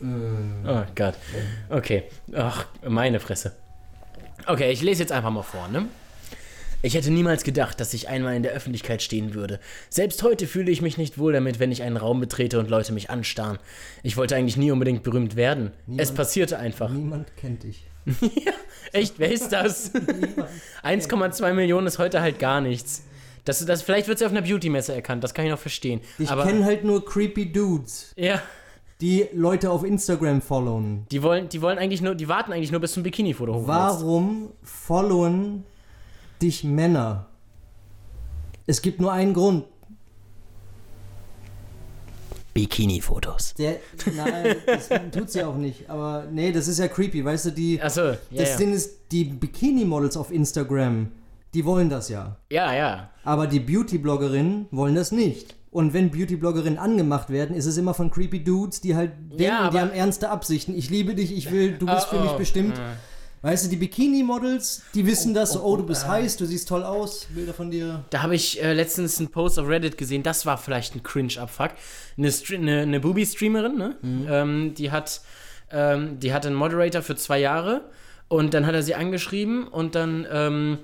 Oh 0.00 0.84
Gott. 0.94 1.14
Okay. 1.70 2.04
Ach, 2.36 2.66
meine 2.86 3.18
Fresse. 3.18 3.56
Okay, 4.46 4.70
ich 4.70 4.80
lese 4.80 5.02
jetzt 5.02 5.12
einfach 5.12 5.30
mal 5.30 5.42
vor, 5.42 5.66
ne? 5.66 5.88
Ich 6.86 6.94
hätte 6.94 7.10
niemals 7.10 7.42
gedacht, 7.42 7.80
dass 7.80 7.92
ich 7.94 8.08
einmal 8.08 8.36
in 8.36 8.44
der 8.44 8.52
Öffentlichkeit 8.52 9.02
stehen 9.02 9.34
würde. 9.34 9.58
Selbst 9.90 10.22
heute 10.22 10.46
fühle 10.46 10.70
ich 10.70 10.82
mich 10.82 10.98
nicht 10.98 11.18
wohl 11.18 11.32
damit, 11.32 11.58
wenn 11.58 11.72
ich 11.72 11.82
einen 11.82 11.96
Raum 11.96 12.20
betrete 12.20 12.60
und 12.60 12.70
Leute 12.70 12.92
mich 12.92 13.10
anstarren. 13.10 13.58
Ich 14.04 14.16
wollte 14.16 14.36
eigentlich 14.36 14.56
nie 14.56 14.70
unbedingt 14.70 15.02
berühmt 15.02 15.34
werden. 15.34 15.72
es 15.96 16.12
passierte 16.12 16.60
einfach. 16.60 16.88
Niemand 16.88 17.36
kennt 17.36 17.64
dich. 17.64 17.82
ja, 18.20 18.52
echt, 18.92 19.14
wer 19.18 19.32
ist 19.32 19.48
das? 19.48 19.92
1,2 20.84 21.52
Millionen 21.54 21.88
ist 21.88 21.98
heute 21.98 22.20
halt 22.20 22.38
gar 22.38 22.60
nichts. 22.60 23.02
Das, 23.44 23.66
das, 23.66 23.82
vielleicht 23.82 24.06
wird 24.06 24.20
sie 24.20 24.24
auf 24.26 24.30
einer 24.30 24.42
Beauty-Messe 24.42 24.94
erkannt, 24.94 25.24
das 25.24 25.34
kann 25.34 25.44
ich 25.44 25.50
noch 25.50 25.58
verstehen. 25.58 26.00
Ich 26.20 26.28
kenne 26.28 26.64
halt 26.64 26.84
nur 26.84 27.04
creepy 27.04 27.50
Dudes, 27.50 28.12
ja, 28.16 28.40
die 29.00 29.26
Leute 29.32 29.72
auf 29.72 29.82
Instagram 29.82 30.40
followen. 30.40 31.04
die 31.10 31.20
wollen, 31.24 31.48
die 31.48 31.60
wollen 31.62 31.78
eigentlich 31.78 32.00
nur, 32.00 32.14
die 32.14 32.28
warten 32.28 32.52
eigentlich 32.52 32.70
nur 32.70 32.80
bis 32.80 32.92
zum 32.92 33.02
Bikini-Foto 33.02 33.54
hochlädst. 33.54 33.68
Warum 33.68 34.52
followen 34.62 35.64
dich 36.42 36.64
Männer? 36.64 37.26
Es 38.66 38.82
gibt 38.82 39.00
nur 39.00 39.12
einen 39.12 39.34
Grund. 39.34 39.64
Bikini-Fotos. 42.54 43.54
Der, 43.54 43.76
nein, 44.16 44.56
das 44.66 44.88
tut's 45.12 45.34
ja 45.34 45.46
auch 45.46 45.56
nicht. 45.56 45.90
Aber 45.90 46.24
nee, 46.32 46.52
das 46.52 46.68
ist 46.68 46.78
ja 46.78 46.88
creepy, 46.88 47.22
weißt 47.24 47.46
du, 47.46 47.50
die. 47.50 47.80
Achso, 47.82 48.00
ja, 48.10 48.16
das 48.30 48.50
ja. 48.52 48.56
Ding 48.56 48.72
ist, 48.72 49.12
die 49.12 49.24
Bikini-Models 49.24 50.16
auf 50.16 50.32
Instagram, 50.32 51.08
die 51.52 51.64
wollen 51.66 51.90
das 51.90 52.08
ja. 52.08 52.36
Ja, 52.50 52.72
ja. 52.74 53.10
Aber 53.24 53.46
die 53.46 53.60
Beauty-Bloggerinnen 53.60 54.66
wollen 54.70 54.94
das 54.94 55.12
nicht. 55.12 55.54
Und 55.70 55.92
wenn 55.92 56.10
Beauty-Bloggerinnen 56.10 56.78
angemacht 56.78 57.28
werden, 57.28 57.54
ist 57.54 57.66
es 57.66 57.76
immer 57.76 57.92
von 57.92 58.10
creepy 58.10 58.42
Dudes, 58.42 58.80
die 58.80 58.96
halt 58.96 59.12
denken, 59.18 59.36
die 59.36 59.50
aber- 59.50 59.80
haben 59.80 59.90
ernste 59.90 60.30
Absichten. 60.30 60.74
Ich 60.74 60.88
liebe 60.88 61.14
dich, 61.14 61.36
ich 61.36 61.50
will, 61.50 61.76
du 61.76 61.84
bist 61.84 62.06
für 62.06 62.16
Oh, 62.18 62.22
mich 62.22 62.30
oh, 62.32 62.38
bestimmt. 62.38 62.80
Weißt 63.46 63.64
du, 63.64 63.70
die 63.70 63.76
Bikini-Models, 63.76 64.82
die 64.92 65.06
wissen 65.06 65.32
das, 65.32 65.52
so, 65.52 65.62
oh, 65.62 65.76
du 65.76 65.86
bist 65.86 66.04
heiß, 66.04 66.36
du 66.36 66.46
siehst 66.46 66.68
toll 66.68 66.82
aus, 66.82 67.28
Bilder 67.32 67.54
von 67.54 67.70
dir. 67.70 68.04
Da 68.10 68.22
habe 68.22 68.34
ich 68.34 68.60
äh, 68.60 68.72
letztens 68.72 69.20
einen 69.20 69.28
Post 69.28 69.60
auf 69.60 69.68
Reddit 69.68 69.96
gesehen, 69.96 70.24
das 70.24 70.46
war 70.46 70.58
vielleicht 70.58 70.96
ein 70.96 71.04
Cringe-Abfuck. 71.04 71.70
Eine, 72.18 72.32
eine, 72.54 72.80
eine 72.80 72.98
Booby-Streamerin, 72.98 73.76
ne? 73.76 73.96
Ähm, 74.28 74.74
die 74.74 74.90
hat, 74.90 75.20
ähm, 75.70 76.18
die 76.18 76.32
hat 76.34 76.44
einen 76.44 76.56
Moderator 76.56 77.02
für 77.02 77.14
zwei 77.14 77.38
Jahre 77.38 77.82
und 78.26 78.52
dann 78.52 78.66
hat 78.66 78.74
er 78.74 78.82
sie 78.82 78.96
angeschrieben 78.96 79.68
und 79.68 79.94
dann 79.94 80.26
ähm, 80.28 80.78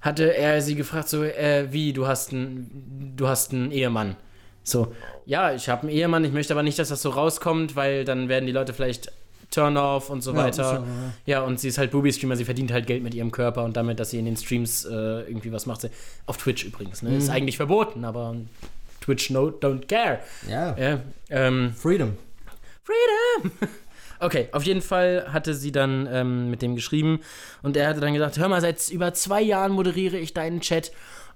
hatte 0.00 0.36
er 0.36 0.60
sie 0.60 0.74
gefragt, 0.74 1.08
so, 1.08 1.22
äh, 1.22 1.68
wie, 1.70 1.92
du 1.92 2.08
hast 2.08 2.32
einen, 2.32 3.12
du 3.16 3.28
hast 3.28 3.52
einen 3.52 3.70
Ehemann. 3.70 4.16
So, 4.64 4.92
ja, 5.24 5.54
ich 5.54 5.68
habe 5.68 5.82
einen 5.82 5.96
Ehemann, 5.96 6.24
ich 6.24 6.32
möchte 6.32 6.52
aber 6.52 6.64
nicht, 6.64 6.80
dass 6.80 6.88
das 6.88 7.00
so 7.00 7.10
rauskommt, 7.10 7.76
weil 7.76 8.04
dann 8.04 8.28
werden 8.28 8.46
die 8.46 8.52
Leute 8.52 8.72
vielleicht 8.72 9.12
Turn-off 9.52 10.10
und 10.10 10.22
so 10.22 10.32
Ja, 10.34 10.46
ist 10.48 10.58
weiter. 10.58 10.84
ja, 11.26 11.38
Ja, 11.38 11.42
und 11.42 11.60
sie 11.60 11.68
ist 11.68 11.78
halt 11.78 11.90
Booby-Streamer, 11.92 12.36
sie 12.36 12.44
verdient 12.44 12.72
halt 12.72 12.86
Geld 12.86 13.02
mit 13.02 13.14
ihrem 13.14 13.30
Körper 13.30 13.62
und 13.64 13.76
damit, 13.76 14.00
dass 14.00 14.10
sie 14.10 14.18
in 14.18 14.24
den 14.24 14.36
Streams 14.36 14.84
äh, 14.84 14.90
irgendwie 14.90 15.52
was 15.52 15.66
macht. 15.66 15.88
Auf 16.26 16.36
Twitch 16.38 16.64
übrigens, 16.64 17.02
ne? 17.02 17.16
Ist 17.16 17.30
eigentlich 17.30 17.56
verboten, 17.56 18.04
aber 18.04 18.34
Twitch 19.00 19.30
no, 19.30 19.48
don't 19.48 19.86
care. 19.86 20.18
Ja, 20.48 20.76
Ja, 20.78 21.00
ähm, 21.30 21.72
Freedom. 21.76 22.16
Freedom! 22.82 23.52
Okay, 24.20 24.48
auf 24.52 24.62
jeden 24.62 24.82
Fall 24.82 25.26
hatte 25.32 25.52
sie 25.52 25.72
dann 25.72 26.08
ähm, 26.08 26.48
mit 26.48 26.62
dem 26.62 26.76
geschrieben 26.76 27.18
und 27.64 27.76
er 27.76 27.88
hatte 27.88 27.98
dann 27.98 28.12
gesagt, 28.14 28.38
hör 28.38 28.48
mal, 28.48 28.60
seit 28.60 28.88
über 28.90 29.12
zwei 29.14 29.42
Jahren 29.42 29.72
moderiere 29.72 30.16
ich 30.16 30.32
deinen 30.32 30.60
Chat 30.60 30.92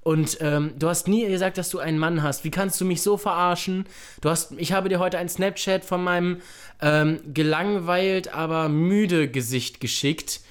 und 0.06 0.38
ähm, 0.40 0.70
du 0.78 0.88
hast 0.88 1.08
nie 1.08 1.26
gesagt, 1.26 1.58
dass 1.58 1.68
du 1.68 1.80
einen 1.80 1.98
Mann 1.98 2.22
hast. 2.22 2.44
Wie 2.44 2.52
kannst 2.52 2.80
du 2.80 2.84
mich 2.84 3.02
so 3.02 3.16
verarschen? 3.16 3.86
Du 4.20 4.30
hast, 4.30 4.52
ich 4.56 4.70
habe 4.70 4.88
dir 4.88 5.00
heute 5.00 5.18
ein 5.18 5.28
Snapchat 5.28 5.84
von 5.84 6.04
meinem 6.04 6.42
ähm, 6.80 7.18
gelangweilt, 7.34 8.32
aber 8.32 8.68
müde 8.68 9.26
Gesicht 9.26 9.80
geschickt. 9.80 10.42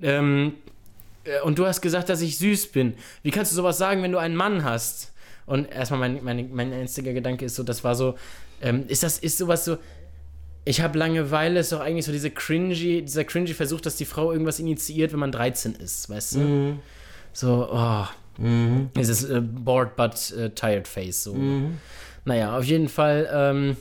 Ähm, 0.00 0.54
äh, 1.24 1.40
und 1.40 1.58
du 1.58 1.66
hast 1.66 1.80
gesagt, 1.80 2.10
dass 2.10 2.20
ich 2.20 2.38
süß 2.38 2.68
bin. 2.68 2.94
Wie 3.24 3.32
kannst 3.32 3.50
du 3.50 3.56
sowas 3.56 3.76
sagen, 3.76 4.04
wenn 4.04 4.12
du 4.12 4.18
einen 4.18 4.36
Mann 4.36 4.62
hast? 4.62 5.12
Und 5.46 5.68
erstmal 5.68 5.98
mein, 5.98 6.22
mein, 6.22 6.54
mein 6.54 6.72
einziger 6.72 7.12
Gedanke 7.12 7.46
ist 7.46 7.56
so, 7.56 7.64
das 7.64 7.82
war 7.82 7.96
so, 7.96 8.14
ähm, 8.60 8.84
ist 8.86 9.02
das, 9.02 9.18
ist 9.18 9.36
sowas 9.36 9.64
so, 9.64 9.78
ich 10.64 10.80
habe 10.80 10.96
Langeweile, 10.96 11.58
ist 11.58 11.72
doch 11.72 11.80
eigentlich 11.80 12.06
so 12.06 12.12
diese 12.12 12.30
cringy, 12.30 13.02
dieser 13.02 13.24
cringy 13.24 13.52
Versuch, 13.52 13.80
dass 13.80 13.96
die 13.96 14.04
Frau 14.04 14.30
irgendwas 14.30 14.60
initiiert, 14.60 15.12
wenn 15.12 15.18
man 15.18 15.32
13 15.32 15.74
ist, 15.74 16.08
weißt 16.08 16.36
du? 16.36 16.38
So, 17.32 17.68
oh. 17.68 18.06
Dieses 18.96 19.24
äh, 19.24 19.40
bored 19.40 19.96
but 19.96 20.32
äh, 20.32 20.50
tired 20.50 20.88
face, 20.88 21.24
so. 21.24 21.34
Naja, 22.24 22.56
auf 22.56 22.64
jeden 22.64 22.88
Fall, 22.88 23.28
ähm, 23.32 23.76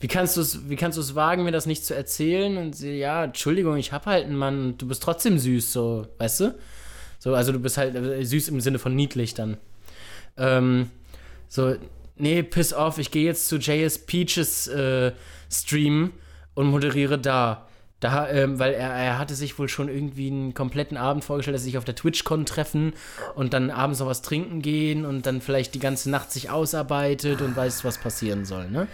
wie 0.00 0.08
kannst 0.08 0.36
du 0.36 0.40
es, 0.40 0.68
wie 0.68 0.76
kannst 0.76 0.96
du 0.98 1.02
es 1.02 1.14
wagen, 1.14 1.44
mir 1.44 1.52
das 1.52 1.66
nicht 1.66 1.84
zu 1.84 1.94
erzählen? 1.94 2.56
Und 2.56 2.76
sie, 2.76 2.98
ja, 2.98 3.24
Entschuldigung, 3.24 3.76
ich 3.76 3.92
hab 3.92 4.06
halt 4.06 4.24
einen 4.26 4.36
Mann 4.36 4.66
und 4.66 4.82
du 4.82 4.88
bist 4.88 5.02
trotzdem 5.02 5.38
süß, 5.38 5.72
so, 5.72 6.06
weißt 6.18 6.40
du? 6.40 6.54
So, 7.18 7.34
also 7.34 7.52
du 7.52 7.58
bist 7.58 7.78
halt 7.78 7.94
äh, 7.96 8.22
süß 8.24 8.48
im 8.48 8.60
Sinne 8.60 8.78
von 8.78 8.94
niedlich 8.94 9.34
dann. 9.34 9.56
Ähm, 10.36 10.90
so, 11.48 11.74
nee, 12.16 12.42
piss 12.42 12.74
off, 12.74 12.98
ich 12.98 13.10
gehe 13.10 13.24
jetzt 13.24 13.48
zu 13.48 13.56
JS 13.56 14.06
Peaches 14.06 14.68
äh, 14.68 15.12
Stream 15.50 16.12
und 16.54 16.66
moderiere 16.66 17.18
da. 17.18 17.66
Da, 18.04 18.28
ähm, 18.28 18.58
weil 18.58 18.74
er, 18.74 18.90
er 18.90 19.18
hatte 19.18 19.34
sich 19.34 19.58
wohl 19.58 19.70
schon 19.70 19.88
irgendwie 19.88 20.26
einen 20.26 20.52
kompletten 20.52 20.98
Abend 20.98 21.24
vorgestellt, 21.24 21.54
dass 21.54 21.62
sie 21.62 21.70
sich 21.70 21.78
auf 21.78 21.86
der 21.86 21.94
TwitchCon 21.94 22.44
treffen 22.44 22.92
und 23.34 23.54
dann 23.54 23.70
abends 23.70 23.98
noch 23.98 24.06
was 24.06 24.20
trinken 24.20 24.60
gehen 24.60 25.06
und 25.06 25.24
dann 25.24 25.40
vielleicht 25.40 25.74
die 25.74 25.78
ganze 25.78 26.10
Nacht 26.10 26.30
sich 26.30 26.50
ausarbeitet 26.50 27.40
und 27.40 27.56
weiß, 27.56 27.82
was 27.82 27.96
passieren 27.96 28.44
soll, 28.44 28.68
ne? 28.68 28.88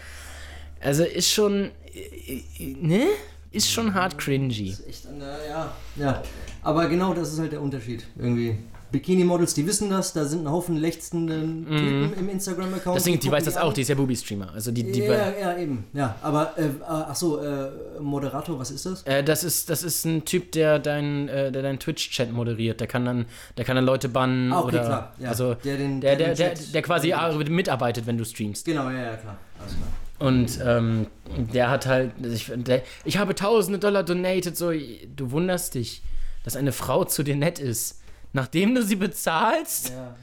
Also 0.81 1.03
ist 1.03 1.29
schon, 1.29 1.73
äh, 1.93 2.37
äh, 2.61 2.77
ne? 2.81 3.09
Ist 3.53 3.71
schon 3.71 3.95
hart 3.95 4.17
cringy. 4.19 4.77
Echt, 4.89 5.07
na, 5.19 5.27
ja. 5.49 5.73
Ja, 5.97 6.23
aber 6.63 6.89
genau 6.89 7.15
das 7.15 7.33
ist 7.33 7.39
halt 7.41 7.53
der 7.53 7.61
Unterschied 7.61 8.05
irgendwie. 8.19 8.57
Bikini-Models, 8.93 9.55
die 9.55 9.65
wissen 9.69 9.89
das, 9.89 10.13
da 10.15 10.25
sind 10.25 10.45
ein 10.45 10.51
Haufen 10.51 10.77
lechzenden 10.77 11.65
Typen 11.65 12.13
im 12.19 12.29
Instagram-Account. 12.29 12.97
Deswegen, 12.97 13.17
Mhm. 13.17 13.21
die 13.21 13.29
gucken 13.29 13.39
weiß 13.39 13.45
das 13.45 13.57
an. 13.57 13.63
auch, 13.63 13.73
die 13.73 13.83
ist 13.83 13.89
ja 13.89 13.95
Booby-Streamer. 13.95 14.53
Also 14.53 14.73
die, 14.73 14.83
die 14.83 14.99
ja, 15.01 15.31
ja, 15.31 15.57
eben. 15.59 15.85
Ja, 15.93 16.17
aber, 16.23 16.59
äh, 16.59 16.71
ach 16.89 17.15
so, 17.15 17.39
äh, 17.39 17.71
Moderator, 18.01 18.59
was 18.59 18.73
ist 18.73 18.87
das? 18.87 19.05
Äh, 19.05 19.23
das 19.23 19.45
ist, 19.45 19.71
das 19.71 19.85
ist 19.85 20.05
ein 20.07 20.25
Typ, 20.25 20.51
der 20.53 20.81
deinen 20.81 21.29
äh, 21.29 21.53
der 21.53 21.63
deinen 21.63 21.79
Twitch-Chat 21.79 22.33
moderiert. 22.33 22.81
Der 22.81 22.89
kann 22.89 23.05
dann, 23.05 23.27
der 23.57 23.65
kann 23.65 23.77
dann 23.77 23.85
Leute 23.85 24.09
bannen 24.09 24.53
Ah, 24.53 24.59
okay, 24.59 24.67
oder 24.77 24.85
klar, 24.85 25.15
ja. 25.21 25.29
also 25.29 25.55
Der 25.55 25.77
den- 25.77 26.01
der, 26.01 26.17
der 26.17 26.29
den 26.29 26.37
der, 26.37 26.55
der 26.73 26.83
quasi 26.83 27.15
mitarbeitet, 27.49 28.07
wenn 28.09 28.19
du 28.19 28.25
streamst. 28.25 28.65
Genau, 28.65 28.91
ja, 28.91 29.05
ja, 29.05 29.17
klar. 29.17 29.39
Alles 29.61 29.75
klar. 29.77 29.89
Und 30.21 30.61
ähm, 30.65 31.07
der 31.53 31.71
hat 31.71 31.87
halt, 31.87 32.13
ich, 32.25 32.53
der, 32.55 32.83
ich 33.05 33.17
habe 33.19 33.35
tausende 33.35 33.79
Dollar 33.79 34.03
donated, 34.05 34.57
so, 34.57 34.71
du 34.71 35.31
wunderst 35.33 35.75
dich, 35.75 36.03
dass 36.45 36.55
eine 36.57 36.73
Frau 36.73 37.05
zu 37.05 37.23
dir 37.23 37.35
nett 37.37 37.59
ist. 37.59 38.01
Nachdem 38.33 38.75
du 38.75 38.83
sie 38.85 38.97
bezahlst, 38.97 39.91
Ja. 39.91 40.15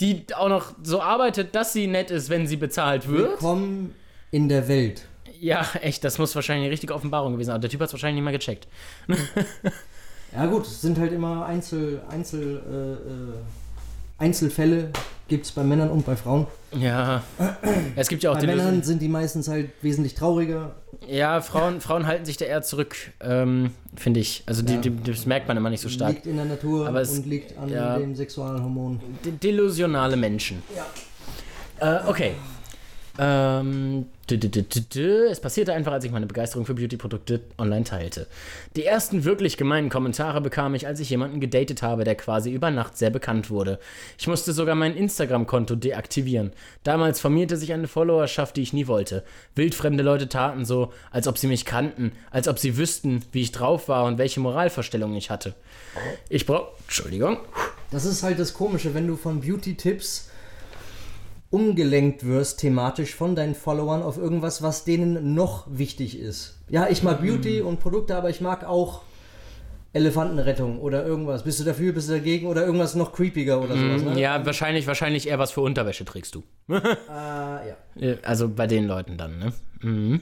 die 0.00 0.24
auch 0.34 0.48
noch 0.48 0.72
so 0.82 1.02
arbeitet, 1.02 1.54
dass 1.54 1.72
sie 1.72 1.86
nett 1.86 2.10
ist, 2.10 2.30
wenn 2.30 2.46
sie 2.46 2.56
bezahlt 2.56 3.08
wird. 3.08 3.32
Willkommen 3.32 3.94
in 4.30 4.48
der 4.48 4.66
Welt. 4.68 5.02
Ja, 5.40 5.66
echt, 5.82 6.04
das 6.04 6.18
muss 6.18 6.34
wahrscheinlich 6.34 6.64
eine 6.66 6.72
richtige 6.72 6.94
Offenbarung 6.94 7.32
gewesen 7.32 7.48
sein. 7.48 7.54
Aber 7.56 7.60
der 7.62 7.70
Typ 7.70 7.80
hat 7.80 7.88
es 7.88 7.92
wahrscheinlich 7.92 8.22
nicht 8.22 8.24
mal 8.24 8.30
gecheckt. 8.38 8.66
Ja 10.36 10.46
gut, 10.46 10.66
es 10.66 10.80
sind 10.80 10.98
halt 10.98 11.12
immer 11.12 11.46
Einzel, 11.46 12.02
Einzel, 12.08 12.60
äh, 12.68 13.08
äh, 13.08 13.34
Einzelfälle 14.18 14.90
gibt 15.28 15.46
es 15.46 15.52
bei 15.52 15.62
Männern 15.62 15.90
und 15.90 16.04
bei 16.04 16.16
Frauen. 16.16 16.46
Ja. 16.76 17.22
Es 17.96 18.08
gibt 18.08 18.22
ja 18.22 18.30
auch 18.30 18.34
Bei 18.34 18.40
die 18.42 18.46
Männern 18.48 18.82
sind 18.82 19.00
die 19.00 19.08
meistens 19.08 19.48
halt 19.48 19.70
wesentlich 19.82 20.14
trauriger. 20.14 20.74
Ja, 21.08 21.40
Frauen, 21.40 21.80
Frauen 21.80 22.06
halten 22.06 22.24
sich 22.24 22.36
da 22.36 22.44
eher 22.46 22.62
zurück, 22.62 22.96
ähm, 23.20 23.70
finde 23.94 24.20
ich. 24.20 24.42
Also 24.46 24.62
die, 24.62 24.74
Ja. 24.74 24.80
die, 24.80 24.90
das 25.02 25.26
merkt 25.26 25.48
man 25.48 25.56
immer 25.56 25.70
nicht 25.70 25.80
so 25.82 25.88
stark. 25.88 26.14
Liegt 26.14 26.26
in 26.26 26.36
der 26.36 26.46
Natur 26.46 26.88
Aber 26.88 27.00
es- 27.02 27.18
und 27.18 27.26
liegt 27.26 27.56
an 27.58 27.68
ja. 27.68 27.98
den 27.98 28.14
Sexualhormonen. 28.14 29.00
De 29.24 29.32
delusionale 29.32 30.16
Menschen. 30.16 30.62
Ja. 30.74 31.96
Äh, 32.06 32.08
okay. 32.08 32.32
Ähm, 33.16 34.06
es 34.26 35.40
passierte 35.40 35.74
einfach, 35.74 35.92
als 35.92 36.04
ich 36.04 36.10
meine 36.10 36.26
Begeisterung 36.26 36.64
für 36.64 36.74
Beauty-Produkte 36.74 37.40
online 37.58 37.84
teilte. 37.84 38.26
Die 38.74 38.84
ersten 38.84 39.24
wirklich 39.24 39.56
gemeinen 39.56 39.90
Kommentare 39.90 40.40
bekam 40.40 40.74
ich, 40.74 40.86
als 40.86 40.98
ich 40.98 41.10
jemanden 41.10 41.40
gedatet 41.40 41.82
habe, 41.82 42.04
der 42.04 42.14
quasi 42.14 42.50
über 42.50 42.70
Nacht 42.70 42.96
sehr 42.96 43.10
bekannt 43.10 43.50
wurde. 43.50 43.78
Ich 44.18 44.26
musste 44.26 44.52
sogar 44.52 44.74
mein 44.74 44.96
Instagram-Konto 44.96 45.76
deaktivieren. 45.76 46.52
Damals 46.82 47.20
formierte 47.20 47.56
sich 47.56 47.72
eine 47.72 47.86
Followerschaft, 47.86 48.56
die 48.56 48.62
ich 48.62 48.72
nie 48.72 48.86
wollte. 48.86 49.22
Wildfremde 49.54 50.02
Leute 50.02 50.28
taten 50.28 50.64
so, 50.64 50.92
als 51.10 51.28
ob 51.28 51.38
sie 51.38 51.46
mich 51.46 51.66
kannten, 51.66 52.12
als 52.30 52.48
ob 52.48 52.58
sie 52.58 52.78
wüssten, 52.78 53.22
wie 53.32 53.42
ich 53.42 53.52
drauf 53.52 53.88
war 53.88 54.06
und 54.06 54.18
welche 54.18 54.40
Moralvorstellungen 54.40 55.16
ich 55.16 55.30
hatte. 55.30 55.54
Ich 56.28 56.46
brauch... 56.46 56.68
Entschuldigung. 56.86 57.38
Das 57.90 58.06
ist 58.06 58.22
halt 58.22 58.38
das 58.38 58.54
Komische, 58.54 58.94
wenn 58.94 59.06
du 59.06 59.16
von 59.16 59.40
Beauty-Tipps 59.40 60.30
umgelenkt 61.54 62.26
wirst 62.26 62.58
thematisch 62.58 63.14
von 63.14 63.36
deinen 63.36 63.54
Followern 63.54 64.02
auf 64.02 64.18
irgendwas, 64.18 64.60
was 64.60 64.82
denen 64.82 65.34
noch 65.34 65.68
wichtig 65.70 66.18
ist. 66.18 66.58
Ja, 66.68 66.88
ich 66.88 67.04
mag 67.04 67.22
Beauty 67.22 67.60
und 67.60 67.78
Produkte, 67.78 68.16
aber 68.16 68.28
ich 68.28 68.40
mag 68.40 68.64
auch 68.64 69.02
Elefantenrettung 69.94 70.80
oder 70.80 71.06
irgendwas. 71.06 71.44
Bist 71.44 71.60
du 71.60 71.64
dafür, 71.64 71.92
bist 71.92 72.08
du 72.08 72.12
dagegen 72.12 72.46
oder 72.48 72.66
irgendwas 72.66 72.94
noch 72.96 73.12
creepiger 73.12 73.60
oder 73.62 73.76
sowas, 73.76 74.02
ne? 74.02 74.20
Ja, 74.20 74.44
wahrscheinlich, 74.44 74.86
wahrscheinlich 74.86 75.28
eher 75.28 75.38
was 75.38 75.52
für 75.52 75.60
Unterwäsche 75.62 76.04
trägst 76.04 76.34
du. 76.34 76.42
Ah, 77.08 77.60
ja. 77.66 77.76
Äh, 78.02 78.16
Also 78.24 78.48
bei 78.48 78.66
den 78.66 78.86
Leuten 78.86 79.16
dann, 79.16 79.38
ne? 79.38 79.52
Mhm. 79.80 80.20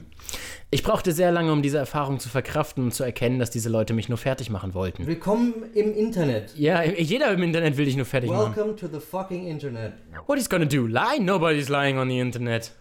Ich 0.69 0.83
brauchte 0.83 1.11
sehr 1.11 1.31
lange, 1.31 1.51
um 1.51 1.61
diese 1.61 1.77
Erfahrung 1.79 2.19
zu 2.19 2.29
verkraften 2.29 2.83
und 2.83 2.93
zu 2.93 3.03
erkennen, 3.03 3.39
dass 3.39 3.49
diese 3.49 3.69
Leute 3.69 3.93
mich 3.93 4.09
nur 4.09 4.17
fertig 4.17 4.49
machen 4.49 4.73
wollten. 4.73 5.07
Willkommen 5.07 5.53
im 5.73 5.93
Internet. 5.95 6.55
Ja, 6.55 6.83
jeder 6.83 7.31
im 7.31 7.41
Internet 7.43 7.75
will 7.77 7.85
dich 7.85 7.95
nur 7.95 8.05
fertig 8.05 8.29
machen. 8.29 8.55
Welcome 8.55 8.75
to 8.75 8.87
the 8.87 8.99
fucking 8.99 9.47
Internet. 9.47 9.93
What 10.27 10.37
is 10.37 10.49
gonna 10.49 10.65
do? 10.65 10.85
Lie? 10.85 11.19
Nobody's 11.19 11.69
lying 11.69 11.97
on 11.97 12.09
the 12.09 12.19
Internet. 12.19 12.71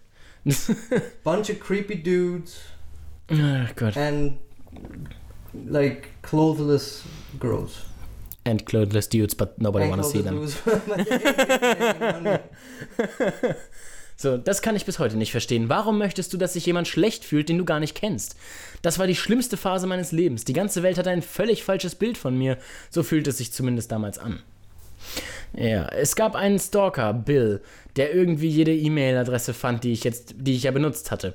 Bunch 1.25 1.51
of 1.51 1.61
creepy 1.61 2.03
dudes 2.03 2.61
Ach 3.31 3.75
Gott. 3.77 3.97
and 3.97 4.39
like 5.55 6.09
clothless 6.23 7.03
girls. 7.39 7.85
And 8.45 8.65
clothless 8.67 9.09
dudes, 9.09 9.35
but 9.35 9.61
nobody 9.61 9.89
wanna 9.89 10.03
see 10.03 10.23
them. 10.23 10.47
So, 14.23 14.37
das 14.37 14.63
kann 14.63 14.77
ich 14.77 14.85
bis 14.85 15.01
heute 15.01 15.17
nicht 15.17 15.33
verstehen. 15.33 15.69
Warum 15.69 15.99
möchtest 15.99 16.33
du, 16.33 16.37
dass 16.37 16.53
sich 16.53 16.65
jemand 16.65 16.87
schlecht 16.87 17.25
fühlt, 17.25 17.49
den 17.49 17.59
du 17.59 17.65
gar 17.65 17.81
nicht 17.81 17.97
kennst? 17.97 18.37
Das 18.81 19.01
war 19.01 19.09
die 19.09 19.17
schlimmste 19.17 19.57
Phase 19.57 19.89
meines 19.89 20.13
Lebens. 20.13 20.45
Die 20.45 20.53
ganze 20.53 20.85
Welt 20.85 20.97
hatte 20.97 21.11
ein 21.11 21.23
völlig 21.23 21.65
falsches 21.65 21.97
Bild 21.97 22.17
von 22.17 22.39
mir. 22.39 22.57
So 22.89 23.03
fühlt 23.03 23.27
es 23.27 23.39
sich 23.39 23.53
zumindest 23.53 23.91
damals 23.91 24.19
an. 24.19 24.41
Ja, 25.55 25.89
es 25.89 26.15
gab 26.15 26.37
einen 26.37 26.61
Stalker, 26.61 27.13
Bill, 27.13 27.63
der 27.97 28.15
irgendwie 28.15 28.49
jede 28.49 28.73
E-Mail-Adresse 28.73 29.55
fand, 29.55 29.83
die 29.83 29.93
ich 29.93 30.05
jetzt, 30.05 30.35
die 30.39 30.55
ich 30.55 30.63
ja 30.63 30.71
benutzt 30.71 31.11
hatte. 31.11 31.35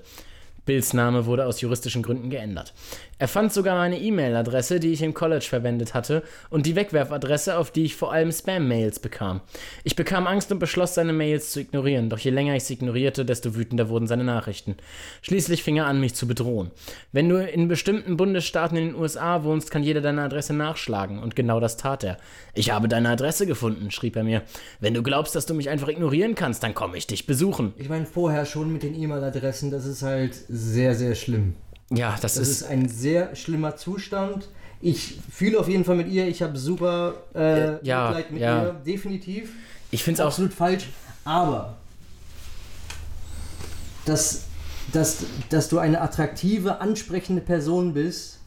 Bills 0.66 0.94
Name 0.94 1.26
wurde 1.26 1.46
aus 1.46 1.60
juristischen 1.60 2.04
Gründen 2.04 2.30
geändert. 2.30 2.74
Er 3.20 3.28
fand 3.28 3.52
sogar 3.52 3.76
meine 3.76 4.00
E-Mail-Adresse, 4.00 4.80
die 4.80 4.94
ich 4.94 5.02
im 5.02 5.16
College 5.16 5.46
verwendet 5.48 5.96
hatte, 5.96 6.22
und 6.52 6.68
die 6.68 6.76
Wegwerfadresse, 6.76 7.58
auf 7.58 7.72
die 7.72 7.86
ich 7.86 7.96
vor 7.96 8.14
allem 8.14 8.32
Spam-Mails 8.32 9.00
bekam. 9.00 9.42
Ich 9.84 9.96
bekam 9.96 10.28
Angst 10.28 10.52
und 10.52 10.60
beschloss, 10.60 10.94
seine 10.94 11.14
Mails 11.14 11.52
zu 11.52 11.62
ignorieren, 11.62 12.10
doch 12.10 12.20
je 12.20 12.30
länger 12.30 12.56
ich 12.56 12.66
sie 12.66 12.76
ignorierte, 12.76 13.26
desto 13.26 13.56
wütender 13.56 13.90
wurden 13.90 14.06
seine 14.06 14.24
Nachrichten. 14.24 14.76
Schließlich 15.24 15.64
fing 15.64 15.78
er 15.78 15.88
an, 15.88 16.00
mich 16.00 16.14
zu 16.14 16.28
bedrohen. 16.28 16.70
Wenn 17.12 17.28
du 17.28 17.38
in 17.44 17.68
bestimmten 17.68 18.18
Bundesstaaten 18.18 18.78
in 18.78 18.88
den 18.90 18.96
USA 18.96 19.44
wohnst, 19.44 19.72
kann 19.72 19.82
jeder 19.82 20.02
deine 20.02 20.22
Adresse 20.22 20.54
nachschlagen, 20.54 21.18
und 21.20 21.36
genau 21.36 21.60
das 21.60 21.78
tat 21.78 22.04
er. 22.04 22.18
Ich 22.54 22.70
habe 22.72 22.88
deine 22.88 23.10
Adresse 23.10 23.48
gefunden, 23.48 23.90
schrieb 23.90 24.16
er 24.16 24.24
mir. 24.24 24.44
Wenn 24.80 24.94
du 24.94 25.02
glaubst, 25.02 25.36
dass 25.36 25.48
du 25.48 25.56
mich 25.56 25.70
einfach 25.70 25.88
ignorieren 25.88 26.36
kannst, 26.36 26.62
dann 26.62 26.76
komme 26.76 26.98
ich 26.98 27.08
dich 27.08 27.26
besuchen. 27.26 27.74
Ich 27.78 27.90
meine, 27.90 28.06
vorher 28.06 28.46
schon 28.46 28.72
mit 28.72 28.84
den 28.84 28.94
E-Mail-Adressen, 28.94 29.72
das 29.72 29.86
ist 29.86 30.04
halt 30.04 30.36
sehr, 30.48 30.94
sehr 30.94 31.16
schlimm. 31.16 31.56
Ja, 31.90 32.12
das, 32.22 32.36
Das 32.36 32.38
ist, 32.38 32.62
ist 32.62 32.64
ein 32.70 32.90
sehr 32.90 33.36
schlimmer 33.36 33.76
Zustand. 33.76 34.50
Ich 34.82 35.20
fühle 35.32 35.60
auf 35.60 35.68
jeden 35.68 35.86
Fall 35.86 35.96
mit 35.96 36.08
ihr, 36.08 36.28
ich 36.28 36.42
habe 36.42 36.58
super 36.58 37.16
äh, 37.34 37.84
Ja, 37.86 38.08
Mitleid 38.10 38.32
mit 38.32 38.42
ja. 38.42 38.64
ihr, 38.64 38.74
definitiv. 38.74 39.52
ich 39.92 40.04
finde 40.04 40.22
es 40.22 40.22
auch 40.22 40.28
Absolut 40.32 40.54
falsch. 40.54 40.90
Aber 41.26 41.78
dass, 44.06 44.44
dass, 44.94 45.26
dass 45.50 45.70
du 45.70 45.80
eine 45.80 46.02
attraktive, 46.02 46.80
ansprechende 46.82 47.42
Person 47.42 47.94
bist, 47.94 48.40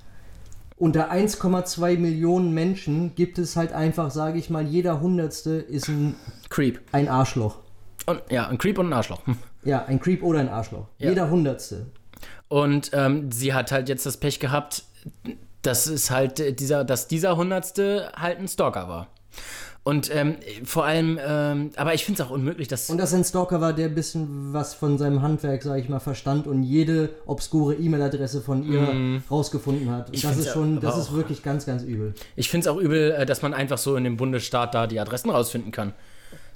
unter 0.78 1.12
1,2 1.12 1.98
Millionen 1.98 2.54
Menschen 2.54 3.14
gibt 3.14 3.38
es 3.38 3.56
halt 3.56 3.72
einfach, 3.72 4.10
sage 4.10 4.38
ich 4.38 4.48
mal, 4.48 4.66
jeder 4.66 5.00
Hundertste 5.00 5.50
ist 5.56 5.88
ein, 5.88 6.14
Creep. 6.48 6.80
ein 6.92 7.08
Arschloch. 7.08 7.58
Und, 8.06 8.22
ja, 8.30 8.48
ein 8.48 8.56
Creep 8.56 8.78
und 8.78 8.86
ein 8.86 8.92
Arschloch. 8.92 9.20
Ja, 9.62 9.84
ein 9.84 10.00
Creep 10.00 10.22
oder 10.22 10.38
ein 10.40 10.48
Arschloch. 10.48 10.86
Ja. 10.96 11.10
Jeder 11.10 11.28
Hundertste. 11.28 11.84
Und 12.50 12.90
ähm, 12.94 13.30
sie 13.30 13.54
hat 13.54 13.70
halt 13.70 13.88
jetzt 13.88 14.04
das 14.04 14.16
Pech 14.16 14.40
gehabt, 14.40 14.82
dass 15.62 15.86
es 15.86 16.10
halt 16.10 16.58
dieser, 16.58 16.84
dass 16.84 17.06
dieser 17.06 17.36
Hundertste 17.36 18.10
halt 18.16 18.40
ein 18.40 18.48
Stalker 18.48 18.88
war. 18.88 19.06
Und 19.84 20.12
ähm, 20.12 20.34
vor 20.64 20.84
allem, 20.84 21.18
ähm, 21.24 21.70
aber 21.76 21.94
ich 21.94 22.04
finde 22.04 22.20
es 22.20 22.28
auch 22.28 22.32
unmöglich, 22.32 22.66
dass. 22.66 22.90
Und 22.90 22.98
dass 22.98 23.14
ein 23.14 23.22
Stalker 23.22 23.60
war, 23.60 23.72
der 23.72 23.86
ein 23.86 23.94
bisschen 23.94 24.52
was 24.52 24.74
von 24.74 24.98
seinem 24.98 25.22
Handwerk, 25.22 25.62
sage 25.62 25.80
ich 25.80 25.88
mal, 25.88 26.00
verstand 26.00 26.48
und 26.48 26.64
jede 26.64 27.10
obskure 27.24 27.76
E-Mail-Adresse 27.76 28.40
von 28.40 28.64
ihr 28.64 29.22
rausgefunden 29.30 29.88
hat. 29.90 30.08
Und. 30.08 30.16
Ich 30.16 30.22
das 30.22 30.36
ist 30.36 30.50
schon, 30.50 30.80
das 30.80 30.98
ist 30.98 31.12
wirklich 31.12 31.44
ganz, 31.44 31.66
ganz 31.66 31.84
übel. 31.84 32.14
Ich 32.34 32.50
finde 32.50 32.68
es 32.68 32.74
auch 32.74 32.80
übel, 32.80 33.12
äh, 33.12 33.26
dass 33.26 33.42
man 33.42 33.54
einfach 33.54 33.78
so 33.78 33.94
in 33.94 34.02
dem 34.02 34.16
Bundesstaat 34.16 34.74
da 34.74 34.88
die 34.88 34.98
Adressen 34.98 35.30
rausfinden 35.30 35.70
kann. 35.70 35.94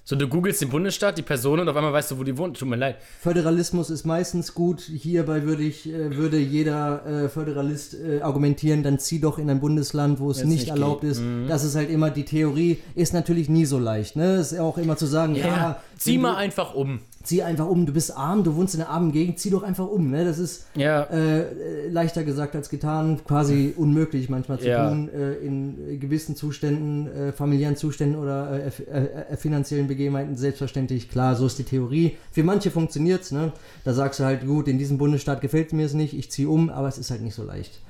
So, 0.06 0.16
du 0.16 0.28
googelst 0.28 0.60
den 0.60 0.68
Bundesstaat, 0.68 1.16
die 1.16 1.22
Person 1.22 1.60
und 1.60 1.68
auf 1.70 1.76
einmal 1.76 1.94
weißt 1.94 2.10
du, 2.10 2.18
wo 2.18 2.24
die 2.24 2.36
wohnt. 2.36 2.58
Tut 2.58 2.68
mir 2.68 2.76
leid. 2.76 2.96
Föderalismus 3.20 3.88
ist 3.88 4.04
meistens 4.04 4.52
gut. 4.52 4.82
Hierbei 4.82 5.44
würde 5.44 5.62
ich, 5.62 5.88
äh, 5.88 6.14
würde 6.14 6.36
jeder 6.36 7.06
äh, 7.06 7.28
Föderalist 7.30 7.94
äh, 7.94 8.20
argumentieren, 8.20 8.82
dann 8.82 8.98
zieh 8.98 9.18
doch 9.18 9.38
in 9.38 9.48
ein 9.48 9.60
Bundesland, 9.60 10.20
wo 10.20 10.30
es 10.30 10.44
nicht, 10.44 10.60
nicht 10.60 10.68
erlaubt 10.68 11.00
geht. 11.00 11.12
ist. 11.12 11.22
Das 11.48 11.64
ist 11.64 11.74
halt 11.74 11.88
immer 11.88 12.10
die 12.10 12.26
Theorie, 12.26 12.80
ist 12.94 13.14
natürlich 13.14 13.48
nie 13.48 13.64
so 13.64 13.78
leicht. 13.78 14.14
Ne? 14.14 14.36
Ist 14.36 14.58
auch 14.58 14.76
immer 14.76 14.98
zu 14.98 15.06
sagen, 15.06 15.36
ja, 15.36 15.80
zieh 15.96 16.16
wenn 16.16 16.20
mal 16.20 16.36
einfach 16.36 16.74
um. 16.74 17.00
Zieh 17.24 17.42
einfach 17.42 17.66
um, 17.66 17.86
du 17.86 17.92
bist 17.92 18.16
arm, 18.16 18.44
du 18.44 18.54
wohnst 18.54 18.74
in 18.74 18.80
einer 18.82 18.90
armen 18.90 19.10
Gegend, 19.12 19.38
zieh 19.38 19.50
doch 19.50 19.62
einfach 19.62 19.86
um. 19.88 20.10
Ne? 20.10 20.24
Das 20.24 20.38
ist 20.38 20.66
Ja. 20.76 21.02
äh, 21.04 21.88
leichter 21.88 22.22
gesagt 22.22 22.54
als 22.54 22.68
getan, 22.68 23.20
quasi 23.26 23.74
unmöglich 23.76 24.28
manchmal 24.28 24.60
zu 24.60 24.68
Ja. 24.68 24.88
tun, 24.88 25.08
äh, 25.08 25.34
in 25.34 25.98
gewissen 25.98 26.36
Zuständen, 26.36 27.06
äh, 27.08 27.32
familiären 27.32 27.76
Zuständen 27.76 28.18
oder 28.20 28.50
äh, 28.52 28.68
äh, 28.90 29.32
äh, 29.32 29.36
finanziellen 29.36 29.88
Begebenheiten 29.88 30.36
selbstverständlich. 30.36 31.08
Klar, 31.10 31.34
so 31.34 31.46
ist 31.46 31.58
die 31.58 31.64
Theorie. 31.64 32.16
Für 32.30 32.44
manche 32.44 32.70
funktioniert's, 32.70 33.32
ne? 33.32 33.52
Da 33.84 33.92
sagst 33.94 34.20
du 34.20 34.24
halt, 34.24 34.46
gut, 34.46 34.68
in 34.68 34.78
diesem 34.78 34.98
Bundesstaat 34.98 35.40
gefällt 35.40 35.72
mir 35.72 35.86
es 35.86 35.94
nicht, 35.94 36.14
ich 36.16 36.30
ziehe 36.30 36.48
um, 36.48 36.70
aber 36.70 36.88
es 36.88 36.98
ist 36.98 37.10
halt 37.10 37.22
nicht 37.22 37.34
so 37.34 37.42
leicht. 37.44 37.80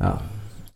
Ja. 0.00 0.20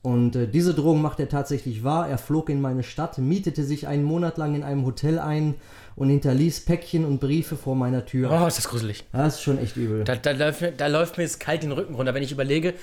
Und 0.04 0.36
diese 0.52 0.74
Drohung 0.74 1.00
macht 1.00 1.20
er 1.20 1.28
tatsächlich 1.28 1.84
wahr. 1.84 2.08
Er 2.08 2.18
flog 2.18 2.50
in 2.50 2.60
meine 2.60 2.82
Stadt, 2.82 3.18
mietete 3.18 3.62
sich 3.62 3.86
einen 3.86 4.02
Monat 4.02 4.36
lang 4.36 4.56
in 4.56 4.64
einem 4.64 4.84
Hotel 4.84 5.20
ein 5.20 5.54
und 5.96 6.08
hinterließ 6.08 6.60
Päckchen 6.64 7.04
und 7.04 7.20
Briefe 7.20 7.56
vor 7.56 7.74
meiner 7.76 8.04
Tür. 8.06 8.30
Oh, 8.32 8.46
ist 8.46 8.58
das 8.58 8.68
gruselig. 8.68 9.04
Das 9.12 9.34
ist 9.36 9.42
schon 9.42 9.58
echt 9.58 9.76
übel. 9.76 10.04
Da, 10.04 10.16
da, 10.16 10.32
läuft, 10.32 10.60
mir- 10.60 10.72
da 10.72 10.86
läuft 10.86 11.16
mir 11.18 11.24
jetzt 11.24 11.40
kalt 11.40 11.62
den 11.62 11.72
Rücken 11.72 11.94
runter, 11.94 12.14
wenn 12.14 12.22
ich 12.22 12.32
überlege. 12.32 12.74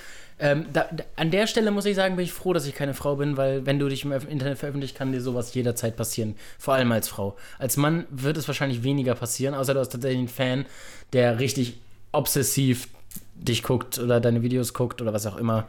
Ähm, 0.41 0.67
da, 0.71 0.87
an 1.17 1.31
der 1.31 1.47
Stelle 1.47 1.69
muss 1.71 1.85
ich 1.85 1.95
sagen, 1.95 2.15
bin 2.15 2.23
ich 2.23 2.31
froh, 2.31 2.53
dass 2.53 2.65
ich 2.65 2.73
keine 2.73 2.93
Frau 2.93 3.17
bin, 3.17 3.35
weil 3.35 3.65
wenn 3.65 3.77
du 3.77 3.89
dich 3.89 4.05
im 4.05 4.11
Internet 4.13 4.57
veröffentlicht, 4.57 4.95
kann 4.95 5.11
dir 5.11 5.19
sowas 5.21 5.53
jederzeit 5.53 5.97
passieren. 5.97 6.35
Vor 6.57 6.75
allem 6.75 6.91
als 6.93 7.09
Frau. 7.09 7.35
Als 7.57 7.75
Mann 7.75 8.05
wird 8.09 8.37
es 8.37 8.47
wahrscheinlich 8.47 8.83
weniger 8.83 9.15
passieren, 9.15 9.53
außer 9.53 9.73
du 9.73 9.79
hast 9.81 9.89
tatsächlich 9.89 10.19
einen 10.19 10.27
Fan, 10.29 10.65
der 11.11 11.39
richtig 11.39 11.79
obsessiv 12.13 12.87
dich 13.35 13.63
guckt 13.63 13.99
oder 13.99 14.19
deine 14.21 14.41
Videos 14.41 14.73
guckt 14.73 15.01
oder 15.01 15.11
was 15.13 15.25
auch 15.25 15.35
immer. 15.37 15.67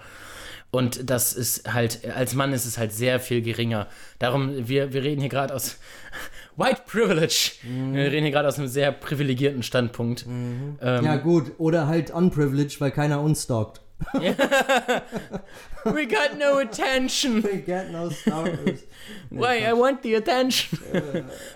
Und 0.70 1.10
das 1.10 1.32
ist 1.32 1.72
halt, 1.72 2.08
als 2.14 2.34
Mann 2.34 2.52
ist 2.52 2.64
es 2.64 2.78
halt 2.78 2.92
sehr 2.92 3.18
viel 3.18 3.42
geringer. 3.42 3.88
Darum, 4.20 4.68
wir, 4.68 4.92
wir 4.92 5.02
reden 5.02 5.20
hier 5.20 5.30
gerade 5.30 5.52
aus 5.52 5.78
White 6.60 6.82
Privilege. 6.86 7.52
Wir 7.62 8.04
reden 8.12 8.24
hier 8.24 8.32
gerade 8.32 8.46
aus 8.48 8.58
einem 8.58 8.68
sehr 8.68 8.92
privilegierten 8.92 9.62
Standpunkt. 9.62 10.26
Ähm, 10.26 10.76
Ja, 10.80 11.16
gut. 11.16 11.52
Oder 11.58 11.86
halt 11.86 12.10
unprivileged, 12.10 12.80
weil 12.80 12.90
keiner 12.90 13.20
uns 13.22 13.44
stalkt. 13.44 13.80
We 15.84 16.06
got 16.06 16.38
no 16.38 16.58
attention. 16.58 17.42
We 17.42 17.58
get 17.58 17.90
no 17.90 18.10
stalkers. 18.10 18.80
Why? 19.30 19.66
I 19.66 19.72
want 19.72 20.02
the 20.02 20.16
attention. 20.16 20.78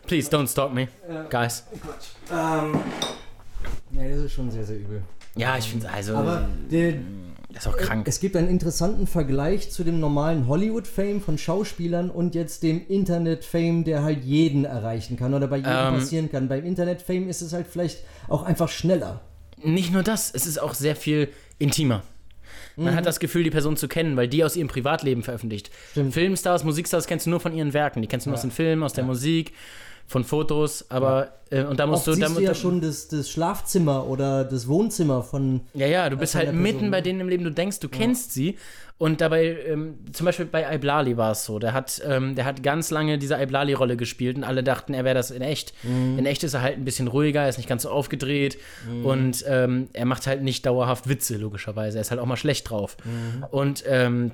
Please 0.07 0.29
don't 0.31 0.47
stalk 0.49 0.73
me, 0.73 0.89
guys. 1.31 1.65
ähm, 2.31 2.81
ja, 3.93 4.09
das 4.09 4.19
ist 4.19 4.33
schon 4.33 4.51
sehr, 4.51 4.65
sehr 4.65 4.77
übel. 4.77 5.03
Ja, 5.37 5.57
ich 5.59 5.69
finde 5.69 5.91
also, 5.91 6.17
Aber 6.17 6.47
der, 6.71 6.95
das 7.55 7.67
ist 7.67 7.73
auch 7.73 7.77
krank. 7.77 8.07
es 8.09 8.21
gibt 8.21 8.37
einen 8.37 8.49
interessanten 8.49 9.07
Vergleich 9.07 9.71
zu 9.71 9.85
dem 9.85 10.01
normalen 10.01 10.49
Hollywood-Fame 10.49 11.21
von 11.21 11.39
Schauspielern 11.39 12.11
und 12.11 12.35
jetzt 12.35 12.63
dem 12.63 12.87
Internet-Fame, 12.87 13.85
der 13.85 14.03
halt 14.03 14.25
jeden 14.25 14.65
erreichen 14.65 15.17
kann 15.17 15.35
oder 15.35 15.47
bei 15.47 15.59
jedem 15.59 15.73
Ähm. 15.73 15.95
passieren 15.95 16.31
kann. 16.31 16.49
Beim 16.49 16.65
Internet-Fame 16.65 17.29
ist 17.29 17.41
es 17.41 17.53
halt 17.53 17.67
vielleicht 17.67 18.01
auch 18.29 18.43
einfach 18.43 18.69
schneller. 18.69 19.21
Nicht 19.63 19.93
nur 19.93 20.03
das, 20.03 20.31
es 20.35 20.47
ist 20.47 20.61
auch 20.61 20.75
sehr 20.75 20.97
viel 20.97 21.29
intimer. 21.59 22.03
Man 22.77 22.97
hat 22.97 23.07
das 23.07 23.21
Gefühl, 23.21 23.45
die 23.45 23.51
Person 23.51 23.77
zu 23.77 23.87
kennen, 23.87 24.17
weil 24.17 24.27
die 24.27 24.43
aus 24.43 24.57
ihrem 24.57 24.67
Privatleben 24.69 25.23
veröffentlicht. 25.23 25.71
Stimmt. 25.93 26.13
Filmstars, 26.13 26.65
Musikstars 26.65 27.07
kennst 27.07 27.27
du 27.27 27.31
nur 27.31 27.39
von 27.41 27.55
ihren 27.55 27.73
Werken. 27.73 28.03
Die 28.03 28.09
kennst 28.09 28.27
du 28.27 28.31
nur 28.31 28.35
aus 28.35 28.43
den 28.43 28.51
Filmen, 28.51 28.83
aus 28.83 28.93
der 28.93 29.05
Musik. 29.05 29.53
Von 30.07 30.25
Fotos, 30.25 30.91
aber 30.91 31.33
äh, 31.51 31.65
und 31.65 31.79
da 31.79 31.87
musst 31.87 32.09
Oft 32.09 32.09
du, 32.09 32.13
siehst 32.15 32.31
da, 32.31 32.35
du 32.35 32.41
ja 32.41 32.55
schon 32.55 32.81
das, 32.81 33.09
das 33.09 33.31
Schlafzimmer 33.31 34.07
oder 34.07 34.45
das 34.45 34.69
Wohnzimmer 34.69 35.23
von. 35.23 35.63
Ja, 35.75 35.87
ja, 35.87 36.11
du 36.11 36.17
bist 36.17 36.35
halt 36.35 36.47
Person, 36.47 36.63
mitten 36.63 36.91
bei 36.91 36.99
ne? 36.99 37.03
denen 37.03 37.21
im 37.21 37.29
Leben, 37.29 37.45
du 37.45 37.51
denkst, 37.51 37.81
du 37.81 37.89
kennst 37.89 38.33
sie. 38.33 38.57
Und 38.97 39.21
dabei, 39.21 39.59
ähm, 39.67 39.99
zum 40.13 40.25
Beispiel 40.25 40.47
bei 40.47 40.73
Iblali 40.73 41.17
war 41.17 41.33
es 41.33 41.45
so, 41.45 41.59
der 41.59 41.73
hat, 41.73 42.01
ähm, 42.07 42.37
der 42.37 42.45
hat 42.45 42.63
ganz 42.63 42.91
lange 42.93 43.19
diese 43.19 43.35
Iblali-Rolle 43.35 43.97
gespielt 43.97 44.37
und 44.37 44.45
alle 44.45 44.63
dachten, 44.63 44.95
er 44.95 45.05
wäre 45.05 45.17
das 45.17 45.33
in 45.33 45.43
echt. 45.43 45.75
Mhm. 45.83 46.19
In 46.21 46.27
echt 46.27 46.45
ist 46.45 46.55
er 46.55 46.63
halt 46.63 46.77
ein 46.77 46.85
bisschen 46.85 47.09
ruhiger, 47.09 47.43
er 47.43 47.49
ist 47.49 47.57
nicht 47.57 47.69
ganz 47.69 47.83
so 47.83 47.91
aufgedreht 47.91 48.57
und 49.03 49.45
ähm, 49.49 49.89
er 49.95 50.05
macht 50.05 50.29
halt 50.29 50.43
nicht 50.43 50.65
dauerhaft 50.65 51.09
Witze, 51.09 51.37
logischerweise. 51.39 51.99
Er 51.99 52.03
ist 52.03 52.13
halt 52.13 52.21
auch 52.21 52.27
mal 52.27 52.37
schlecht 52.37 52.71
drauf. 52.71 52.97
Mhm. 53.05 53.45
Und 53.51 53.83
ähm, 53.89 54.31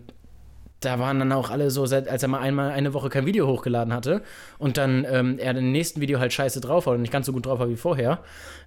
da 0.81 0.99
waren 0.99 1.19
dann 1.19 1.31
auch 1.33 1.51
alle 1.51 1.71
so, 1.71 1.85
seit- 1.87 2.09
als 2.09 2.23
er 2.23 2.29
mal 2.29 2.41
einmal 2.41 2.71
eine 2.71 2.95
Woche 2.95 3.09
kein 3.11 3.27
Video 3.27 3.47
hochgeladen 3.47 3.93
hatte 3.93 4.23
und 4.59 4.77
dann 4.79 5.07
ähm, 5.11 5.39
er 5.39 5.55
im 5.57 5.73
nächsten 5.73 6.01
Video 6.01 6.19
halt 6.21 6.33
scheiße 6.33 6.61
drauf 6.61 6.87
war 6.87 6.95
und 6.95 7.03
nicht 7.03 7.13
ganz 7.13 7.27
so 7.27 7.33
gut 7.33 7.47
drauf 7.47 7.59
war 7.59 7.69
wie 7.69 7.77
vorher, 7.77 8.23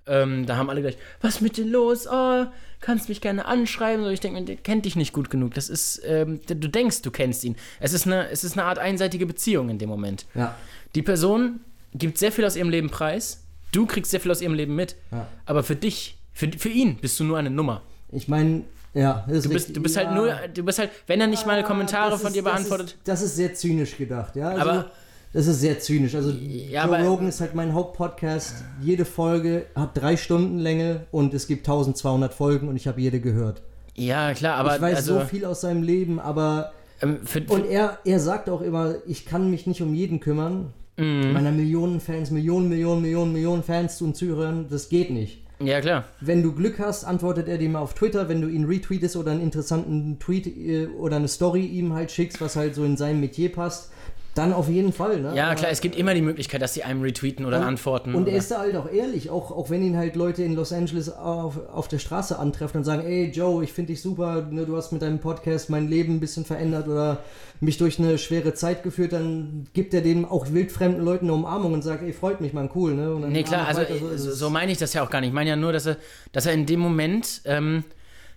ähm, 0.05 0.45
da 0.45 0.57
haben 0.57 0.70
alle 0.70 0.82
gleich, 0.82 0.97
was 1.22 1.41
mit 1.41 1.57
dir 1.57 1.66
los? 1.66 2.07
Oh, 2.11 2.45
kannst 2.82 3.07
mich 3.09 3.22
gerne 3.22 3.45
anschreiben. 3.45 4.03
So, 4.03 4.09
ich 4.11 4.20
denke 4.20 4.39
mir, 4.39 4.45
der 4.45 4.57
kennt 4.57 4.86
dich 4.86 4.95
nicht 4.97 5.14
gut 5.14 5.30
genug. 5.30 5.53
Das 5.53 5.70
ist, 5.70 6.01
ähm, 6.05 6.41
du 6.45 6.55
denkst, 6.70 7.01
du 7.01 7.09
kennst 7.11 7.43
ihn. 7.45 7.55
Es 7.80 7.93
ist, 7.93 8.05
eine, 8.05 8.30
es 8.30 8.43
ist 8.43 8.57
eine 8.57 8.66
Art 8.68 8.78
einseitige 8.80 9.26
Beziehung 9.26 9.70
in 9.70 9.78
dem 9.80 9.89
Moment. 9.89 10.26
Ja. 10.36 10.55
Die 10.93 11.01
Person 11.01 11.61
gibt 11.95 12.18
sehr 12.18 12.32
viel 12.32 12.43
aus 12.45 12.55
ihrem 12.57 12.70
Leben 12.70 12.89
preis, 12.89 13.43
du 13.72 13.86
kriegst 13.86 14.11
sehr 14.11 14.20
viel 14.20 14.32
aus 14.32 14.41
ihrem 14.41 14.53
Leben 14.53 14.76
mit, 14.76 14.95
Ja. 15.11 15.26
aber 15.45 15.64
für 15.64 15.76
dich, 15.76 16.18
für, 16.34 16.51
für 16.51 16.70
ihn 16.70 16.97
bist 16.97 17.20
du 17.20 17.24
nur 17.24 17.38
eine 17.38 17.49
Nummer. 17.49 17.82
Ich 18.11 18.28
meine, 18.28 18.64
ja, 18.94 19.24
das 19.28 19.38
ist 19.38 19.46
Du 19.46 19.50
bist, 19.50 19.56
richtig. 19.56 19.74
du 19.76 19.82
bist 19.84 19.96
ja. 19.96 20.06
halt 20.06 20.16
nur, 20.16 20.34
du 20.54 20.64
bist 20.64 20.80
halt, 20.80 20.91
wenn 21.08 21.20
er 21.22 21.28
nicht 21.28 21.46
mal 21.46 21.64
Kommentare 21.64 22.12
Das 22.12 22.22
von 22.22 22.28
ist- 22.30 22.36
dir 22.36 22.44
beantwortet. 22.44 22.88
Ist, 22.88 22.98
das 23.06 23.22
ist 23.22 23.36
sehr 23.36 23.54
zynisch 23.54 23.98
gedacht, 23.98 24.36
ja. 24.36 24.50
Also, 24.50 24.62
Aber- 24.70 24.86
das 25.34 25.48
ist 25.48 25.62
sehr 25.62 25.80
zynisch. 25.80 26.14
Also 26.16 26.30
Ja, 26.32 26.86
Joe 26.86 27.04
Rogan 27.08 27.28
ist 27.28 27.41
halt 27.41 27.56
mein 27.56 27.74
Hauptpodcast. 27.74 28.64
Jede 28.82 29.04
Folge 29.06 29.66
hat 29.76 29.98
drei 29.98 30.16
Stunden 30.16 30.60
Länge 30.60 31.08
und 31.12 31.34
es 31.34 31.48
gibt 31.48 31.66
1200 31.68 32.34
Folgen 32.34 32.68
und 32.68 32.76
ich 32.76 32.88
habe 32.88 33.02
jede 33.02 33.20
gehört. 33.20 33.64
Ja, 33.96 34.34
klar, 34.34 34.58
aber 34.58 34.76
ich 34.76 34.82
weiß 34.82 34.96
also, 34.98 35.20
so 35.20 35.26
viel 35.26 35.46
aus 35.46 35.62
seinem 35.62 35.82
Leben, 35.84 36.20
aber 36.20 36.72
ähm, 37.02 37.20
für, 37.26 37.41
und 37.48 37.66
er, 37.66 37.98
er 38.06 38.20
sagt 38.20 38.50
auch 38.50 38.62
immer, 38.62 38.96
ich 39.08 39.26
kann 39.26 39.50
mich 39.50 39.66
nicht 39.68 39.82
um 39.82 39.94
jeden 39.94 40.20
kümmern. 40.20 40.74
Mhm. 40.98 41.34
Meiner 41.34 41.52
Millionen 41.52 42.00
Fans, 42.00 42.30
Millionen, 42.30 42.70
Millionen, 42.70 43.02
Millionen, 43.02 43.34
Millionen 43.34 43.64
Fans 43.64 44.00
und 44.02 44.16
Zuhörern, 44.16 44.68
das 44.70 44.89
geht 44.89 45.10
nicht. 45.10 45.43
Ja 45.60 45.82
klar. 45.82 46.06
Wenn 46.20 46.43
du 46.43 46.54
Glück 46.54 46.80
hast, 46.80 47.04
antwortet 47.04 47.47
er 47.47 47.58
dir 47.58 47.70
mal 47.70 47.80
auf 47.80 47.93
Twitter, 47.93 48.30
wenn 48.30 48.41
du 48.41 48.47
ihn 48.47 48.66
retweetest 48.66 49.16
oder 49.16 49.32
einen 49.32 49.41
interessanten 49.41 50.20
Tweet 50.20 50.47
äh, 50.47 50.88
oder 50.88 51.18
eine 51.18 51.28
Story 51.28 51.66
ihm 51.66 51.93
halt 51.93 52.12
schickst, 52.12 52.41
was 52.41 52.56
halt 52.56 52.76
so 52.76 52.84
in 52.84 52.97
sein 52.97 53.20
Metier 53.20 53.51
passt, 53.51 53.91
dann 54.36 54.51
auf 54.51 54.67
jeden 54.67 54.93
Fall, 54.93 55.21
ne? 55.21 55.34
Ja, 55.36 55.53
klar, 55.53 55.69
es 55.69 55.79
gibt 55.79 55.95
immer 55.95 56.13
die 56.13 56.21
Möglichkeit, 56.21 56.61
dass 56.61 56.73
sie 56.73 56.84
einem 56.84 57.01
retweeten 57.01 57.45
oder 57.45 57.61
antworten. 57.61 58.15
Und 58.15 58.27
er 58.27 58.38
ist 58.38 58.49
da 58.49 58.59
halt 58.59 58.75
auch 58.75 58.91
ehrlich, 58.91 59.29
auch, 59.29 59.51
auch 59.51 59.69
wenn 59.69 59.84
ihn 59.84 59.95
halt 59.95 60.15
Leute 60.15 60.43
in 60.43 60.55
Los 60.55 60.73
Angeles 60.73 61.09
auf, 61.09 61.59
auf 61.71 61.88
der 61.88 61.99
Straße 61.99 62.39
antreffen 62.39 62.79
und 62.79 62.84
sagen, 62.84 63.05
ey 63.05 63.29
Joe, 63.29 63.63
ich 63.63 63.71
finde 63.71 63.93
dich 63.93 64.01
super, 64.01 64.47
ne, 64.49 64.65
du 64.65 64.75
hast 64.75 64.91
mit 64.91 65.01
deinem 65.01 65.19
Podcast 65.19 65.69
mein 65.69 65.88
Leben 65.88 66.15
ein 66.15 66.19
bisschen 66.19 66.45
verändert 66.45 66.88
oder 66.88 67.19
mich 67.59 67.77
durch 67.77 67.99
eine 67.99 68.17
schwere 68.17 68.53
Zeit 68.53 68.84
geführt, 68.84 69.13
dann 69.13 69.67
gibt 69.73 69.93
er 69.93 70.01
dem 70.01 70.25
auch 70.25 70.51
wildfremden 70.51 71.03
Leuten 71.03 71.25
eine 71.25 71.34
Umarmung 71.34 71.73
und 71.73 71.84
sagt, 71.84 72.03
ey, 72.03 72.11
freut 72.11 72.41
mich, 72.41 72.53
Mann, 72.53 72.69
cool, 72.75 72.95
ne? 72.95 73.13
Und 73.13 73.31
nee, 73.31 73.43
klar, 73.43 73.67
also 73.67 73.81
weiter, 73.81 74.17
so, 74.17 74.31
so 74.31 74.49
meine 74.49 74.71
ich 74.71 74.79
das 74.79 74.93
ja 74.93 75.03
auch 75.03 75.09
gar 75.09 75.21
nicht. 75.21 75.29
Ich 75.29 75.34
meine 75.34 75.51
ja 75.51 75.55
nur, 75.55 75.71
dass 75.73 75.86
er, 75.86 75.97
dass 76.31 76.45
er 76.45 76.53
in 76.53 76.65
dem 76.65 76.79
Moment, 76.79 77.41
ähm, 77.45 77.84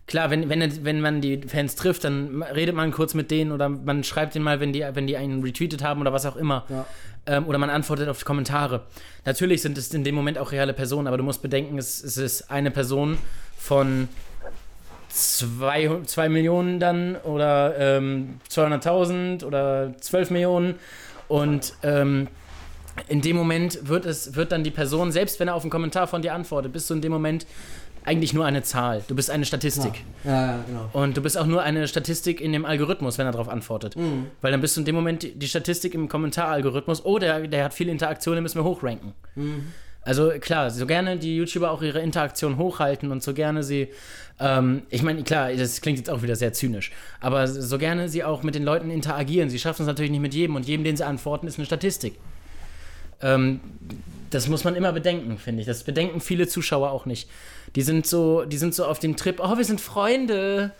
klar, 0.06 0.30
wenn, 0.30 0.48
wenn, 0.48 0.84
wenn 0.84 1.00
man 1.00 1.20
die 1.20 1.40
Fans 1.46 1.74
trifft, 1.74 2.04
dann 2.04 2.42
redet 2.42 2.74
man 2.74 2.92
kurz 2.92 3.14
mit 3.14 3.30
denen 3.30 3.52
oder 3.52 3.68
man 3.68 4.04
schreibt 4.04 4.34
denen 4.34 4.44
mal, 4.44 4.60
wenn 4.60 4.72
die, 4.72 4.84
wenn 4.92 5.06
die 5.06 5.16
einen 5.16 5.42
retweetet 5.42 5.82
haben 5.82 6.00
oder 6.00 6.12
was 6.12 6.26
auch 6.26 6.36
immer. 6.36 6.64
Ja. 6.68 6.86
Ähm, 7.26 7.46
oder 7.46 7.58
man 7.58 7.70
antwortet 7.70 8.08
auf 8.08 8.18
die 8.18 8.24
Kommentare. 8.24 8.82
Natürlich 9.24 9.62
sind 9.62 9.76
es 9.78 9.92
in 9.92 10.04
dem 10.04 10.14
Moment 10.14 10.38
auch 10.38 10.52
reale 10.52 10.72
Personen, 10.72 11.08
aber 11.08 11.16
du 11.16 11.24
musst 11.24 11.42
bedenken, 11.42 11.78
es, 11.78 12.02
es 12.02 12.16
ist 12.16 12.50
eine 12.50 12.70
Person 12.70 13.18
von 13.58 14.08
zwei, 15.08 15.90
zwei 16.04 16.28
Millionen 16.28 16.78
dann 16.78 17.16
oder 17.16 17.74
ähm, 17.78 18.40
200.000 18.50 19.44
oder 19.44 19.94
12 20.00 20.30
Millionen 20.30 20.76
und 21.28 21.74
ähm, 21.82 22.28
in 23.08 23.20
dem 23.20 23.36
Moment 23.36 23.88
wird 23.88 24.06
es 24.06 24.36
wird 24.36 24.52
dann 24.52 24.64
die 24.64 24.70
Person, 24.70 25.12
selbst 25.12 25.38
wenn 25.40 25.48
er 25.48 25.54
auf 25.54 25.62
einen 25.62 25.70
Kommentar 25.70 26.06
von 26.06 26.22
dir 26.22 26.34
antwortet, 26.34 26.72
bist 26.72 26.88
du 26.88 26.94
in 26.94 27.00
dem 27.00 27.12
Moment 27.12 27.46
eigentlich 28.06 28.32
nur 28.32 28.44
eine 28.44 28.62
Zahl. 28.62 29.02
Du 29.08 29.14
bist 29.14 29.30
eine 29.30 29.44
Statistik. 29.44 30.04
Ja, 30.24 30.30
ja, 30.32 30.64
genau. 30.66 30.88
Und 30.92 31.16
du 31.16 31.22
bist 31.22 31.36
auch 31.36 31.46
nur 31.46 31.62
eine 31.62 31.88
Statistik 31.88 32.40
in 32.40 32.52
dem 32.52 32.64
Algorithmus, 32.64 33.18
wenn 33.18 33.26
er 33.26 33.32
darauf 33.32 33.48
antwortet. 33.48 33.96
Mhm. 33.96 34.26
Weil 34.40 34.52
dann 34.52 34.60
bist 34.60 34.76
du 34.76 34.80
in 34.80 34.84
dem 34.84 34.94
Moment 34.94 35.22
die, 35.22 35.34
die 35.34 35.48
Statistik 35.48 35.94
im 35.94 36.08
Kommentaralgorithmus, 36.08 37.04
oh, 37.04 37.18
der, 37.18 37.48
der 37.48 37.64
hat 37.64 37.74
viele 37.74 37.90
Interaktionen, 37.90 38.42
müssen 38.42 38.58
wir 38.58 38.64
hochranken. 38.64 39.12
Mhm. 39.34 39.66
Also 40.02 40.30
klar, 40.40 40.70
so 40.70 40.86
gerne 40.86 41.16
die 41.16 41.36
YouTuber 41.36 41.68
auch 41.68 41.82
ihre 41.82 42.00
Interaktion 42.00 42.58
hochhalten 42.58 43.10
und 43.10 43.24
so 43.24 43.34
gerne 43.34 43.64
sie, 43.64 43.88
ähm, 44.38 44.82
ich 44.88 45.02
meine, 45.02 45.24
klar, 45.24 45.52
das 45.52 45.80
klingt 45.80 45.98
jetzt 45.98 46.10
auch 46.10 46.22
wieder 46.22 46.36
sehr 46.36 46.52
zynisch, 46.52 46.92
aber 47.20 47.48
so 47.48 47.76
gerne 47.76 48.08
sie 48.08 48.22
auch 48.22 48.44
mit 48.44 48.54
den 48.54 48.62
Leuten 48.62 48.88
interagieren. 48.88 49.50
Sie 49.50 49.58
schaffen 49.58 49.82
es 49.82 49.88
natürlich 49.88 50.12
nicht 50.12 50.20
mit 50.20 50.32
jedem 50.32 50.54
und 50.54 50.64
jedem, 50.64 50.84
den 50.84 50.96
sie 50.96 51.04
antworten, 51.04 51.48
ist 51.48 51.58
eine 51.58 51.66
Statistik. 51.66 52.20
Ähm, 53.20 53.58
das 54.30 54.48
muss 54.48 54.62
man 54.62 54.76
immer 54.76 54.92
bedenken, 54.92 55.38
finde 55.38 55.62
ich. 55.62 55.66
Das 55.66 55.82
bedenken 55.82 56.20
viele 56.20 56.46
Zuschauer 56.46 56.90
auch 56.92 57.06
nicht. 57.06 57.28
Die 57.74 57.82
sind 57.82 58.06
so, 58.06 58.44
die 58.44 58.58
sind 58.58 58.74
so 58.74 58.84
auf 58.84 58.98
dem 58.98 59.16
Trip, 59.16 59.40
oh, 59.42 59.56
wir 59.56 59.64
sind 59.64 59.80
Freunde. 59.80 60.72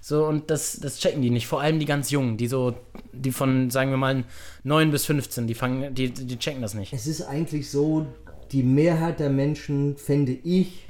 So, 0.00 0.24
und 0.26 0.50
das, 0.50 0.78
das 0.80 0.98
checken 0.98 1.20
die 1.20 1.30
nicht. 1.30 1.46
Vor 1.46 1.60
allem 1.60 1.78
die 1.78 1.84
ganz 1.84 2.10
Jungen, 2.10 2.38
die 2.38 2.46
so, 2.46 2.74
die 3.12 3.32
von, 3.32 3.70
sagen 3.70 3.90
wir 3.90 3.98
mal, 3.98 4.24
9 4.64 4.90
bis 4.90 5.04
15, 5.04 5.46
die 5.46 5.54
fangen, 5.54 5.94
die, 5.94 6.10
die 6.10 6.38
checken 6.38 6.62
das 6.62 6.74
nicht. 6.74 6.92
Es 6.92 7.06
ist 7.06 7.22
eigentlich 7.22 7.70
so, 7.70 8.06
die 8.52 8.62
Mehrheit 8.62 9.20
der 9.20 9.30
Menschen, 9.30 9.96
fände 9.96 10.32
ich, 10.32 10.86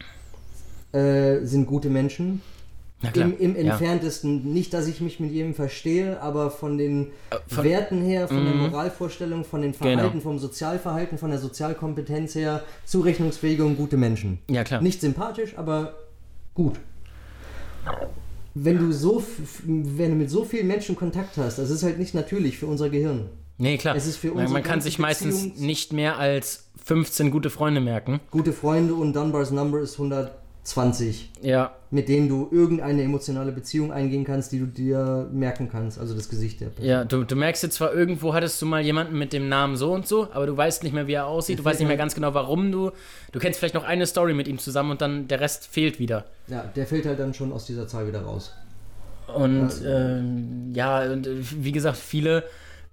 äh, 0.92 1.44
sind 1.44 1.66
gute 1.66 1.90
Menschen. 1.90 2.40
Im, 3.14 3.38
im 3.38 3.54
ja. 3.56 3.72
entferntesten. 3.72 4.52
Nicht, 4.52 4.74
dass 4.74 4.86
ich 4.86 5.00
mich 5.00 5.20
mit 5.20 5.30
jedem 5.32 5.54
verstehe, 5.54 6.20
aber 6.20 6.50
von 6.50 6.76
den 6.76 7.06
Äh, 7.30 7.36
von- 7.48 7.64
Werten 7.64 8.02
her, 8.02 8.28
von 8.28 8.44
der 8.44 8.54
Moralvorstellung, 8.54 9.44
von 9.44 9.62
den 9.62 9.72
Genau. 9.72 9.84
Verhalten, 9.84 10.20
vom 10.20 10.38
Sozialverhalten, 10.38 11.16
von 11.16 11.30
der 11.30 11.38
Sozialkompetenz 11.38 12.34
her, 12.34 12.62
zurechnungsfähige 12.84 13.64
und 13.64 13.76
gute 13.76 13.96
Menschen. 13.96 14.38
Ja, 14.50 14.64
klar. 14.64 14.82
Nicht 14.82 15.00
sympathisch, 15.00 15.56
aber 15.56 15.94
gut. 16.54 16.74
Wenn 18.54 18.78
du 18.78 18.92
so, 18.92 19.22
wenn 19.64 20.10
du 20.10 20.16
mit 20.16 20.28
so 20.28 20.44
vielen 20.44 20.66
Menschen 20.66 20.96
Kontakt 20.96 21.36
hast, 21.38 21.58
das 21.58 21.70
ist 21.70 21.82
halt 21.82 21.98
nicht 21.98 22.14
natürlich 22.14 22.58
für 22.58 22.66
unser 22.66 22.90
Gehirn. 22.90 23.30
Nee, 23.58 23.78
klar. 23.78 23.94
Es 23.94 24.06
ist 24.06 24.16
für 24.16 24.28
man, 24.28 24.38
unsere 24.38 24.52
man 24.54 24.62
kann 24.62 24.80
sich 24.80 24.98
meistens 24.98 25.56
nicht 25.58 25.92
mehr 25.92 26.18
als 26.18 26.64
15 26.84 27.30
gute 27.30 27.50
Freunde 27.50 27.80
merken. 27.80 28.20
Gute 28.30 28.52
Freunde 28.52 28.94
und 28.94 29.14
Dunbars 29.14 29.50
Number 29.50 29.80
ist 29.80 29.98
120, 30.64 31.30
Ja, 31.42 31.74
mit 31.90 32.08
denen 32.08 32.28
du 32.28 32.48
irgendeine 32.52 33.02
emotionale 33.02 33.50
Beziehung 33.50 33.92
eingehen 33.92 34.24
kannst, 34.24 34.52
die 34.52 34.58
du 34.60 34.66
dir 34.66 35.28
merken 35.32 35.68
kannst, 35.70 35.98
also 35.98 36.14
das 36.14 36.28
Gesicht 36.28 36.60
der 36.60 36.66
Person. 36.66 36.86
ja. 36.88 37.04
Du, 37.04 37.24
du 37.24 37.34
merkst 37.34 37.62
jetzt 37.62 37.76
zwar, 37.76 37.92
irgendwo 37.92 38.34
hattest 38.34 38.60
du 38.62 38.66
mal 38.66 38.80
jemanden 38.82 39.18
mit 39.18 39.32
dem 39.32 39.48
Namen 39.48 39.76
so 39.76 39.92
und 39.92 40.06
so, 40.06 40.28
aber 40.32 40.46
du 40.46 40.56
weißt 40.56 40.84
nicht 40.84 40.92
mehr, 40.92 41.06
wie 41.06 41.14
er 41.14 41.26
aussieht. 41.26 41.58
Du 41.58 41.64
weißt 41.64 41.80
nicht 41.80 41.88
mehr 41.88 41.96
ganz 41.96 42.14
genau, 42.14 42.34
warum 42.34 42.70
du. 42.70 42.92
Du 43.32 43.38
kennst 43.38 43.58
vielleicht 43.58 43.74
noch 43.74 43.84
eine 43.84 44.06
Story 44.06 44.34
mit 44.34 44.46
ihm 44.46 44.58
zusammen 44.58 44.92
und 44.92 45.00
dann 45.00 45.26
der 45.28 45.40
Rest 45.40 45.66
fehlt 45.66 45.98
wieder. 45.98 46.26
Ja, 46.46 46.62
der 46.76 46.86
fällt 46.86 47.06
halt 47.06 47.18
dann 47.18 47.34
schon 47.34 47.52
aus 47.52 47.66
dieser 47.66 47.88
Zahl 47.88 48.06
wieder 48.06 48.22
raus. 48.22 48.54
Und 49.34 49.70
ähm, 49.86 50.72
ja, 50.74 51.02
und 51.10 51.26
äh, 51.26 51.36
wie 51.40 51.72
gesagt, 51.72 51.96
viele, 51.96 52.44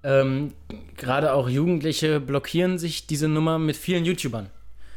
ähm, 0.04 0.54
gerade 0.96 1.34
auch 1.34 1.50
Jugendliche, 1.50 2.20
blockieren 2.20 2.78
sich 2.78 3.08
diese 3.08 3.28
Nummer 3.28 3.60
mit 3.60 3.76
vielen 3.76 4.06
YouTubern 4.06 4.48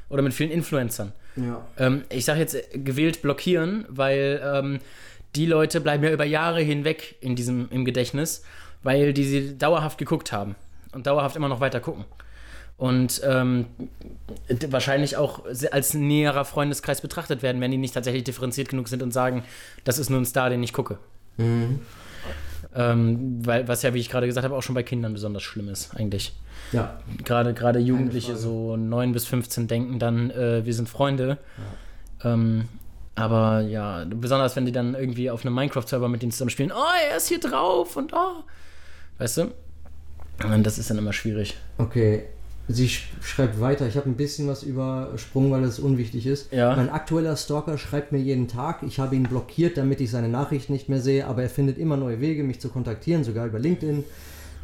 oder 0.09 0.23
mit 0.23 0.35
vielen 0.35 0.51
Influencern. 0.51 1.13
Ja. 1.37 1.67
Ähm, 1.79 2.05
ich 2.11 2.25
sage 2.25 2.41
jetzt 2.41 2.55
äh, 2.55 2.79
gewählt 2.79 3.23
blockieren, 3.23 3.85
weil 3.89 4.41
ähm, 4.45 4.81
die 5.37 5.47
Leute 5.47 5.81
bleiben 5.81 6.05
ja 6.05 6.11
über 6.11 6.25
Jahre 6.25 6.61
hinweg 6.61 7.17
in 7.21 7.37
diesem, 7.37 7.69
im 7.71 7.85
Gedächtnis, 7.85 8.43
weil 8.83 9.13
die 9.13 9.25
sie 9.25 9.59
dauerhaft 9.59 9.99
geguckt 9.99 10.33
haben 10.33 10.57
und 10.93 11.07
dauerhaft 11.07 11.37
immer 11.37 11.49
noch 11.49 11.61
weiter 11.61 11.81
gucken. 11.81 12.05
Und 12.77 13.21
ähm, 13.25 13.67
wahrscheinlich 14.69 15.19
auch 15.19 15.45
als 15.71 15.93
näherer 15.93 16.47
Freundeskreis 16.47 17.03
betrachtet 17.03 17.43
werden, 17.43 17.61
wenn 17.61 17.71
die 17.71 17.77
nicht 17.77 17.93
tatsächlich 17.93 18.25
differenziert 18.25 18.71
genug 18.71 18.89
sind 18.89 19.03
und 19.03 19.13
sagen, 19.13 19.45
das 19.85 19.99
ist 19.99 20.09
nur 20.09 20.19
ein 20.19 20.25
Star, 20.25 20.49
den 20.49 20.63
ich 20.63 20.73
gucke. 20.73 20.99
Ähm, 22.75 23.45
weil, 23.45 23.67
was 23.67 23.83
ja, 23.83 23.95
wie 23.95 23.99
ich 23.99 24.09
gerade 24.09 24.27
gesagt 24.27 24.45
habe, 24.45 24.55
auch 24.55 24.63
schon 24.63 24.75
bei 24.75 24.83
Kindern 24.83 25.13
besonders 25.13 25.43
schlimm 25.43 25.69
ist, 25.69 25.95
eigentlich. 25.97 26.33
Ja. 26.73 27.01
Gerade, 27.25 27.53
gerade 27.53 27.81
Jugendliche, 27.81 28.37
so 28.37 28.77
9 28.77 29.13
bis 29.13 29.27
15, 29.27 29.67
denken 29.67 29.99
dann, 29.99 30.31
äh, 30.31 30.65
wir 30.65 30.75
sind 30.75 30.89
Freunde. 30.89 31.39
Ähm, 32.23 32.69
aber 33.17 33.61
ja, 33.63 34.05
besonders 34.05 34.55
wenn 34.57 34.67
die 34.67 34.73
dann 34.73 34.95
irgendwie 34.95 35.31
auf 35.31 35.45
einem 35.45 35.55
Minecraft-Server 35.55 36.09
mit 36.09 36.23
denen 36.23 36.33
zusammen 36.33 36.51
spielen, 36.51 36.73
oh, 36.73 37.11
er 37.11 37.17
ist 37.17 37.29
hier 37.29 37.41
drauf 37.41 37.97
und 37.97 38.13
oh. 38.13 38.45
Weißt 39.19 39.39
du? 39.39 39.53
Und 40.45 40.65
das 40.65 40.79
ist 40.79 40.91
dann 40.91 40.99
immer 40.99 41.13
schwierig. 41.13 41.57
Okay. 41.77 42.25
Sie 42.69 42.89
sch 42.89 43.09
schreibt 43.21 43.61
weiter. 43.61 43.87
Ich 43.89 43.97
habe 43.97 44.09
ein 44.09 44.17
bisschen 44.17 44.47
was 44.47 44.63
übersprungen, 44.63 45.51
weil 45.51 45.63
das 45.63 45.79
unwichtig 45.81 46.27
ist. 46.27 46.53
Ja. 46.53 46.77
Mein 46.77 46.89
aktueller 46.89 47.37
Stalker 47.37 47.79
schreibt 47.79 48.13
mir 48.13 48.19
jeden 48.19 48.47
Tag. 48.47 48.83
Ich 48.85 48.99
habe 49.01 49.17
ihn 49.17 49.25
blockiert, 49.25 49.77
damit 49.77 50.01
ich 50.01 50.11
seine 50.11 50.29
Nachrichten 50.29 50.73
nicht 50.73 50.89
mehr 50.89 51.01
sehe, 51.01 51.27
aber 51.27 51.43
er 51.43 51.49
findet 51.51 51.79
immer 51.79 51.97
neue 51.97 52.21
Wege, 52.21 52.45
mich 52.45 52.61
zu 52.61 52.69
kontaktieren, 52.69 53.25
sogar 53.25 53.47
über 53.47 53.59
LinkedIn. 53.59 54.05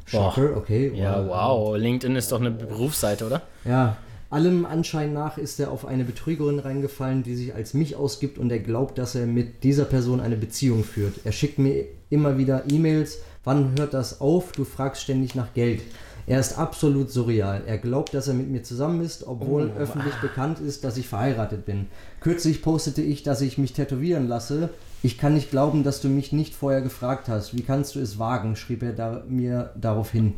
Shocker, 0.07 0.57
okay. 0.57 0.93
Ja, 0.95 1.21
Oder- 1.21 1.29
wow. 1.29 1.77
LinkedIn 1.77 2.15
ist 2.15 2.31
doch 2.31 2.41
eine 2.41 2.53
Berufsseite, 2.53 3.27
oder? 3.27 3.43
Ja, 3.65 3.97
allem 4.31 4.67
Anschein 4.67 5.13
nach 5.13 5.37
ist 5.37 5.59
er 5.59 5.73
auf 5.73 5.85
eine 5.85 6.05
Betrügerin 6.05 6.61
reingefallen, 6.61 7.25
die 7.25 7.35
sich 7.35 7.55
als 7.57 7.75
mich 7.75 7.97
ausgibt 7.97 8.39
und 8.39 8.53
er 8.53 8.61
glaubt, 8.61 8.99
dass 8.99 9.17
er 9.17 9.27
mit 9.27 9.65
dieser 9.65 9.85
Person 9.85 10.21
eine 10.21 10.37
Beziehung 10.37 10.85
führt. 10.85 11.15
Er 11.25 11.33
schickt 11.33 11.59
mir 11.59 11.87
immer 12.09 12.39
wieder 12.39 12.63
E-Mails, 12.71 13.19
wann 13.43 13.73
hört 13.77 13.95
das 13.95 14.21
auf? 14.21 14.53
Du 14.53 14.63
fragst 14.65 15.03
ständig 15.03 15.35
nach 15.35 15.53
Geld. 15.55 15.83
Er 16.29 16.41
ist 16.41 16.59
absolut 16.59 17.11
surreal. 17.11 17.63
Er 17.67 17.79
glaubt, 17.79 18.13
dass 18.13 18.27
er 18.27 18.35
mit 18.35 18.51
mir 18.51 18.63
zusammen 18.65 19.01
ist, 19.05 19.27
obwohl 19.27 19.71
öffentlich 19.79 20.15
bekannt 20.17 20.59
ist, 20.59 20.83
dass 20.83 20.97
ich 20.97 21.07
verheiratet 21.09 21.65
bin. 21.65 21.87
Kürzlich 22.21 22.63
postete 22.63 23.01
ich, 23.03 23.23
dass 23.23 23.41
ich 23.43 23.59
mich 23.59 23.75
tätowieren 23.75 24.27
lasse. 24.27 24.71
Ich 25.05 25.19
kann 25.19 25.35
nicht 25.35 25.51
glauben, 25.53 25.85
dass 25.85 26.01
du 26.01 26.09
mich 26.09 26.33
nicht 26.33 26.55
vorher 26.55 26.81
gefragt 26.81 27.29
hast. 27.29 27.57
Wie 27.57 27.63
kannst 27.63 27.95
du 27.95 28.01
es 28.01 28.19
wagen? 28.19 28.57
schrieb 28.57 28.83
er 28.83 28.93
da, 28.93 29.23
mir 29.29 29.71
daraufhin. 29.77 30.35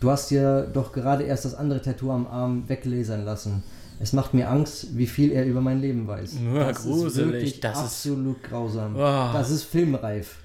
Du 0.00 0.10
hast 0.10 0.30
dir 0.32 0.62
doch 0.72 0.92
gerade 0.92 1.22
erst 1.22 1.44
das 1.44 1.54
andere 1.54 1.80
Tattoo 1.80 2.10
am 2.10 2.26
Arm 2.26 2.68
weglasern 2.68 3.24
lassen. 3.24 3.62
Es 4.00 4.12
macht 4.12 4.34
mir 4.34 4.48
Angst, 4.50 4.96
wie 4.96 5.06
viel 5.06 5.30
er 5.30 5.46
über 5.46 5.60
mein 5.60 5.80
Leben 5.80 6.08
weiß. 6.08 6.34
Ja, 6.54 6.68
das 6.68 6.82
gruselig. 6.82 7.06
ist 7.06 7.16
wirklich 7.18 7.60
Das 7.60 7.78
ist- 7.78 7.84
absolut 7.84 8.42
grausam. 8.42 8.96
Ah. 8.96 9.32
Das 9.32 9.50
ist 9.50 9.62
filmreif. 9.64 10.38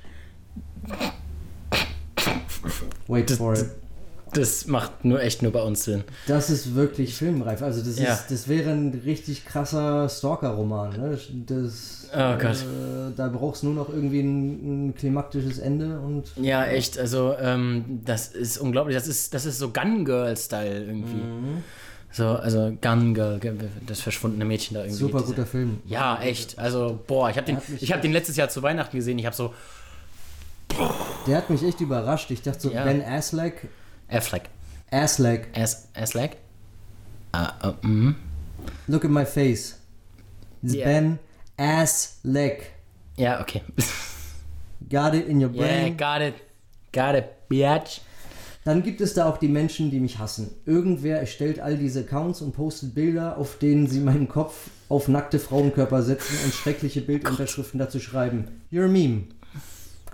Wait 3.08 3.32
for 3.32 3.54
it. 3.54 3.66
Das 4.36 4.68
macht 4.68 5.06
nur 5.06 5.22
echt 5.22 5.42
nur 5.42 5.52
bei 5.52 5.62
uns 5.62 5.84
Sinn. 5.86 6.04
Das 6.28 6.50
ist 6.50 6.76
wirklich 6.76 7.16
filmreif. 7.16 7.62
Also 7.62 7.82
das, 7.84 7.98
Ja. 8.00 8.14
ist, 8.14 8.30
das 8.30 8.48
wäre 8.48 8.72
ein 8.72 9.02
richtig 9.06 9.46
krasser 9.46 10.08
Stalker-Roman. 10.10 10.92
Ne? 10.92 11.18
Das, 11.48 12.08
Oh 12.14 12.38
Gott. 12.38 12.56
Äh, 12.58 13.12
da 13.18 13.28
brauchst 13.28 13.64
du 13.64 13.68
nur 13.68 13.76
noch 13.76 13.90
irgendwie 13.90 14.22
ein, 14.22 14.88
ein 14.90 14.96
klimaktisches 14.96 15.60
Ende 15.60 16.00
und 16.00 16.26
Ja, 16.42 16.66
echt. 16.66 16.98
Also, 17.00 17.36
ähm, 17.42 18.02
das 18.06 18.28
ist 18.28 18.58
unglaublich. 18.58 18.96
Das 18.96 19.08
ist, 19.08 19.34
das 19.34 19.46
ist 19.46 19.58
so 19.60 19.70
Gun 19.72 20.06
Girl-Style 20.06 20.86
irgendwie. 20.86 21.16
Mhm. 21.16 21.64
So, 22.12 22.28
also 22.28 22.72
Gun 22.82 23.14
Girl, 23.14 23.40
das 23.86 24.00
verschwundene 24.00 24.46
Mädchen 24.46 24.76
da 24.76 24.82
irgendwie. 24.82 24.98
super 25.00 25.18
Diese- 25.20 25.32
guter 25.34 25.46
Film. 25.46 25.80
Ja, 25.86 26.22
echt. 26.22 26.58
Also, 26.58 26.98
boah, 27.08 27.30
ich 27.30 27.36
habe 27.36 27.46
den, 27.48 27.58
ich 27.82 27.92
hab 27.92 28.02
den 28.02 28.14
letztes 28.14 28.38
Jahr 28.38 28.48
zu 28.48 28.64
Weihnachten 28.64 28.96
gesehen. 28.96 29.20
Ich 29.20 29.26
habe 29.26 29.36
so, 29.36 29.54
Der 31.28 31.38
hat 31.38 31.50
mich 31.50 31.64
echt 31.64 31.82
überrascht. 31.82 32.32
Ich 32.32 32.42
dachte 32.42 32.60
so, 32.62 32.72
Ja. 32.72 32.84
Ben 32.84 33.04
Affleck, 33.04 33.68
Affleck. 34.10 34.50
Ass, 34.92 35.20
Affleck? 35.94 36.38
Ah, 37.34 37.54
ah, 37.62 37.74
mhm. 37.82 38.16
look 38.88 39.04
at 39.04 39.12
my 39.12 39.26
face. 39.26 39.76
It's 40.64 40.74
Yeah. 40.74 40.86
Ben 40.86 41.20
Affleck. 41.58 42.72
Ja, 43.18 43.42
okay. 43.42 43.62
Got 44.90 45.16
it 45.16 45.28
in 45.28 45.42
your 45.42 45.52
Yeah, 45.52 45.62
brain. 45.68 45.98
got 45.98 46.22
it. 46.22 46.36
Got 46.92 47.16
it, 47.16 47.26
bitch. 47.50 48.02
Dann 48.64 48.82
gibt 48.82 49.00
es 49.02 49.14
da 49.14 49.30
auch 49.30 49.38
die 49.38 49.48
Menschen, 49.48 49.92
die 49.92 50.00
mich 50.00 50.18
hassen. 50.18 50.50
Irgendwer 50.66 51.20
erstellt 51.20 51.60
all 51.60 51.78
diese 51.78 52.00
Accounts 52.00 52.42
und 52.42 52.54
postet 52.54 52.96
Bilder, 52.96 53.38
auf 53.38 53.60
denen 53.60 53.86
sie 53.88 54.00
meinen 54.00 54.28
Kopf 54.28 54.70
auf 54.90 55.08
nackte 55.08 55.38
Frauenkörper 55.40 56.02
setzen 56.02 56.36
und 56.44 56.54
schreckliche 56.54 57.02
Bildunterschriften 57.02 57.80
dazu 57.80 58.00
schreiben. 58.00 58.62
You're 58.72 58.86
a 58.86 58.88
meme. 58.88 59.26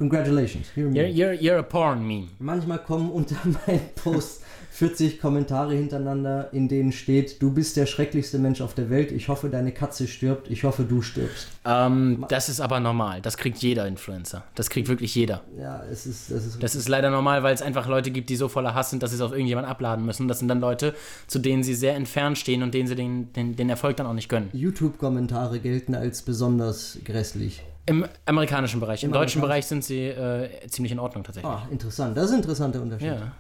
Congratulations. 0.02 0.66
You're. 0.76 0.90
You're, 0.90 1.34
you're, 1.34 1.60
a 1.60 1.64
porn 1.64 2.08
meme. 2.08 2.30
Manchmal 2.40 2.80
kommen 2.80 3.12
unter 3.12 3.36
meinen 3.68 3.82
Post 3.94 4.42
40 4.72 5.22
Kommentare 5.22 5.76
hintereinander, 5.76 6.52
in 6.54 6.68
denen 6.68 6.92
steht, 6.92 7.40
du 7.40 7.52
bist 7.52 7.78
der 7.78 7.86
schrecklichste 7.86 8.40
Mensch 8.40 8.62
auf 8.62 8.74
der 8.74 8.90
Welt, 8.90 9.12
ich 9.12 9.28
hoffe, 9.28 9.50
deine 9.50 9.72
Katze 9.72 10.08
stirbt, 10.08 10.50
ich 10.50 10.64
hoffe, 10.64 10.86
du 10.86 11.04
stirbst. 11.04 11.50
Ähm, 11.66 12.26
das 12.30 12.50
ist 12.50 12.62
aber 12.62 12.80
normal. 12.80 13.22
Das 13.22 13.38
kriegt 13.38 13.60
jeder 13.60 13.86
Influencer. 13.86 14.44
Das 14.56 14.72
kriegt 14.72 14.88
wirklich 14.88 15.14
jeder. 15.14 15.42
Ja, 15.60 15.84
es 15.92 16.08
ist, 16.08 16.32
es 16.32 16.48
ist 16.48 16.64
Das 16.64 16.74
ist 16.74 16.88
leider 16.88 17.12
normal, 17.12 17.44
weil 17.44 17.54
es 17.54 17.62
einfach 17.62 17.88
Leute 17.88 18.10
gibt, 18.10 18.32
die 18.32 18.36
so 18.38 18.48
voller 18.48 18.74
Hass 18.74 18.90
sind, 18.90 19.04
dass 19.04 19.12
sie 19.12 19.18
es 19.18 19.22
auf 19.22 19.34
irgendjemand 19.34 19.68
abladen 19.68 20.04
müssen. 20.04 20.28
Das 20.28 20.40
sind 20.40 20.48
dann 20.48 20.62
Leute, 20.62 20.96
zu 21.28 21.38
denen 21.38 21.62
sie 21.62 21.76
sehr 21.76 21.94
entfernt 21.94 22.40
stehen 22.40 22.64
und 22.64 22.74
denen 22.74 22.88
sie 22.88 22.96
den, 22.96 23.32
den, 23.34 23.56
den 23.56 23.70
Erfolg 23.70 23.98
dann 23.98 24.08
auch 24.08 24.14
nicht 24.14 24.30
gönnen. 24.30 24.50
YouTube-Kommentare 24.54 25.60
gelten 25.60 25.94
als 25.94 26.24
besonders 26.24 26.98
grässlich. 27.06 27.62
Im 27.86 28.06
amerikanischen 28.26 28.80
Bereich. 28.80 29.04
Im, 29.04 29.10
Im 29.10 29.14
deutschen 29.14 29.42
Bereich 29.42 29.66
sind 29.66 29.84
sie 29.84 30.08
äh, 30.08 30.50
ziemlich 30.68 30.92
in 30.92 31.00
Ordnung 31.00 31.24
tatsächlich. 31.24 31.52
Ah, 31.52 31.68
interessant. 31.72 32.16
Das 32.16 32.26
ist 32.26 32.32
ein 32.32 32.38
interessanter 32.38 32.82
Unterschied. 32.82 33.08
Ja. 33.08 33.32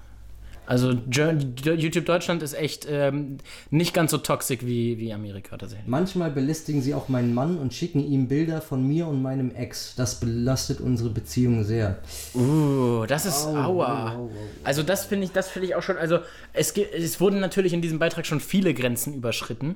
Also 0.71 0.91
YouTube 0.91 2.05
Deutschland 2.05 2.41
ist 2.43 2.53
echt 2.53 2.87
ähm, 2.89 3.39
nicht 3.71 3.93
ganz 3.93 4.11
so 4.11 4.17
toxisch 4.19 4.59
wie, 4.61 4.97
wie 4.99 5.11
Amerika 5.11 5.57
tatsächlich. 5.57 5.85
Manchmal 5.85 6.31
belästigen 6.31 6.81
sie 6.81 6.93
auch 6.93 7.09
meinen 7.09 7.33
Mann 7.33 7.57
und 7.57 7.73
schicken 7.73 7.99
ihm 7.99 8.29
Bilder 8.29 8.61
von 8.61 8.87
mir 8.87 9.07
und 9.07 9.21
meinem 9.21 9.53
Ex. 9.53 9.95
Das 9.95 10.21
belastet 10.21 10.79
unsere 10.79 11.09
Beziehung 11.09 11.65
sehr. 11.65 11.97
Uh, 12.33 13.05
das 13.05 13.25
ist 13.25 13.47
Au, 13.47 13.55
aua. 13.57 14.13
au, 14.13 14.17
au, 14.17 14.25
au. 14.27 14.29
Also 14.63 14.81
das 14.81 15.05
finde 15.05 15.25
ich, 15.25 15.33
das 15.33 15.49
finde 15.49 15.67
ich 15.67 15.75
auch 15.75 15.83
schon. 15.83 15.97
Also 15.97 16.19
es, 16.53 16.71
es 16.77 17.19
wurden 17.19 17.41
natürlich 17.41 17.73
in 17.73 17.81
diesem 17.81 17.99
Beitrag 17.99 18.25
schon 18.25 18.39
viele 18.39 18.73
Grenzen 18.73 19.13
überschritten, 19.13 19.75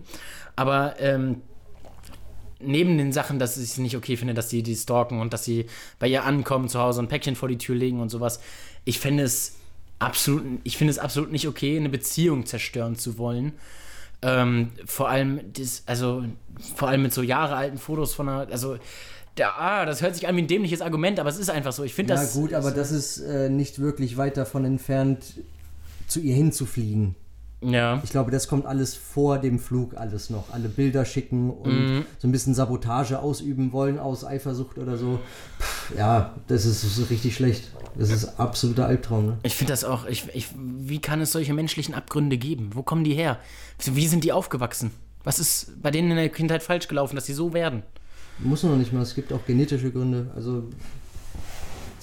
aber 0.56 0.96
ähm, 1.00 1.42
neben 2.66 2.98
den 2.98 3.12
Sachen, 3.12 3.40
dass 3.40 3.58
ich 3.58 3.64
es 3.64 3.78
nicht 3.78 3.96
okay 3.96 4.18
finde, 4.18 4.34
dass 4.34 4.50
sie 4.50 4.64
die 4.64 4.76
stalken 4.76 5.20
und 5.20 5.34
dass 5.34 5.46
sie 5.46 5.66
bei 6.00 6.08
ihr 6.08 6.24
ankommen 6.24 6.70
zu 6.70 6.80
Hause 6.80 7.00
und 7.00 7.06
ein 7.06 7.10
Päckchen 7.10 7.36
vor 7.36 7.50
die 7.50 7.58
Tür 7.58 7.76
legen 7.76 8.00
und 8.00 8.10
sowas, 8.10 8.40
ich 8.84 9.00
finde 9.00 9.24
es 9.24 9.56
absolut, 10.00 10.44
ich 10.64 10.78
finde 10.78 10.92
es 10.92 11.00
absolut 11.00 11.32
nicht 11.32 11.48
okay, 11.48 11.78
eine 11.78 11.90
Beziehung 11.90 12.46
zerstören 12.46 12.96
zu 12.96 13.18
wollen. 13.18 13.54
Ähm, 14.22 14.72
vor 14.86 15.10
allem, 15.10 15.42
das, 15.54 15.84
also 15.86 16.24
vor 16.76 16.88
allem 16.88 17.04
mit 17.04 17.14
so 17.14 17.22
jahrealten 17.22 17.78
Fotos 17.78 18.14
von 18.14 18.30
einer, 18.30 18.52
also 18.52 18.78
der, 19.38 19.60
ah, 19.60 19.86
das 19.86 20.02
hört 20.02 20.16
sich 20.16 20.28
an 20.28 20.36
wie 20.38 20.42
ein 20.42 20.48
dämliches 20.48 20.82
Argument, 20.82 21.20
aber 21.20 21.30
es 21.30 21.38
ist 21.38 21.50
einfach 21.50 21.74
so. 21.74 21.84
Ich 21.84 21.94
finde 21.94 22.14
Ja 22.14 22.22
das. 22.22 22.34
gut, 22.34 22.54
aber 22.54 22.72
das 22.72 22.92
ist 22.92 23.20
äh, 23.20 23.50
nicht 23.50 23.80
wirklich 23.80 24.18
weit 24.18 24.38
davon 24.38 24.64
entfernt, 24.66 25.26
zu 26.08 26.20
ihr 26.22 26.36
hinzufliegen. 26.36 27.16
Ja. 27.72 28.00
Ich 28.04 28.10
glaube, 28.12 28.32
das 28.32 28.48
kommt 28.48 28.66
alles 28.66 28.96
vor 28.96 29.38
dem 29.40 29.60
Flug, 29.60 29.96
alles 29.98 30.30
noch. 30.30 30.52
Alle 30.54 30.70
Bilder 30.70 31.06
schicken 31.06 31.50
und 31.50 31.98
Mhm. 31.98 32.06
so 32.20 32.28
ein 32.28 32.32
bisschen 32.32 32.54
Sabotage 32.54 33.20
ausüben 33.20 33.72
wollen 33.72 34.00
aus 34.00 34.24
Eifersucht 34.26 34.78
oder 34.78 34.98
so. 34.98 35.20
Pff, 35.60 35.98
ja, 35.98 36.36
das 36.48 36.66
ist, 36.66 36.84
das 36.84 36.98
ist 36.98 37.10
richtig 37.10 37.36
schlecht. 37.36 37.72
Das 37.98 38.10
ist 38.12 38.40
absoluter 38.40 38.86
Albtraum. 38.88 39.26
Ne? 39.28 39.38
Ich 39.44 39.56
finde 39.56 39.74
das 39.74 39.84
auch, 39.84 40.06
ich, 40.06 40.28
ich, 40.34 40.48
wie 40.58 41.00
kann 41.00 41.22
es 41.22 41.32
solche 41.32 41.54
menschlichen 41.54 41.94
Abgründe 41.96 42.38
geben? 42.38 42.72
Wo 42.74 42.84
kommen 42.84 43.04
die 43.04 43.14
her? 43.14 43.40
Wie 43.84 44.08
sind 44.08 44.24
die 44.24 44.32
aufgewachsen? 44.32 44.92
Was 45.24 45.40
ist 45.40 45.82
bei 45.82 45.92
denen 45.92 46.12
in 46.12 46.18
der 46.18 46.30
Kindheit 46.30 46.62
falsch 46.62 46.88
gelaufen, 46.88 47.16
dass 47.16 47.26
sie 47.26 47.34
so 47.34 47.54
werden? 47.54 47.84
Muss 48.40 48.64
noch 48.64 48.76
nicht 48.76 48.92
mal. 48.94 49.02
Es 49.02 49.16
gibt 49.16 49.32
auch 49.34 49.46
genetische 49.46 49.92
Gründe. 49.92 50.30
Also 50.36 50.64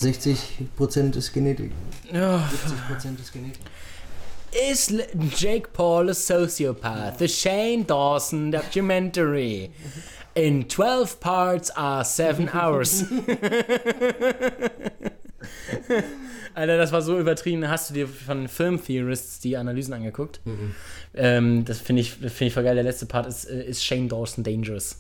60% 0.01 1.17
ist 1.17 1.33
Genetik. 1.33 1.73
Ja. 2.13 2.39
70% 2.39 3.21
ist 3.21 3.33
Genetik. 3.33 3.61
Is 4.55 4.93
Jake 5.31 5.73
Paul 5.73 6.11
a 6.11 6.15
sociopath? 6.15 7.19
The 7.19 7.29
Shane 7.29 7.85
Dawson 7.85 8.51
documentary. 8.51 9.71
In 10.35 10.69
12 10.69 11.21
parts 11.21 11.71
are 11.71 12.05
7 12.05 12.49
hours. 12.55 13.05
Alter, 16.55 16.77
das 16.77 16.93
war 16.93 17.01
so 17.01 17.19
übertrieben. 17.19 17.67
Hast 17.67 17.89
du 17.91 17.95
dir 17.95 18.07
von 18.07 18.47
Film 18.47 18.83
Theorists 18.83 19.41
die 19.41 19.57
Analysen 19.57 19.95
angeguckt? 19.95 20.41
Ähm, 21.15 21.65
das 21.65 21.79
finde 21.79 22.03
ich, 22.03 22.13
find 22.13 22.43
ich 22.43 22.53
voll 22.53 22.65
geil. 22.65 22.75
Der 22.75 22.85
letzte 22.85 23.07
Part 23.07 23.27
ist, 23.27 23.47
äh, 23.47 23.65
ist 23.65 23.83
Shane 23.83 24.09
Dawson 24.09 24.45
Dangerous. 24.45 24.99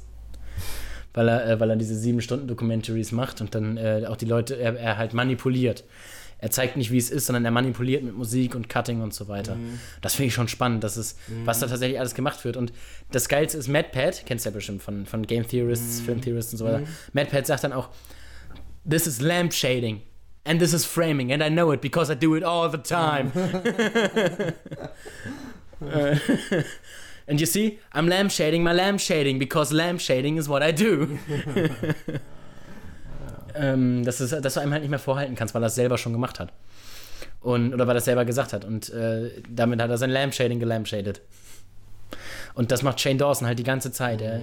Weil 1.13 1.29
er, 1.29 1.47
äh, 1.47 1.61
weil 1.61 1.69
er 1.69 1.77
diese 1.77 1.95
7-Stunden-Documentaries 1.95 3.13
macht 3.13 3.43
und 3.43 3.55
dann 3.55 3.77
äh, 3.77 4.07
auch 4.09 4.17
die 4.17 4.25
Leute, 4.25 4.59
er, 4.59 4.79
er 4.79 4.97
halt 4.97 5.13
manipuliert. 5.13 5.85
Er 6.43 6.51
zeigt 6.51 6.77
nicht, 6.77 6.91
wie 6.91 6.99
es 6.99 7.11
ist, 7.11 7.27
sondern 7.27 7.47
er 7.47 7.51
manipuliert 7.53 8.03
mit 8.03 8.15
Musik 8.15 8.55
und 8.55 8.69
Cutting 8.69 9.01
und 9.01 9.15
so 9.15 9.29
weiter. 9.29 9.57
Das 10.01 10.17
finde 10.17 10.27
ich 10.27 10.35
schon 10.35 10.49
spannend, 10.49 10.85
dass 10.85 10.97
es, 10.97 11.17
was 11.45 11.61
da 11.61 11.69
tatsächlich 11.69 11.99
alles 11.99 12.15
gemacht 12.15 12.45
wird. 12.45 12.59
Und 12.59 12.73
das 13.13 13.29
Geilste 13.29 13.57
ist 13.57 13.69
MadPad, 13.69 14.27
kennst 14.27 14.45
du 14.45 14.51
ja 14.51 14.55
bestimmt 14.55 14.83
von, 14.83 15.07
von 15.07 15.27
Game 15.27 15.47
Theorists, 15.47 16.01
Film 16.01 16.21
Theorists 16.21 16.53
und 16.53 16.59
so 16.59 16.65
weiter. 16.65 16.83
MadPad 17.13 17.47
sagt 17.47 17.65
dann 17.65 17.73
auch, 17.73 17.89
this 18.89 19.07
is 19.07 19.21
lamp 19.21 19.55
shading. 19.55 20.03
And 20.45 20.61
this 20.61 20.73
is 20.73 20.85
framing, 20.85 21.33
and 21.33 21.41
I 21.41 21.49
know 21.49 21.73
it 21.73 21.81
because 21.81 22.13
I 22.13 22.17
do 22.17 22.35
it 22.35 22.43
all 22.43 22.69
the 22.69 22.79
time. 22.79 23.31
And 27.27 27.41
you 27.41 27.47
see, 27.47 27.79
I'm 27.93 28.09
lamp 28.09 28.31
shading 28.31 28.63
my 28.63 28.73
lamp 28.73 29.01
shading 29.01 29.39
because 29.39 29.73
lamp 29.73 30.01
shading 30.01 30.37
is 30.37 30.49
what 30.49 30.63
I 30.63 30.73
do. 30.73 31.19
ähm, 33.55 34.05
dass, 34.05 34.21
es, 34.21 34.31
dass 34.31 34.55
du 34.55 34.61
einem 34.61 34.73
halt 34.73 34.83
nicht 34.83 34.91
mehr 34.91 34.99
vorhalten 34.99 35.35
kannst, 35.35 35.55
weil 35.55 35.63
er 35.63 35.67
es 35.67 35.75
selber 35.75 35.99
schon 35.99 36.13
gemacht 36.13 36.41
hat. 36.41 36.53
Und, 37.41 37.75
oder 37.75 37.87
weil 37.87 37.97
er 37.97 37.99
es 37.99 38.05
selber 38.05 38.25
gesagt 38.25 38.53
hat. 38.53 38.65
Und 38.65 38.91
äh, 38.91 39.31
damit 39.49 39.81
hat 39.81 39.91
er 39.91 39.99
sein 39.99 40.11
Lampshading 40.11 40.61
gelampshadet. 40.61 41.21
Und 42.55 42.71
das 42.71 42.83
macht 42.83 43.01
Shane 43.01 43.19
Dawson 43.19 43.47
halt 43.47 43.59
die 43.59 43.65
ganze 43.65 43.91
Zeit. 43.91 44.21
Er, 44.21 44.43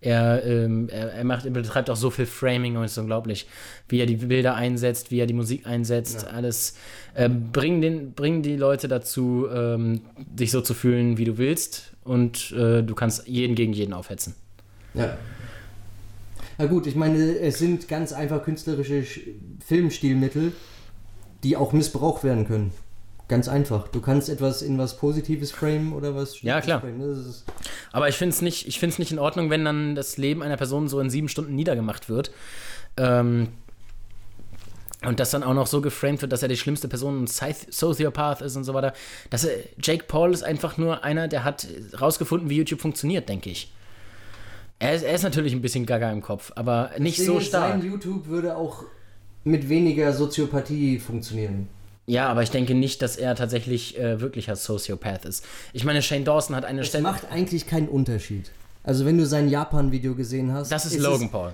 er, 0.00 0.44
ähm, 0.44 0.88
er, 0.88 1.12
er, 1.12 1.24
macht, 1.24 1.44
er 1.44 1.50
betreibt 1.50 1.90
auch 1.90 1.96
so 1.96 2.10
viel 2.10 2.26
Framing 2.26 2.76
und 2.76 2.84
es 2.84 2.92
ist 2.92 2.98
unglaublich, 2.98 3.46
wie 3.88 4.00
er 4.00 4.06
die 4.06 4.16
Bilder 4.16 4.54
einsetzt, 4.54 5.10
wie 5.10 5.20
er 5.20 5.26
die 5.26 5.34
Musik 5.34 5.66
einsetzt, 5.66 6.26
alles. 6.26 6.76
Äh, 7.14 7.28
bring, 7.28 7.80
den, 7.82 8.12
bring 8.12 8.42
die 8.42 8.56
Leute 8.56 8.88
dazu, 8.88 9.46
ähm, 9.52 10.02
dich 10.16 10.50
so 10.50 10.62
zu 10.62 10.72
fühlen, 10.72 11.18
wie 11.18 11.24
du 11.24 11.36
willst. 11.36 11.92
Und 12.04 12.52
äh, 12.52 12.82
du 12.82 12.94
kannst 12.94 13.28
jeden 13.28 13.54
gegen 13.54 13.72
jeden 13.72 13.92
aufhetzen. 13.92 14.34
Ja. 14.94 15.16
Na 16.60 16.66
gut, 16.66 16.86
ich 16.86 16.94
meine, 16.94 17.38
es 17.38 17.58
sind 17.58 17.88
ganz 17.88 18.12
einfach 18.12 18.44
künstlerische 18.44 19.00
Sch- 19.00 19.20
Filmstilmittel, 19.66 20.52
die 21.42 21.56
auch 21.56 21.72
missbraucht 21.72 22.22
werden 22.22 22.46
können. 22.46 22.70
Ganz 23.28 23.48
einfach. 23.48 23.88
Du 23.88 24.02
kannst 24.02 24.28
etwas 24.28 24.60
in 24.60 24.76
was 24.76 24.98
Positives 24.98 25.52
framen 25.52 25.94
oder 25.94 26.14
was 26.14 26.42
Ja, 26.42 26.60
klar. 26.60 26.82
ist, 26.84 27.44
Aber 27.92 28.10
ich 28.10 28.16
finde 28.16 28.34
es 28.34 28.42
nicht, 28.42 28.68
ich 28.68 28.78
find's 28.78 28.98
nicht 28.98 29.10
in 29.10 29.18
Ordnung, 29.18 29.48
wenn 29.48 29.64
dann 29.64 29.94
das 29.94 30.18
Leben 30.18 30.42
einer 30.42 30.58
Person 30.58 30.86
so 30.86 31.00
in 31.00 31.08
sieben 31.08 31.28
Stunden 31.30 31.54
niedergemacht 31.54 32.10
wird. 32.10 32.30
Ähm, 32.98 33.48
und 35.06 35.18
das 35.18 35.30
dann 35.30 35.42
auch 35.42 35.54
noch 35.54 35.66
so 35.66 35.80
geframed 35.80 36.20
wird, 36.20 36.30
dass 36.32 36.42
er 36.42 36.48
die 36.48 36.58
schlimmste 36.58 36.88
Person, 36.88 37.22
ein 37.22 37.26
Scyth- 37.26 37.72
Sociopath 37.72 38.42
ist 38.42 38.56
und 38.56 38.64
so 38.64 38.74
weiter. 38.74 38.92
Das, 39.30 39.44
äh, 39.46 39.60
Jake 39.82 40.04
Paul 40.06 40.34
ist 40.34 40.42
einfach 40.42 40.76
nur 40.76 41.04
einer, 41.04 41.26
der 41.26 41.42
hat 41.44 41.66
rausgefunden, 41.98 42.50
wie 42.50 42.56
YouTube 42.58 42.82
funktioniert, 42.82 43.30
denke 43.30 43.48
ich. 43.48 43.72
Er 44.80 44.94
ist, 44.94 45.02
er 45.02 45.14
ist 45.14 45.22
natürlich 45.22 45.52
ein 45.52 45.60
bisschen 45.60 45.84
gaga 45.84 46.10
im 46.10 46.22
Kopf, 46.22 46.52
aber 46.56 46.90
nicht 46.98 47.22
so 47.22 47.38
ist, 47.38 47.48
stark. 47.48 47.72
Sein 47.72 47.84
YouTube 47.84 48.26
würde 48.28 48.56
auch 48.56 48.84
mit 49.44 49.68
weniger 49.68 50.12
Soziopathie 50.14 50.98
funktionieren. 50.98 51.68
Ja, 52.06 52.28
aber 52.28 52.42
ich 52.42 52.50
denke 52.50 52.74
nicht, 52.74 53.02
dass 53.02 53.16
er 53.16 53.36
tatsächlich 53.36 53.98
äh, 53.98 54.20
wirklicher 54.20 54.56
Sociopath 54.56 55.26
ist. 55.26 55.44
Ich 55.74 55.84
meine, 55.84 56.02
Shane 56.02 56.24
Dawson 56.24 56.56
hat 56.56 56.64
eine 56.64 56.82
Stelle. 56.84 57.02
macht 57.04 57.30
eigentlich 57.30 57.66
keinen 57.66 57.88
Unterschied. 57.88 58.50
Also 58.82 59.04
wenn 59.04 59.18
du 59.18 59.26
sein 59.26 59.50
Japan-Video 59.50 60.14
gesehen 60.14 60.50
hast. 60.52 60.72
Das 60.72 60.86
ist 60.86 60.94
es- 60.96 61.02
Logan 61.02 61.30
Paul. 61.30 61.52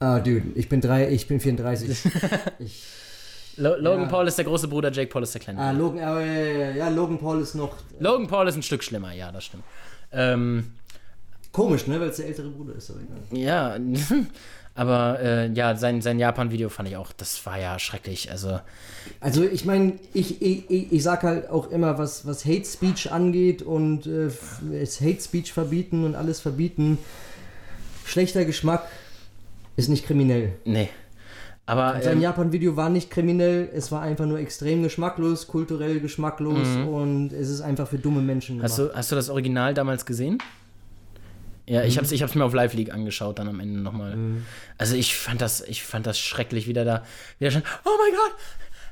Ah, 0.00 0.18
Dude, 0.18 0.44
ich 0.54 0.70
bin 0.70 0.80
drei, 0.80 1.10
ich 1.10 1.28
bin 1.28 1.38
34. 1.38 1.98
ich, 2.58 2.82
Lo 3.56 3.76
Logan 3.76 4.04
Ja. 4.04 4.08
Paul 4.08 4.26
ist 4.26 4.38
der 4.38 4.46
große 4.46 4.68
Bruder, 4.68 4.90
Jake 4.90 5.10
Paul 5.10 5.22
ist 5.22 5.34
der 5.34 5.42
kleine 5.42 5.60
ah. 5.60 5.70
Logan, 5.72 6.02
aber, 6.02 6.24
ja, 6.24 6.32
ja, 6.32 6.70
ja, 6.70 6.88
Logan 6.88 7.18
Paul 7.18 7.42
ist 7.42 7.54
noch 7.54 7.76
Logan 7.98 8.26
Paul 8.26 8.48
ist 8.48 8.56
ein 8.56 8.62
Stück 8.62 8.82
schlimmer, 8.82 9.12
ja, 9.12 9.30
das 9.30 9.44
stimmt. 9.44 9.64
Ähm, 10.12 10.72
komisch, 11.52 11.86
ne, 11.86 12.00
weil 12.00 12.08
es 12.08 12.16
der 12.16 12.26
ältere 12.26 12.48
Bruder 12.50 12.74
ist. 12.76 12.90
Aber 12.90 13.00
egal. 13.00 13.38
ja, 13.38 13.76
aber 14.74 15.20
äh, 15.20 15.52
ja, 15.52 15.76
sein, 15.76 16.00
sein 16.00 16.18
Japan-Video 16.18 16.68
fand 16.68 16.88
ich 16.88 16.96
auch, 16.96 17.12
das 17.12 17.44
war 17.46 17.58
ja 17.58 17.78
schrecklich. 17.78 18.30
Also, 18.30 18.60
Also 19.20 19.44
ich 19.44 19.64
meine, 19.64 19.94
ich, 20.14 20.40
ich, 20.42 20.92
ich, 20.92 21.02
sag 21.02 21.22
halt 21.22 21.50
auch 21.50 21.70
immer, 21.70 21.98
was, 21.98 22.26
was 22.26 22.44
Hate 22.44 22.64
Speech 22.64 23.12
angeht 23.12 23.62
und 23.62 24.06
äh, 24.06 24.30
Hate 24.30 25.20
Speech 25.20 25.52
verbieten 25.52 26.04
und 26.04 26.14
alles 26.14 26.40
verbieten. 26.40 26.98
Schlechter 28.04 28.44
Geschmack 28.44 28.86
ist 29.76 29.88
nicht 29.88 30.06
kriminell. 30.06 30.52
nee. 30.64 30.88
Aber 31.70 32.02
Sein 32.02 32.14
ähm, 32.14 32.22
Japan-Video 32.22 32.76
war 32.76 32.90
nicht 32.90 33.10
kriminell, 33.12 33.68
es 33.72 33.92
war 33.92 34.02
einfach 34.02 34.26
nur 34.26 34.40
extrem 34.40 34.82
geschmacklos, 34.82 35.46
kulturell 35.46 36.00
geschmacklos 36.00 36.66
und 36.66 37.32
es 37.32 37.48
ist 37.48 37.60
einfach 37.60 37.86
für 37.86 37.98
dumme 37.98 38.22
Menschen 38.22 38.56
gemacht. 38.56 38.72
hast, 38.72 38.78
du, 38.80 38.92
hast 38.92 39.12
du 39.12 39.14
das 39.14 39.30
Original 39.30 39.72
damals 39.72 40.04
gesehen? 40.04 40.38
Ja, 41.70 41.84
ich 41.84 41.98
hab's, 41.98 42.10
ich 42.10 42.22
hab's 42.22 42.34
mir 42.34 42.44
auf 42.44 42.52
Live 42.52 42.74
League 42.74 42.92
angeschaut, 42.92 43.38
dann 43.38 43.48
am 43.48 43.60
Ende 43.60 43.80
nochmal. 43.80 44.18
Also 44.76 44.96
ich 44.96 45.14
fand 45.14 45.40
das, 45.40 45.60
ich 45.60 45.84
fand 45.84 46.04
das 46.06 46.18
schrecklich, 46.18 46.66
wie 46.66 46.72
der 46.72 46.84
da, 46.84 47.04
wie 47.38 47.44
der 47.44 47.52
schon, 47.52 47.62
oh 47.84 47.90
my 48.04 48.10
god, 48.10 48.34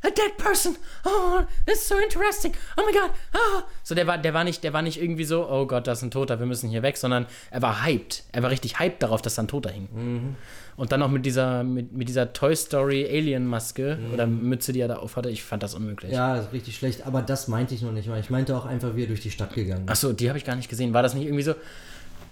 a 0.04 0.14
dead 0.14 0.36
person, 0.36 0.76
oh, 1.04 1.40
this 1.66 1.78
is 1.80 1.88
so 1.88 1.96
interesting, 1.98 2.52
oh 2.76 2.82
my 2.86 2.92
god, 2.92 3.10
oh. 3.34 3.62
So, 3.82 3.96
der 3.96 4.06
war, 4.06 4.16
der 4.16 4.32
war 4.32 4.44
nicht, 4.44 4.62
der 4.62 4.72
war 4.72 4.82
nicht 4.82 5.02
irgendwie 5.02 5.24
so, 5.24 5.48
oh 5.50 5.66
Gott, 5.66 5.88
das 5.88 5.98
ist 5.98 6.04
ein 6.04 6.12
Toter, 6.12 6.38
wir 6.38 6.46
müssen 6.46 6.68
hier 6.70 6.82
weg, 6.82 6.96
sondern 6.96 7.26
er 7.50 7.62
war 7.62 7.84
hyped. 7.84 8.22
Er 8.30 8.44
war 8.44 8.50
richtig 8.50 8.78
hyped 8.78 9.02
darauf, 9.02 9.22
dass 9.22 9.34
da 9.34 9.42
ein 9.42 9.48
Toter 9.48 9.70
hing. 9.70 10.36
Und 10.76 10.92
dann 10.92 11.00
noch 11.00 11.10
mit 11.10 11.26
dieser, 11.26 11.64
mit, 11.64 11.92
mit 11.92 12.08
dieser 12.08 12.32
Toy 12.32 12.54
Story 12.54 13.04
Alien 13.10 13.48
Maske 13.48 13.98
oder 14.14 14.28
Mütze, 14.28 14.72
die 14.72 14.78
er 14.78 14.86
da 14.86 14.98
aufhatte, 14.98 15.30
ich 15.30 15.42
fand 15.42 15.64
das 15.64 15.74
unmöglich. 15.74 16.12
ja, 16.12 16.36
ist 16.36 16.52
richtig 16.52 16.76
schlecht, 16.76 17.04
aber 17.04 17.22
das 17.22 17.48
meinte 17.48 17.74
ich 17.74 17.82
noch 17.82 17.90
nicht 17.90 18.06
mal. 18.08 18.20
Ich 18.20 18.30
meinte 18.30 18.56
auch 18.56 18.66
einfach, 18.66 18.94
wie 18.94 19.02
er 19.02 19.08
durch 19.08 19.20
die 19.20 19.32
Stadt 19.32 19.52
gegangen 19.54 19.86
ist. 19.86 19.90
Achso, 19.90 20.12
die 20.12 20.28
habe 20.28 20.38
ich 20.38 20.44
gar 20.44 20.54
nicht 20.54 20.68
gesehen. 20.68 20.94
War 20.94 21.02
das 21.02 21.14
nicht 21.14 21.24
irgendwie 21.24 21.42
so, 21.42 21.56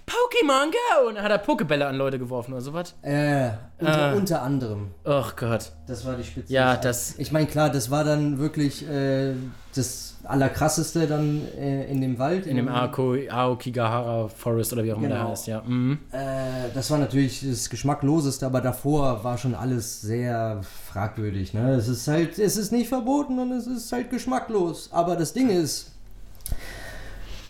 Pokémon 0.07 0.71
Go! 0.71 1.09
Und 1.09 1.15
dann 1.15 1.23
hat 1.25 1.31
er 1.31 1.37
Pokebälle 1.37 1.85
an 1.85 1.95
Leute 1.97 2.17
geworfen 2.17 2.53
oder 2.53 2.61
sowas? 2.61 2.95
Äh, 3.01 3.49
unter, 3.77 3.97
Ah. 3.97 4.13
unter 4.13 4.41
anderem. 4.41 4.91
Oh 5.03 5.23
Gott. 5.35 5.73
Das 5.85 6.05
war 6.05 6.15
die 6.15 6.23
Spitze. 6.23 6.51
Ja, 6.53 6.77
das- 6.77 7.15
Ich 7.19 7.33
meine, 7.33 7.45
klar, 7.47 7.69
das 7.69 7.91
war 7.91 8.05
dann 8.05 8.37
wirklich 8.37 8.87
äh, 8.89 9.33
das 9.75 10.15
Allerkrasseste 10.23 11.07
dann 11.07 11.41
äh, 11.57 11.91
in 11.91 11.99
dem 11.99 12.17
Wald. 12.19 12.47
In 12.47 12.55
dem 12.55 12.69
Aoko, 12.69 13.15
Aokigahara 13.29 14.29
Forest 14.29 14.71
oder 14.73 14.83
wie 14.85 14.93
auch 14.93 14.97
immer 14.97 15.09
der 15.09 15.17
Genau. 15.17 15.29
heißt, 15.31 15.47
ja. 15.47 15.61
Mhm. 15.61 15.99
Äh, 16.13 16.69
das 16.73 16.89
war 16.89 16.97
natürlich 16.99 17.45
das 17.47 17.69
Geschmackloseste, 17.69 18.45
aber 18.45 18.61
davor 18.61 19.23
war 19.25 19.37
schon 19.37 19.55
alles 19.55 19.99
sehr 20.01 20.61
fragwürdig. 20.89 21.53
Ne? 21.53 21.71
Es 21.75 21.89
ist 21.89 22.07
halt, 22.07 22.39
es 22.39 22.55
ist 22.55 22.71
nicht 22.71 22.87
verboten 22.87 23.39
und 23.39 23.51
es 23.51 23.67
ist 23.67 23.91
halt 23.91 24.09
geschmacklos. 24.09 24.89
Aber 24.93 25.17
das 25.17 25.33
Ding 25.33 25.49
ist, 25.49 25.91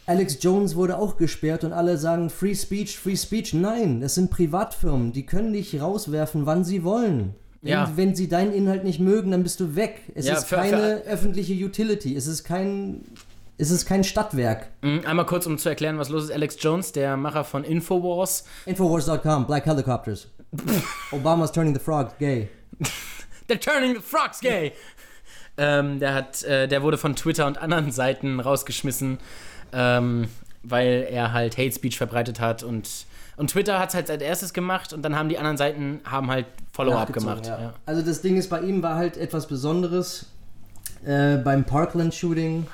Alex 0.07 0.37
Jones 0.41 0.75
wurde 0.75 0.97
auch 0.97 1.17
gesperrt 1.17 1.63
und 1.63 1.73
alle 1.73 1.97
sagen 1.97 2.29
Free 2.29 2.55
Speech, 2.55 2.97
Free 2.97 3.15
Speech. 3.15 3.53
Nein, 3.53 4.01
das 4.01 4.15
sind 4.15 4.31
Privatfirmen, 4.31 5.11
die 5.11 5.25
können 5.25 5.53
dich 5.53 5.79
rauswerfen, 5.79 6.45
wann 6.45 6.63
sie 6.63 6.83
wollen. 6.83 7.35
Wenn, 7.61 7.71
Ja. 7.71 7.91
wenn 7.95 8.15
sie 8.15 8.27
deinen 8.29 8.53
Inhalt 8.53 8.83
nicht 8.83 8.99
mögen, 8.99 9.31
dann 9.31 9.43
bist 9.43 9.59
du 9.59 9.75
weg. 9.75 10.01
Es 10.15 10.25
Ja, 10.25 10.35
ist 10.35 10.45
für- 10.47 10.55
keine 10.55 11.01
öffentliche 11.05 11.53
Utility. 11.53 12.15
Es 12.15 12.25
ist 12.27 12.43
kein, 12.45 13.01
es 13.57 13.69
ist 13.71 13.85
kein 13.85 14.03
Stadtwerk. 14.03 14.69
Mhm. 14.81 15.01
Einmal 15.05 15.25
kurz, 15.25 15.45
um 15.45 15.57
zu 15.57 15.67
erklären, 15.69 15.97
was 15.97 16.09
los 16.09 16.25
ist. 16.25 16.31
Alex 16.31 16.55
Jones, 16.59 16.91
der 16.93 17.17
Macher 17.17 17.43
von 17.43 17.63
Infowars. 17.63 18.45
Infowars.com, 18.65 19.45
Black 19.47 19.65
Helicopters. 19.65 20.27
Obama's 21.11 21.51
turning 21.51 21.73
the 21.73 21.81
frog 21.81 22.17
gay. 22.19 22.47
They're 23.49 23.59
turning 23.59 23.95
the 23.95 24.01
frogs 24.01 24.39
gay! 24.39 24.71
ähm, 25.57 25.99
der, 25.99 26.13
hat, 26.13 26.43
äh, 26.43 26.67
der 26.67 26.81
wurde 26.83 26.97
von 26.97 27.15
Twitter 27.15 27.47
und 27.47 27.57
anderen 27.57 27.91
Seiten 27.91 28.39
rausgeschmissen, 28.39 29.17
ähm, 29.73 30.27
weil 30.63 31.07
er 31.09 31.33
halt 31.33 31.57
Hate 31.57 31.71
Speech 31.71 31.97
verbreitet 31.97 32.39
hat 32.39 32.63
und, 32.63 33.05
und 33.37 33.51
Twitter 33.51 33.79
hat 33.79 33.89
es 33.89 33.95
halt 33.95 34.09
als 34.09 34.21
erstes 34.21 34.53
gemacht 34.53 34.93
und 34.93 35.01
dann 35.03 35.15
haben 35.15 35.29
die 35.29 35.37
anderen 35.37 35.57
Seiten 35.57 36.01
haben 36.05 36.29
halt 36.29 36.45
Follow-up 36.73 37.11
gemacht. 37.13 37.47
ja. 37.47 37.59
Ja. 37.59 37.73
Also 37.85 38.01
das 38.01 38.21
Ding 38.21 38.37
ist, 38.37 38.49
bei 38.49 38.61
ihm 38.61 38.83
war 38.83 38.95
halt 38.95 39.17
etwas 39.17 39.47
Besonderes. 39.47 40.27
Äh, 41.05 41.37
beim 41.37 41.63
Parkland-Shooting 41.63 42.67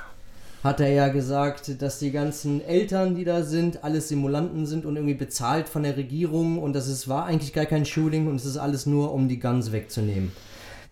hat 0.64 0.80
er 0.80 0.90
ja 0.90 1.10
gesagt, 1.10 1.82
dass 1.82 2.00
die 2.00 2.12
ganzen 2.12 2.64
Eltern, 2.66 3.16
die 3.16 3.26
da 3.26 3.44
sind, 3.44 3.84
alles 3.84 4.08
Simulanten 4.08 4.66
sind 4.66 4.86
und 4.86 4.96
irgendwie 4.96 5.14
bezahlt 5.14 5.68
von 5.68 5.84
der 5.84 5.98
Regierung 5.98 6.58
und 6.58 6.74
dass 6.74 6.88
es 6.88 7.10
war 7.10 7.26
eigentlich 7.26 7.54
gar 7.54 7.66
kein 7.66 7.86
Shooting 7.86 8.28
und 8.28 8.38
es 8.38 8.46
ist 8.46 8.58
alles 8.58 8.86
nur, 8.86 9.14
um 9.14 9.28
die 9.28 9.40
Guns 9.40 9.74
wegzunehmen. 9.74 10.32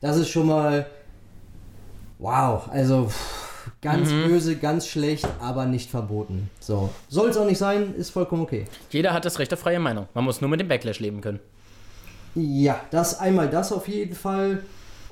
Das 0.02 0.18
ist 0.18 0.30
schon 0.30 0.48
mal 0.48 0.86
wow, 2.20 2.68
also 2.72 3.12
ganz 3.82 4.10
böse, 4.10 4.56
ganz 4.58 4.88
schlecht, 4.88 5.28
aber 5.40 5.66
nicht 5.66 5.90
verboten. 5.90 6.50
So, 6.60 6.90
soll 7.10 7.30
es 7.30 7.38
auch 7.38 7.46
nicht 7.46 7.58
sein, 7.58 7.96
ist 7.96 8.12
vollkommen 8.12 8.44
okay. 8.44 8.66
Jeder 8.92 9.14
hat 9.14 9.26
das 9.26 9.40
Recht 9.40 9.54
auf 9.54 9.60
freie 9.60 9.80
Meinung. 9.80 10.08
Man 10.14 10.24
muss 10.24 10.42
nur 10.42 10.50
mit 10.50 10.60
dem 10.60 10.68
Backlash 10.68 11.00
leben 11.00 11.22
können. 11.22 11.40
Ja, 12.36 12.80
das 12.92 13.20
einmal 13.20 13.50
das 13.50 13.72
auf 13.72 13.88
jeden 13.88 14.16
Fall. 14.16 14.64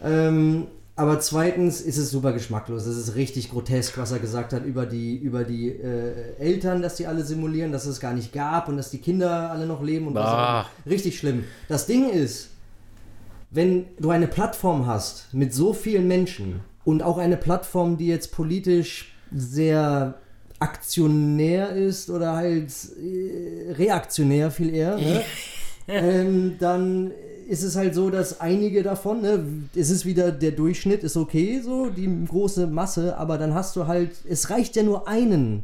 Ähm, 0.03 0.67
aber 0.95 1.19
zweitens 1.19 1.81
ist 1.81 1.97
es 1.97 2.11
super 2.11 2.33
geschmacklos. 2.33 2.85
Es 2.85 2.97
ist 2.97 3.15
richtig 3.15 3.51
grotesk, 3.51 3.97
was 3.97 4.11
er 4.11 4.19
gesagt 4.19 4.53
hat 4.53 4.65
über 4.65 4.85
die, 4.85 5.15
über 5.15 5.45
die 5.45 5.69
äh, 5.69 6.35
Eltern, 6.39 6.81
dass 6.81 6.95
die 6.95 7.07
alle 7.07 7.23
simulieren, 7.23 7.71
dass 7.71 7.85
es 7.85 7.99
gar 7.99 8.13
nicht 8.13 8.33
gab 8.33 8.67
und 8.67 8.77
dass 8.77 8.91
die 8.91 8.99
Kinder 8.99 9.49
alle 9.49 9.65
noch 9.65 9.81
leben 9.81 10.07
und 10.07 10.15
was. 10.15 10.65
Richtig 10.85 11.17
schlimm. 11.17 11.45
Das 11.69 11.85
Ding 11.85 12.09
ist, 12.09 12.49
wenn 13.49 13.85
du 13.97 14.09
eine 14.09 14.27
Plattform 14.27 14.87
hast 14.87 15.33
mit 15.33 15.53
so 15.53 15.73
vielen 15.73 16.07
Menschen 16.07 16.59
und 16.89 17.03
auch 17.03 17.19
eine 17.19 17.37
Plattform, 17.37 17.97
die 17.97 18.07
jetzt 18.07 18.31
politisch 18.31 19.13
sehr 19.31 20.15
aktionär 20.57 21.69
ist 21.69 22.09
oder 22.09 22.35
halt 22.35 22.71
äh, 22.99 23.73
reaktionär 23.73 24.49
viel 24.49 24.73
eher, 24.73 24.97
ne? 24.97 25.21
ähm, 25.87 26.55
dann 26.59 27.11
ist 27.47 27.61
es 27.61 27.75
halt 27.75 27.93
so, 27.93 28.09
dass 28.09 28.41
einige 28.41 28.81
davon, 28.81 29.21
ne, 29.21 29.45
es 29.75 29.91
ist 29.91 30.03
wieder 30.03 30.31
der 30.31 30.51
Durchschnitt, 30.51 31.03
ist 31.03 31.15
okay, 31.15 31.61
so, 31.63 31.91
die 31.91 32.25
große 32.27 32.65
Masse, 32.65 33.17
aber 33.17 33.37
dann 33.37 33.53
hast 33.53 33.75
du 33.75 33.85
halt, 33.85 34.11
es 34.27 34.49
reicht 34.49 34.75
ja 34.75 34.81
nur 34.81 35.07
einen, 35.07 35.63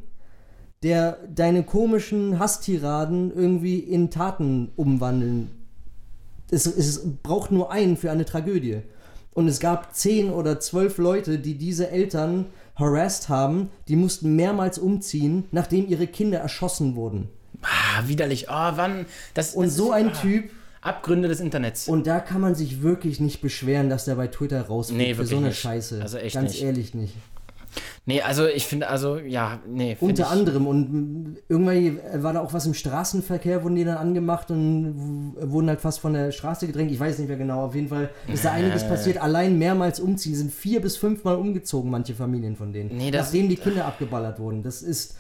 der 0.83 1.17
deine 1.33 1.63
komischen 1.63 2.37
Hasstiraden 2.37 3.31
irgendwie 3.35 3.79
in 3.79 4.11
Taten 4.11 4.71
umwandeln. 4.75 5.49
Es, 6.51 6.67
es 6.67 7.01
braucht 7.23 7.51
nur 7.51 7.71
einen 7.71 7.97
für 7.97 8.11
eine 8.11 8.25
Tragödie. 8.25 8.83
Und 9.35 9.47
es 9.47 9.59
gab 9.59 9.93
zehn 9.93 10.31
oder 10.31 10.59
zwölf 10.59 10.97
Leute, 10.97 11.37
die 11.37 11.53
diese 11.55 11.91
Eltern 11.91 12.47
harassed 12.75 13.29
haben, 13.29 13.69
die 13.87 13.95
mussten 13.95 14.35
mehrmals 14.35 14.79
umziehen, 14.79 15.45
nachdem 15.51 15.87
ihre 15.87 16.07
Kinder 16.07 16.39
erschossen 16.39 16.95
wurden. 16.95 17.29
Ah, 17.61 18.07
widerlich. 18.07 18.47
Oh, 18.49 18.71
wann? 18.75 19.05
Das, 19.35 19.53
Und 19.53 19.65
das 19.67 19.75
so 19.75 19.87
ist- 19.91 19.93
ein 19.93 20.09
ah, 20.09 20.21
Typ, 20.21 20.49
Abgründe 20.81 21.27
des 21.27 21.39
Internets. 21.39 21.87
Und 21.87 22.05
da 22.07 22.19
kann 22.19 22.41
man 22.41 22.53
sich 22.55 22.81
wirklich 22.81 23.19
nicht 23.19 23.41
beschweren, 23.41 23.89
dass 23.89 24.05
der 24.05 24.15
bei 24.15 24.27
Twitter 24.27 24.61
rausfliegt 24.61 25.01
Nee, 25.01 25.13
für 25.15 25.25
so 25.25 25.37
eine 25.37 25.47
nicht. 25.47 25.59
Scheiße. 25.59 26.01
Also 26.01 26.17
echt 26.17 26.35
Ganz 26.35 26.51
nicht. 26.53 26.63
ehrlich 26.63 26.93
nicht. 26.93 27.13
Nee, 28.05 28.21
also 28.21 28.45
ich 28.47 28.65
finde, 28.67 28.87
also, 28.89 29.17
ja, 29.17 29.59
nee. 29.67 29.97
Unter 29.99 30.29
anderem. 30.29 30.67
Und 30.67 31.37
irgendwann 31.49 31.99
war 32.23 32.33
da 32.33 32.41
auch 32.41 32.53
was 32.53 32.65
im 32.65 32.73
Straßenverkehr, 32.73 33.63
wurden 33.63 33.75
die 33.75 33.83
dann 33.83 33.97
angemacht 33.97 34.51
und 34.51 35.33
wurden 35.39 35.69
halt 35.69 35.81
fast 35.81 35.99
von 35.99 36.13
der 36.13 36.31
Straße 36.31 36.67
gedrängt. 36.67 36.91
Ich 36.91 36.99
weiß 36.99 37.19
nicht 37.19 37.27
mehr 37.27 37.37
genau. 37.37 37.65
Auf 37.65 37.75
jeden 37.75 37.87
Fall 37.89 38.09
ist 38.31 38.45
da 38.45 38.51
einiges 38.51 38.83
passiert. 38.87 39.17
Allein 39.17 39.57
mehrmals 39.57 39.99
umziehen. 39.99 40.35
Sind 40.35 40.51
vier 40.53 40.81
bis 40.81 40.97
fünfmal 40.97 41.35
umgezogen, 41.35 41.89
manche 41.91 42.13
Familien 42.13 42.55
von 42.55 42.73
denen. 42.73 42.95
Nee, 42.97 43.11
das- 43.11 43.27
nachdem 43.27 43.49
die 43.49 43.55
Kinder 43.57 43.85
abgeballert 43.85 44.39
wurden. 44.39 44.63
Das 44.63 44.81
ist. 44.81 45.15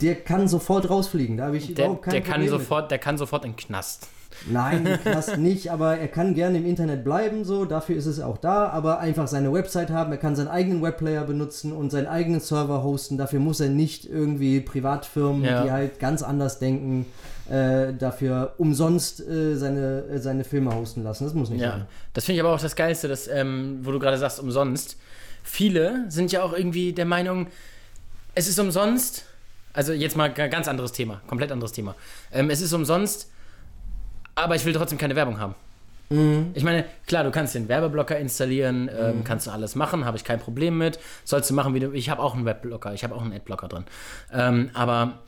Der 0.00 0.14
kann 0.14 0.46
sofort 0.46 0.88
rausfliegen. 0.88 1.36
Da 1.38 1.46
habe 1.46 1.56
ich 1.56 1.74
Der, 1.74 1.86
überhaupt 1.86 2.02
kein 2.04 2.12
der, 2.12 2.20
kann 2.20 2.32
Problem 2.34 2.52
mit. 2.52 2.60
sofort, 2.60 2.90
der 2.92 2.98
kann 2.98 3.18
sofort 3.18 3.44
in 3.44 3.50
den 3.52 3.56
Knast. 3.56 4.06
Nein, 4.46 4.86
im 4.86 5.00
Knast 5.00 5.36
nicht, 5.38 5.70
aber 5.70 5.96
er 5.98 6.08
kann 6.08 6.34
gerne 6.34 6.58
im 6.58 6.66
Internet 6.66 7.04
bleiben, 7.04 7.44
so, 7.44 7.64
dafür 7.64 7.96
ist 7.96 8.06
es 8.06 8.20
auch 8.20 8.38
da, 8.38 8.68
aber 8.68 8.98
einfach 9.00 9.26
seine 9.26 9.52
Website 9.52 9.90
haben, 9.90 10.12
er 10.12 10.18
kann 10.18 10.36
seinen 10.36 10.48
eigenen 10.48 10.82
Webplayer 10.82 11.24
benutzen 11.24 11.72
und 11.72 11.90
seinen 11.90 12.06
eigenen 12.06 12.40
Server 12.40 12.82
hosten, 12.82 13.18
dafür 13.18 13.40
muss 13.40 13.60
er 13.60 13.68
nicht 13.68 14.04
irgendwie 14.04 14.60
Privatfirmen, 14.60 15.44
Ja. 15.44 15.64
die 15.64 15.70
halt 15.72 15.98
ganz 15.98 16.22
anders 16.22 16.58
denken, 16.58 17.06
äh, 17.50 17.94
dafür 17.94 18.54
umsonst 18.58 19.20
äh, 19.26 19.56
seine, 19.56 20.04
äh, 20.04 20.18
seine 20.18 20.44
Filme 20.44 20.74
hosten 20.74 21.02
lassen. 21.02 21.24
Das 21.24 21.34
muss 21.34 21.48
nicht 21.50 21.62
Ja, 21.62 21.70
sein. 21.72 21.86
das 22.12 22.24
finde 22.26 22.36
ich 22.40 22.44
aber 22.44 22.54
auch 22.54 22.60
das 22.60 22.76
Geilste, 22.76 23.08
dass, 23.08 23.26
ähm, 23.26 23.78
wo 23.82 23.90
du 23.90 23.98
gerade 23.98 24.18
sagst, 24.18 24.38
umsonst. 24.38 24.96
Viele 25.42 26.04
sind 26.10 26.30
ja 26.30 26.42
auch 26.42 26.52
irgendwie 26.52 26.92
der 26.92 27.06
Meinung, 27.06 27.46
es 28.34 28.48
ist 28.48 28.58
umsonst. 28.58 29.24
Also 29.72 29.92
jetzt 29.92 30.16
mal 30.16 30.32
ganz 30.32 30.66
anderes 30.68 30.92
Thema, 30.92 31.20
komplett 31.26 31.52
anderes 31.52 31.72
Thema. 31.72 31.94
Ähm, 32.32 32.50
es 32.50 32.60
ist 32.60 32.72
umsonst, 32.72 33.30
aber 34.44 34.56
ich 34.56 34.64
will 34.64 34.72
trotzdem 34.72 34.98
keine 34.98 35.16
Werbung 35.16 35.38
haben. 35.38 35.54
Ich 36.54 36.64
meine, 36.64 36.86
klar, 37.06 37.24
du 37.24 37.30
kannst 37.30 37.54
den 37.54 37.68
Werbeblocker 37.68 38.18
installieren, 38.18 38.88
ähm, 38.98 39.24
kannst 39.24 39.46
du 39.46 39.50
alles 39.50 39.74
machen, 39.74 40.06
habe 40.06 40.16
ich 40.16 40.24
kein 40.24 40.40
Problem 40.40 40.78
mit. 40.78 40.98
Sollst 41.24 41.50
du 41.50 41.54
machen, 41.54 41.74
wie 41.74 41.80
du. 41.80 41.92
Ich 41.92 42.08
habe 42.08 42.22
auch 42.22 42.34
einen 42.34 42.46
Webblocker, 42.46 42.94
ich 42.94 43.04
habe 43.04 43.14
auch 43.14 43.20
einen 43.20 43.34
Adblocker 43.34 43.68
drin. 43.68 43.84
Ähm, 44.32 44.70
aber 44.72 45.18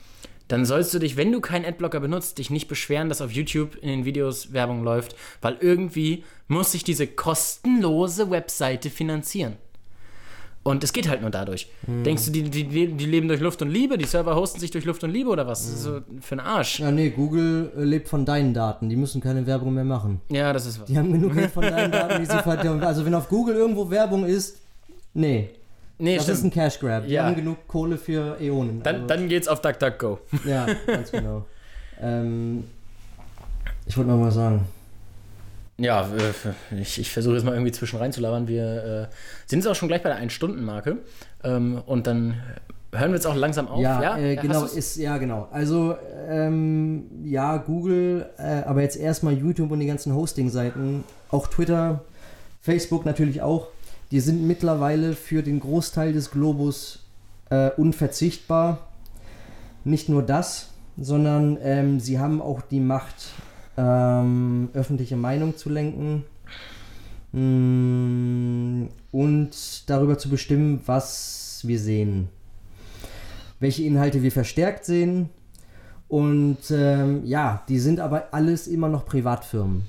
dann 0.49 0.65
sollst 0.65 0.95
du 0.95 0.99
dich, 0.99 1.17
wenn 1.17 1.33
du 1.33 1.41
keinen 1.41 1.67
Adblocker 1.67 2.01
benutzt, 2.01 2.39
dich 2.39 2.49
nicht 2.49 2.67
beschweren, 2.67 3.09
dass 3.09 3.21
auf 3.21 3.31
YouTube 3.31 3.77
in 3.77 3.89
den 3.89 4.05
Videos 4.07 4.53
Werbung 4.53 4.83
läuft, 4.83 5.15
weil 5.43 5.59
irgendwie 5.61 6.25
muss 6.49 6.73
sich 6.73 6.83
diese 6.83 7.07
kostenlose 7.07 8.31
Webseite 8.31 8.89
finanzieren. 8.91 9.59
Und 10.63 10.85
es 10.85 10.93
geht 10.93 11.09
halt 11.09 11.23
nur 11.23 11.31
dadurch. 11.31 11.69
Denkst 11.87 12.27
du, 12.27 12.33
die, 12.33 12.43
die, 12.43 12.65
die 12.93 13.07
leben 13.07 13.29
durch 13.29 13.41
Luft 13.41 13.63
und 13.63 13.71
Liebe? 13.71 13.97
Die 13.97 14.05
Server 14.05 14.35
hosten 14.37 14.61
sich 14.61 14.71
durch 14.71 14.85
Luft 14.85 15.03
und 15.03 15.11
Liebe 15.11 15.31
oder 15.31 15.47
was? 15.47 15.63
Das 15.65 15.73
ist 15.77 15.83
so 15.85 16.01
für 16.21 16.35
ein 16.35 16.41
Arsch. 16.41 16.81
Ja, 16.81 16.91
nee, 16.91 17.09
Google 17.09 17.73
äh, 17.79 17.83
lebt 17.85 18.09
von 18.09 18.27
deinen 18.27 18.53
Daten. 18.53 18.91
Die 18.91 18.97
müssen 18.97 19.23
keine 19.23 19.47
Werbung 19.47 19.73
mehr 19.73 19.85
machen. 19.85 20.21
Ja, 20.29 20.53
das 20.53 20.67
ist 20.67 20.79
was. 20.79 20.87
Die 20.87 20.99
haben 20.99 21.11
genug 21.13 21.33
Geld 21.35 21.51
von 21.51 21.63
deinen 21.63 21.91
Daten, 21.91 22.21
die 22.21 22.27
sie 22.27 22.39
verdienen. 22.43 22.83
Also 22.85 23.07
wenn 23.07 23.15
auf 23.15 23.29
Google 23.31 23.55
irgendwo 23.57 23.89
Werbung 23.89 24.27
ist, 24.27 24.59
nee. 25.15 25.49
Nee, 25.97 26.17
Das 26.19 26.29
ist 26.29 26.45
ein 26.45 26.51
Cash 26.51 26.79
Grab. 26.79 27.07
Die 27.07 27.13
Ja. 27.15 27.25
haben 27.25 27.37
genug 27.37 27.67
Kohle 27.67 27.97
für 27.97 28.39
Äonen. 28.41 28.83
Dann, 28.83 28.95
Also- 28.97 29.07
dann 29.07 29.29
geht's 29.29 29.49
auf 29.49 29.63
DuckDuckGo. 29.63 30.19
Ja, 30.47 30.67
ganz 30.87 31.11
genau. 31.11 31.45
ähm, 32.03 32.65
ich 33.87 33.97
wollte 33.97 34.11
noch 34.11 34.19
mal 34.19 34.31
sagen. 34.31 34.67
Ja, 35.81 36.09
äh, 36.09 36.81
ich, 36.81 36.99
ich 37.01 37.11
versuche 37.11 37.35
jetzt 37.35 37.45
mal 37.45 37.53
irgendwie 37.53 37.73
zwischen 37.73 37.99
reinzulabern. 37.99 38.49
Wir 38.49 39.09
äh, 39.11 39.15
sind 39.47 39.61
jetzt 39.61 39.69
auch 39.69 39.75
schon 39.75 39.89
gleich 39.89 40.03
bei 40.03 40.11
der 40.11 40.23
1-Stunden-Marke. 40.23 40.99
Ähm, 41.43 41.83
und 41.87 42.07
dann 42.07 42.35
hören 42.93 43.11
wir 43.11 43.17
jetzt 43.17 43.27
auch 43.27 43.35
langsam 43.35 43.69
auf. 43.69 43.81
Ja, 43.81 44.19
äh, 44.19 44.37
hast 44.37 44.43
genau, 44.43 44.65
ist, 44.65 44.97
ja, 44.97 45.19
genau. 45.19 45.49
Also, 45.51 45.97
ähm, 46.29 47.05
ja, 47.25 47.57
Google, 47.57 48.29
äh, 48.39 48.63
aber 48.67 48.83
jetzt 48.83 48.97
erstmal 48.97 49.35
YouTube 49.35 49.71
und 49.71 49.81
die 49.81 49.87
ganzen 49.87 50.15
Hosting-Seiten, 50.15 51.05
auch 51.31 51.47
Twitter, 51.47 52.05
Facebook 52.61 53.07
natürlich 53.07 53.43
auch, 53.43 53.69
die 54.11 54.21
sind 54.21 54.47
mittlerweile 54.47 55.15
für 55.15 55.43
den 55.43 55.61
Großteil 55.61 56.13
des 56.13 56.31
Globus 56.31 57.07
äh, 57.49 57.71
unverzichtbar. 57.71 58.89
Nicht 59.85 60.09
nur 60.09 60.23
das, 60.23 60.69
sondern 60.99 61.57
ähm, 61.63 62.01
sie 62.01 62.19
haben 62.19 62.43
auch 62.43 62.61
die 62.61 62.81
Macht, 62.81 63.15
ähm, 63.81 64.69
öffentliche 64.75 65.17
Meinung 65.17 65.57
zu 65.57 65.71
lenken 65.71 66.25
mm, 67.33 68.89
und 69.13 69.91
darüber 69.91 70.19
zu 70.19 70.29
bestimmen, 70.29 70.81
was 70.87 71.61
wir 71.65 71.79
sehen 71.79 72.29
welche 73.61 73.85
Inhalte 73.85 74.23
wir 74.23 74.33
verstärkt 74.33 74.85
sehen. 74.85 75.29
Und 76.09 76.59
ähm, 76.73 77.25
ja, 77.25 77.63
die 77.69 77.79
sind 77.79 78.01
aber 78.01 78.29
alles 78.33 78.67
immer 78.67 78.89
noch 78.89 79.07
Privatfirmen, 79.07 79.85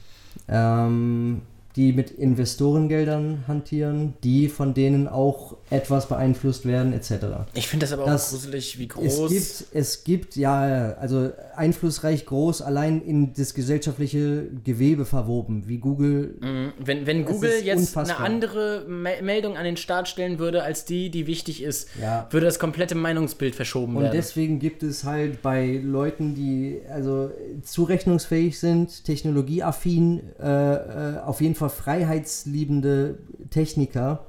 ähm, 0.48 1.42
die 1.76 1.94
mit 1.94 2.12
Investorengeldern 2.12 3.44
hantieren, 3.48 4.14
die 4.24 4.50
von 4.50 4.74
denen 4.74 5.08
auch 5.08 5.56
etwas 5.70 6.08
beeinflusst 6.08 6.66
werden, 6.66 6.94
etc. 6.94 7.12
Ich 7.54 7.68
finde 7.68 7.86
das 7.86 7.94
aber 7.94 8.04
auch 8.04 8.08
Das- 8.08 8.32
gruselig, 8.32 8.78
wie 8.80 8.84
Es 8.86 9.16
groß. 9.16 9.30
gibt, 9.32 9.66
es 9.74 10.04
gibt, 10.04 10.36
ja, 10.36 10.94
also 11.00 11.32
einflussreich 11.56 12.26
groß, 12.26 12.62
allein 12.62 13.02
in 13.02 13.34
das 13.34 13.54
gesellschaftliche 13.54 14.48
Gewebe 14.64 15.06
verwoben, 15.06 15.64
wie 15.68 15.78
Google. 15.78 16.36
Mhm. 16.42 16.74
wenn, 16.84 17.06
wenn 17.06 17.22
Es 17.22 17.28
Google 17.28 17.52
jetzt 17.64 17.80
unfassbar. 17.80 18.18
eine 18.20 18.26
andere 18.26 18.86
Me 18.88 19.12
Meldung 19.22 19.58
an 19.58 19.64
den 19.66 19.78
Start 19.78 20.08
stellen 20.08 20.40
würde, 20.40 20.64
als 20.64 20.86
die, 20.86 21.10
die 21.10 21.28
wichtig 21.28 21.64
ist, 21.64 21.88
Ja. 22.02 22.28
würde 22.32 22.46
das 22.46 22.60
komplette 22.60 22.96
Meinungsbild 22.96 23.56
verschoben 23.56 23.96
Und 23.96 24.04
werden. 24.04 24.14
deswegen 24.16 24.60
gibt 24.60 24.84
es 24.84 25.04
halt 25.04 25.42
bei 25.42 25.80
Leuten, 25.84 26.36
die 26.36 26.80
also 26.92 27.32
zurechnungsfähig 27.64 28.60
sind, 28.60 29.04
technologieaffin, 29.06 30.22
äh, 30.42 30.74
äh, 31.16 31.18
auf 31.20 31.42
jeden 31.42 31.56
Fall 31.56 31.61
freiheitsliebende 31.70 33.18
Techniker, 33.50 34.26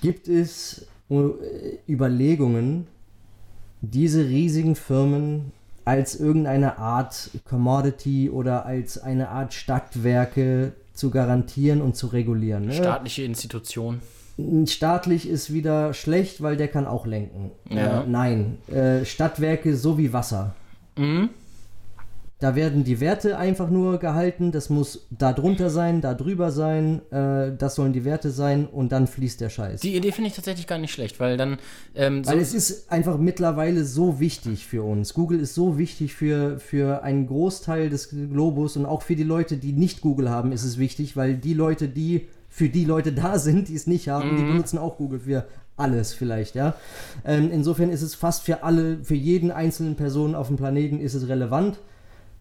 gibt 0.00 0.28
es 0.28 0.86
äh, 1.10 1.14
Überlegungen, 1.88 2.86
diese 3.80 4.26
riesigen 4.28 4.74
Firmen 4.74 5.52
als 5.84 6.18
irgendeine 6.20 6.78
Art 6.78 7.30
Commodity 7.48 8.28
oder 8.28 8.66
als 8.66 8.98
eine 8.98 9.30
Art 9.30 9.54
Stadtwerke 9.54 10.72
zu 10.92 11.10
garantieren 11.10 11.80
und 11.80 11.96
zu 11.96 12.08
regulieren. 12.08 12.66
Ne? 12.66 12.74
Staatliche 12.74 13.22
Institution. 13.22 14.00
Staatlich 14.66 15.28
ist 15.28 15.52
wieder 15.52 15.94
schlecht, 15.94 16.42
weil 16.42 16.56
der 16.56 16.68
kann 16.68 16.86
auch 16.86 17.06
lenken. 17.06 17.50
Ja. 17.70 18.02
Äh, 18.02 18.06
nein, 18.06 18.58
äh, 18.68 19.04
Stadtwerke 19.04 19.76
so 19.76 19.98
wie 19.98 20.12
Wasser. 20.12 20.54
Mhm. 20.96 21.30
Da 22.40 22.54
werden 22.54 22.84
die 22.84 23.00
Werte 23.00 23.36
einfach 23.36 23.68
nur 23.68 23.98
gehalten. 23.98 24.52
Das 24.52 24.70
muss 24.70 25.08
da 25.10 25.32
drunter 25.32 25.70
sein, 25.70 26.00
da 26.00 26.14
drüber 26.14 26.52
sein. 26.52 27.02
Äh, 27.10 27.56
das 27.56 27.74
sollen 27.74 27.92
die 27.92 28.04
Werte 28.04 28.30
sein 28.30 28.66
und 28.66 28.92
dann 28.92 29.08
fließt 29.08 29.40
der 29.40 29.48
Scheiß. 29.48 29.80
Die 29.80 29.96
Idee 29.96 30.12
finde 30.12 30.28
ich 30.28 30.36
tatsächlich 30.36 30.68
gar 30.68 30.78
nicht 30.78 30.92
schlecht, 30.92 31.18
weil 31.18 31.36
dann 31.36 31.58
ähm, 31.96 32.22
so, 32.22 32.30
Weil 32.30 32.38
es 32.38 32.54
ist 32.54 32.92
einfach 32.92 33.18
mittlerweile 33.18 33.84
so 33.84 34.20
wichtig 34.20 34.66
für 34.66 34.84
uns. 34.84 35.14
Google 35.14 35.40
ist 35.40 35.54
so 35.54 35.78
wichtig 35.78 36.14
für, 36.14 36.60
für 36.60 37.02
einen 37.02 37.26
Großteil 37.26 37.90
des 37.90 38.10
Globus 38.10 38.76
und 38.76 38.86
auch 38.86 39.02
für 39.02 39.16
die 39.16 39.24
Leute, 39.24 39.56
die 39.56 39.72
nicht 39.72 40.00
Google 40.00 40.30
haben, 40.30 40.52
ist 40.52 40.64
es 40.64 40.78
wichtig, 40.78 41.16
weil 41.16 41.34
die 41.34 41.54
Leute, 41.54 41.88
die 41.88 42.28
für 42.48 42.68
die 42.68 42.84
Leute 42.84 43.12
da 43.12 43.38
sind, 43.38 43.68
die 43.68 43.74
es 43.74 43.88
nicht 43.88 44.08
haben, 44.08 44.36
die 44.36 44.42
benutzen 44.42 44.78
auch 44.78 44.96
Google 44.96 45.20
für 45.20 45.46
alles 45.76 46.12
vielleicht, 46.12 46.54
ja. 46.54 46.74
Ähm, 47.24 47.50
insofern 47.52 47.90
ist 47.90 48.02
es 48.02 48.14
fast 48.14 48.44
für 48.44 48.62
alle, 48.62 48.98
für 49.04 49.14
jeden 49.14 49.50
einzelnen 49.50 49.96
Person 49.96 50.34
auf 50.34 50.48
dem 50.48 50.56
Planeten 50.56 51.00
ist 51.00 51.14
es 51.14 51.28
relevant 51.28 51.78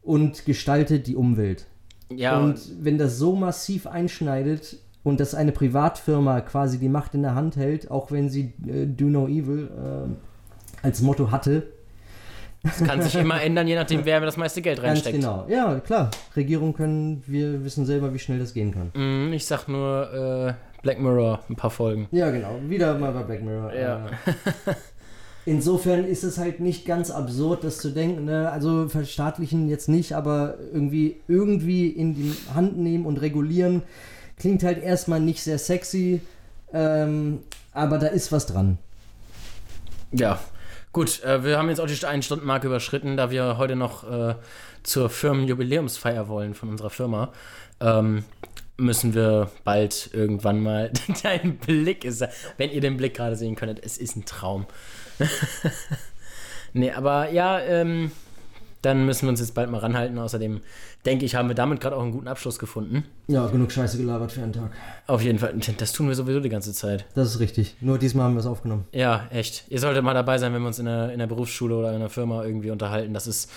und 0.08 0.46
gestaltet 0.46 1.06
die 1.08 1.16
Umwelt. 1.16 1.66
ja, 2.10 2.40
Und 2.40 2.60
wenn 2.82 2.98
das 2.98 3.18
so 3.18 3.36
massiv 3.36 3.86
einschneidet 3.88 4.78
und 5.04 5.20
dass 5.20 5.36
eine 5.36 5.52
Privatfirma 5.52 6.42
quasi 6.42 6.80
die 6.80 6.90
Macht 6.90 7.14
in 7.14 7.22
der 7.22 7.36
Hand 7.36 7.56
hält, 7.58 7.92
auch 7.92 8.12
wenn 8.12 8.30
sie 8.30 8.54
äh, 8.68 8.86
Do 8.86 9.06
No 9.06 9.28
Evil 9.28 9.70
äh, 9.70 10.86
als 10.86 11.02
Motto 11.02 11.32
hatte, 11.32 11.64
das 12.64 12.84
kann 12.84 13.02
sich 13.02 13.16
immer 13.16 13.42
ändern, 13.48 13.68
je 13.68 13.76
nachdem, 13.76 14.04
wer 14.06 14.20
das 14.22 14.36
meiste 14.38 14.62
Geld 14.62 14.78
ganz 14.82 14.88
reinsteckt. 15.00 15.16
genau. 15.18 15.46
Ja, 15.48 15.80
klar. 15.80 16.10
Regierungen 16.36 16.74
können, 16.74 17.24
wir 17.28 17.64
wissen 17.64 17.86
selber, 17.86 18.14
wie 18.14 18.20
schnell 18.20 18.40
das 18.40 18.54
gehen 18.54 18.74
kann. 18.74 18.92
Mhm, 18.96 19.32
ich 19.34 19.46
sag 19.46 19.68
nur 19.68 20.12
äh, 20.14 20.82
Black 20.82 21.00
Mirror, 21.00 21.40
ein 21.50 21.56
paar 21.56 21.70
Folgen. 21.70 22.08
Ja, 22.12 22.32
genau. 22.32 22.60
Wieder 22.68 22.98
mal 22.98 23.12
bei 23.12 23.24
Black 23.24 23.44
Mirror. 23.44 23.74
Ja. 23.74 24.06
Insofern 25.48 26.04
ist 26.04 26.26
es 26.26 26.38
halt 26.38 26.60
nicht 26.60 26.86
ganz 26.86 27.10
absurd, 27.10 27.64
das 27.64 27.78
zu 27.78 27.92
denken. 27.92 28.26
Ne? 28.26 28.52
Also 28.52 28.90
verstaatlichen 28.90 29.70
jetzt 29.70 29.88
nicht, 29.88 30.12
aber 30.12 30.58
irgendwie, 30.74 31.22
irgendwie 31.30 31.88
in 31.88 32.16
die 32.16 32.34
Hand 32.54 32.78
nehmen 32.78 33.06
und 33.06 33.22
regulieren 33.22 33.84
klingt 34.38 34.62
halt 34.64 34.84
erstmal 34.84 35.22
nicht 35.22 35.42
sehr 35.42 35.58
sexy. 35.58 36.20
Ähm, 36.74 37.40
aber 37.72 37.98
da 37.98 38.08
ist 38.08 38.34
was 38.34 38.46
dran. 38.48 38.78
Ja, 40.12 40.38
gut, 40.92 41.24
äh, 41.24 41.46
wir 41.46 41.58
haben 41.58 41.70
jetzt 41.70 41.80
auch 41.80 41.88
die 41.88 41.94
1-Stunden-Marke 41.94 42.68
überschritten, 42.68 43.16
da 43.16 43.32
wir 43.32 43.58
heute 43.58 43.78
noch 43.78 44.04
äh, 44.04 44.36
zur 44.84 45.10
Firmenjubiläumsfeier 45.10 46.28
wollen 46.28 46.56
von 46.56 46.68
unserer 46.68 46.90
Firma. 46.90 47.32
Ähm, 47.80 48.26
müssen 48.76 49.14
wir 49.14 49.50
bald 49.64 50.10
irgendwann 50.12 50.62
mal. 50.62 50.92
Dein 51.24 51.56
Blick 51.56 52.04
ist, 52.04 52.22
wenn 52.58 52.70
ihr 52.70 52.82
den 52.82 52.98
Blick 52.98 53.16
gerade 53.16 53.38
sehen 53.38 53.56
könntet, 53.56 53.80
es 53.86 53.98
ist 53.98 54.18
ein 54.18 54.26
Traum. 54.26 54.66
nee, 56.74 56.92
aber 56.92 57.32
ja, 57.32 57.60
ähm, 57.60 58.12
dann 58.82 59.06
müssen 59.06 59.24
wir 59.24 59.30
uns 59.30 59.40
jetzt 59.40 59.54
bald 59.54 59.70
mal 59.70 59.80
ranhalten. 59.80 60.18
Außerdem 60.20 60.62
denke 61.06 61.26
ich, 61.26 61.36
haben 61.36 61.48
wir 61.48 61.56
damit 61.56 61.82
gerade 61.82 61.96
auch 61.96 62.02
einen 62.02 62.12
guten 62.12 62.28
Abschluss 62.28 62.60
gefunden. 62.60 63.04
Ja, 63.28 63.48
genug 63.48 63.72
Scheiße 63.72 63.98
gelabert 63.98 64.32
für 64.32 64.44
einen 64.44 64.54
Tag. 64.54 64.72
Auf 65.08 65.22
jeden 65.22 65.40
Fall, 65.40 65.54
das 65.78 65.94
tun 65.94 66.08
wir 66.08 66.16
sowieso 66.16 66.40
die 66.40 66.50
ganze 66.50 66.74
Zeit. 66.74 67.06
Das 67.16 67.28
ist 67.28 67.40
richtig. 67.40 67.76
Nur 67.82 67.98
diesmal 67.98 68.26
haben 68.26 68.36
wir 68.36 68.42
es 68.42 68.46
aufgenommen. 68.46 68.86
Ja, 68.92 69.28
echt. 69.32 69.66
Ihr 69.70 69.80
solltet 69.80 70.04
mal 70.04 70.14
dabei 70.14 70.38
sein, 70.38 70.54
wenn 70.54 70.62
wir 70.62 70.68
uns 70.68 70.80
in 70.80 70.86
der, 70.86 71.12
in 71.12 71.20
der 71.20 71.28
Berufsschule 71.28 71.76
oder 71.76 71.94
in 71.94 72.00
der 72.00 72.10
Firma 72.10 72.44
irgendwie 72.44 72.72
unterhalten. 72.72 73.14
Das 73.14 73.28
ist 73.28 73.52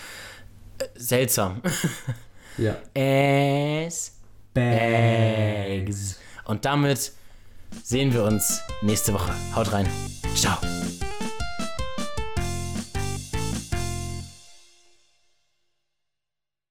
äh, 0.78 0.84
seltsam. 0.94 1.62
Ja. 2.58 2.76
Ass 2.94 4.12
Bags. 4.52 6.16
Und 6.44 6.64
damit 6.64 7.12
sehen 7.82 8.12
wir 8.12 8.24
uns 8.24 8.61
nächste 8.82 9.14
Woche. 9.14 9.32
Haut 9.54 9.72
rein. 9.72 9.88
Ciao. 10.34 10.58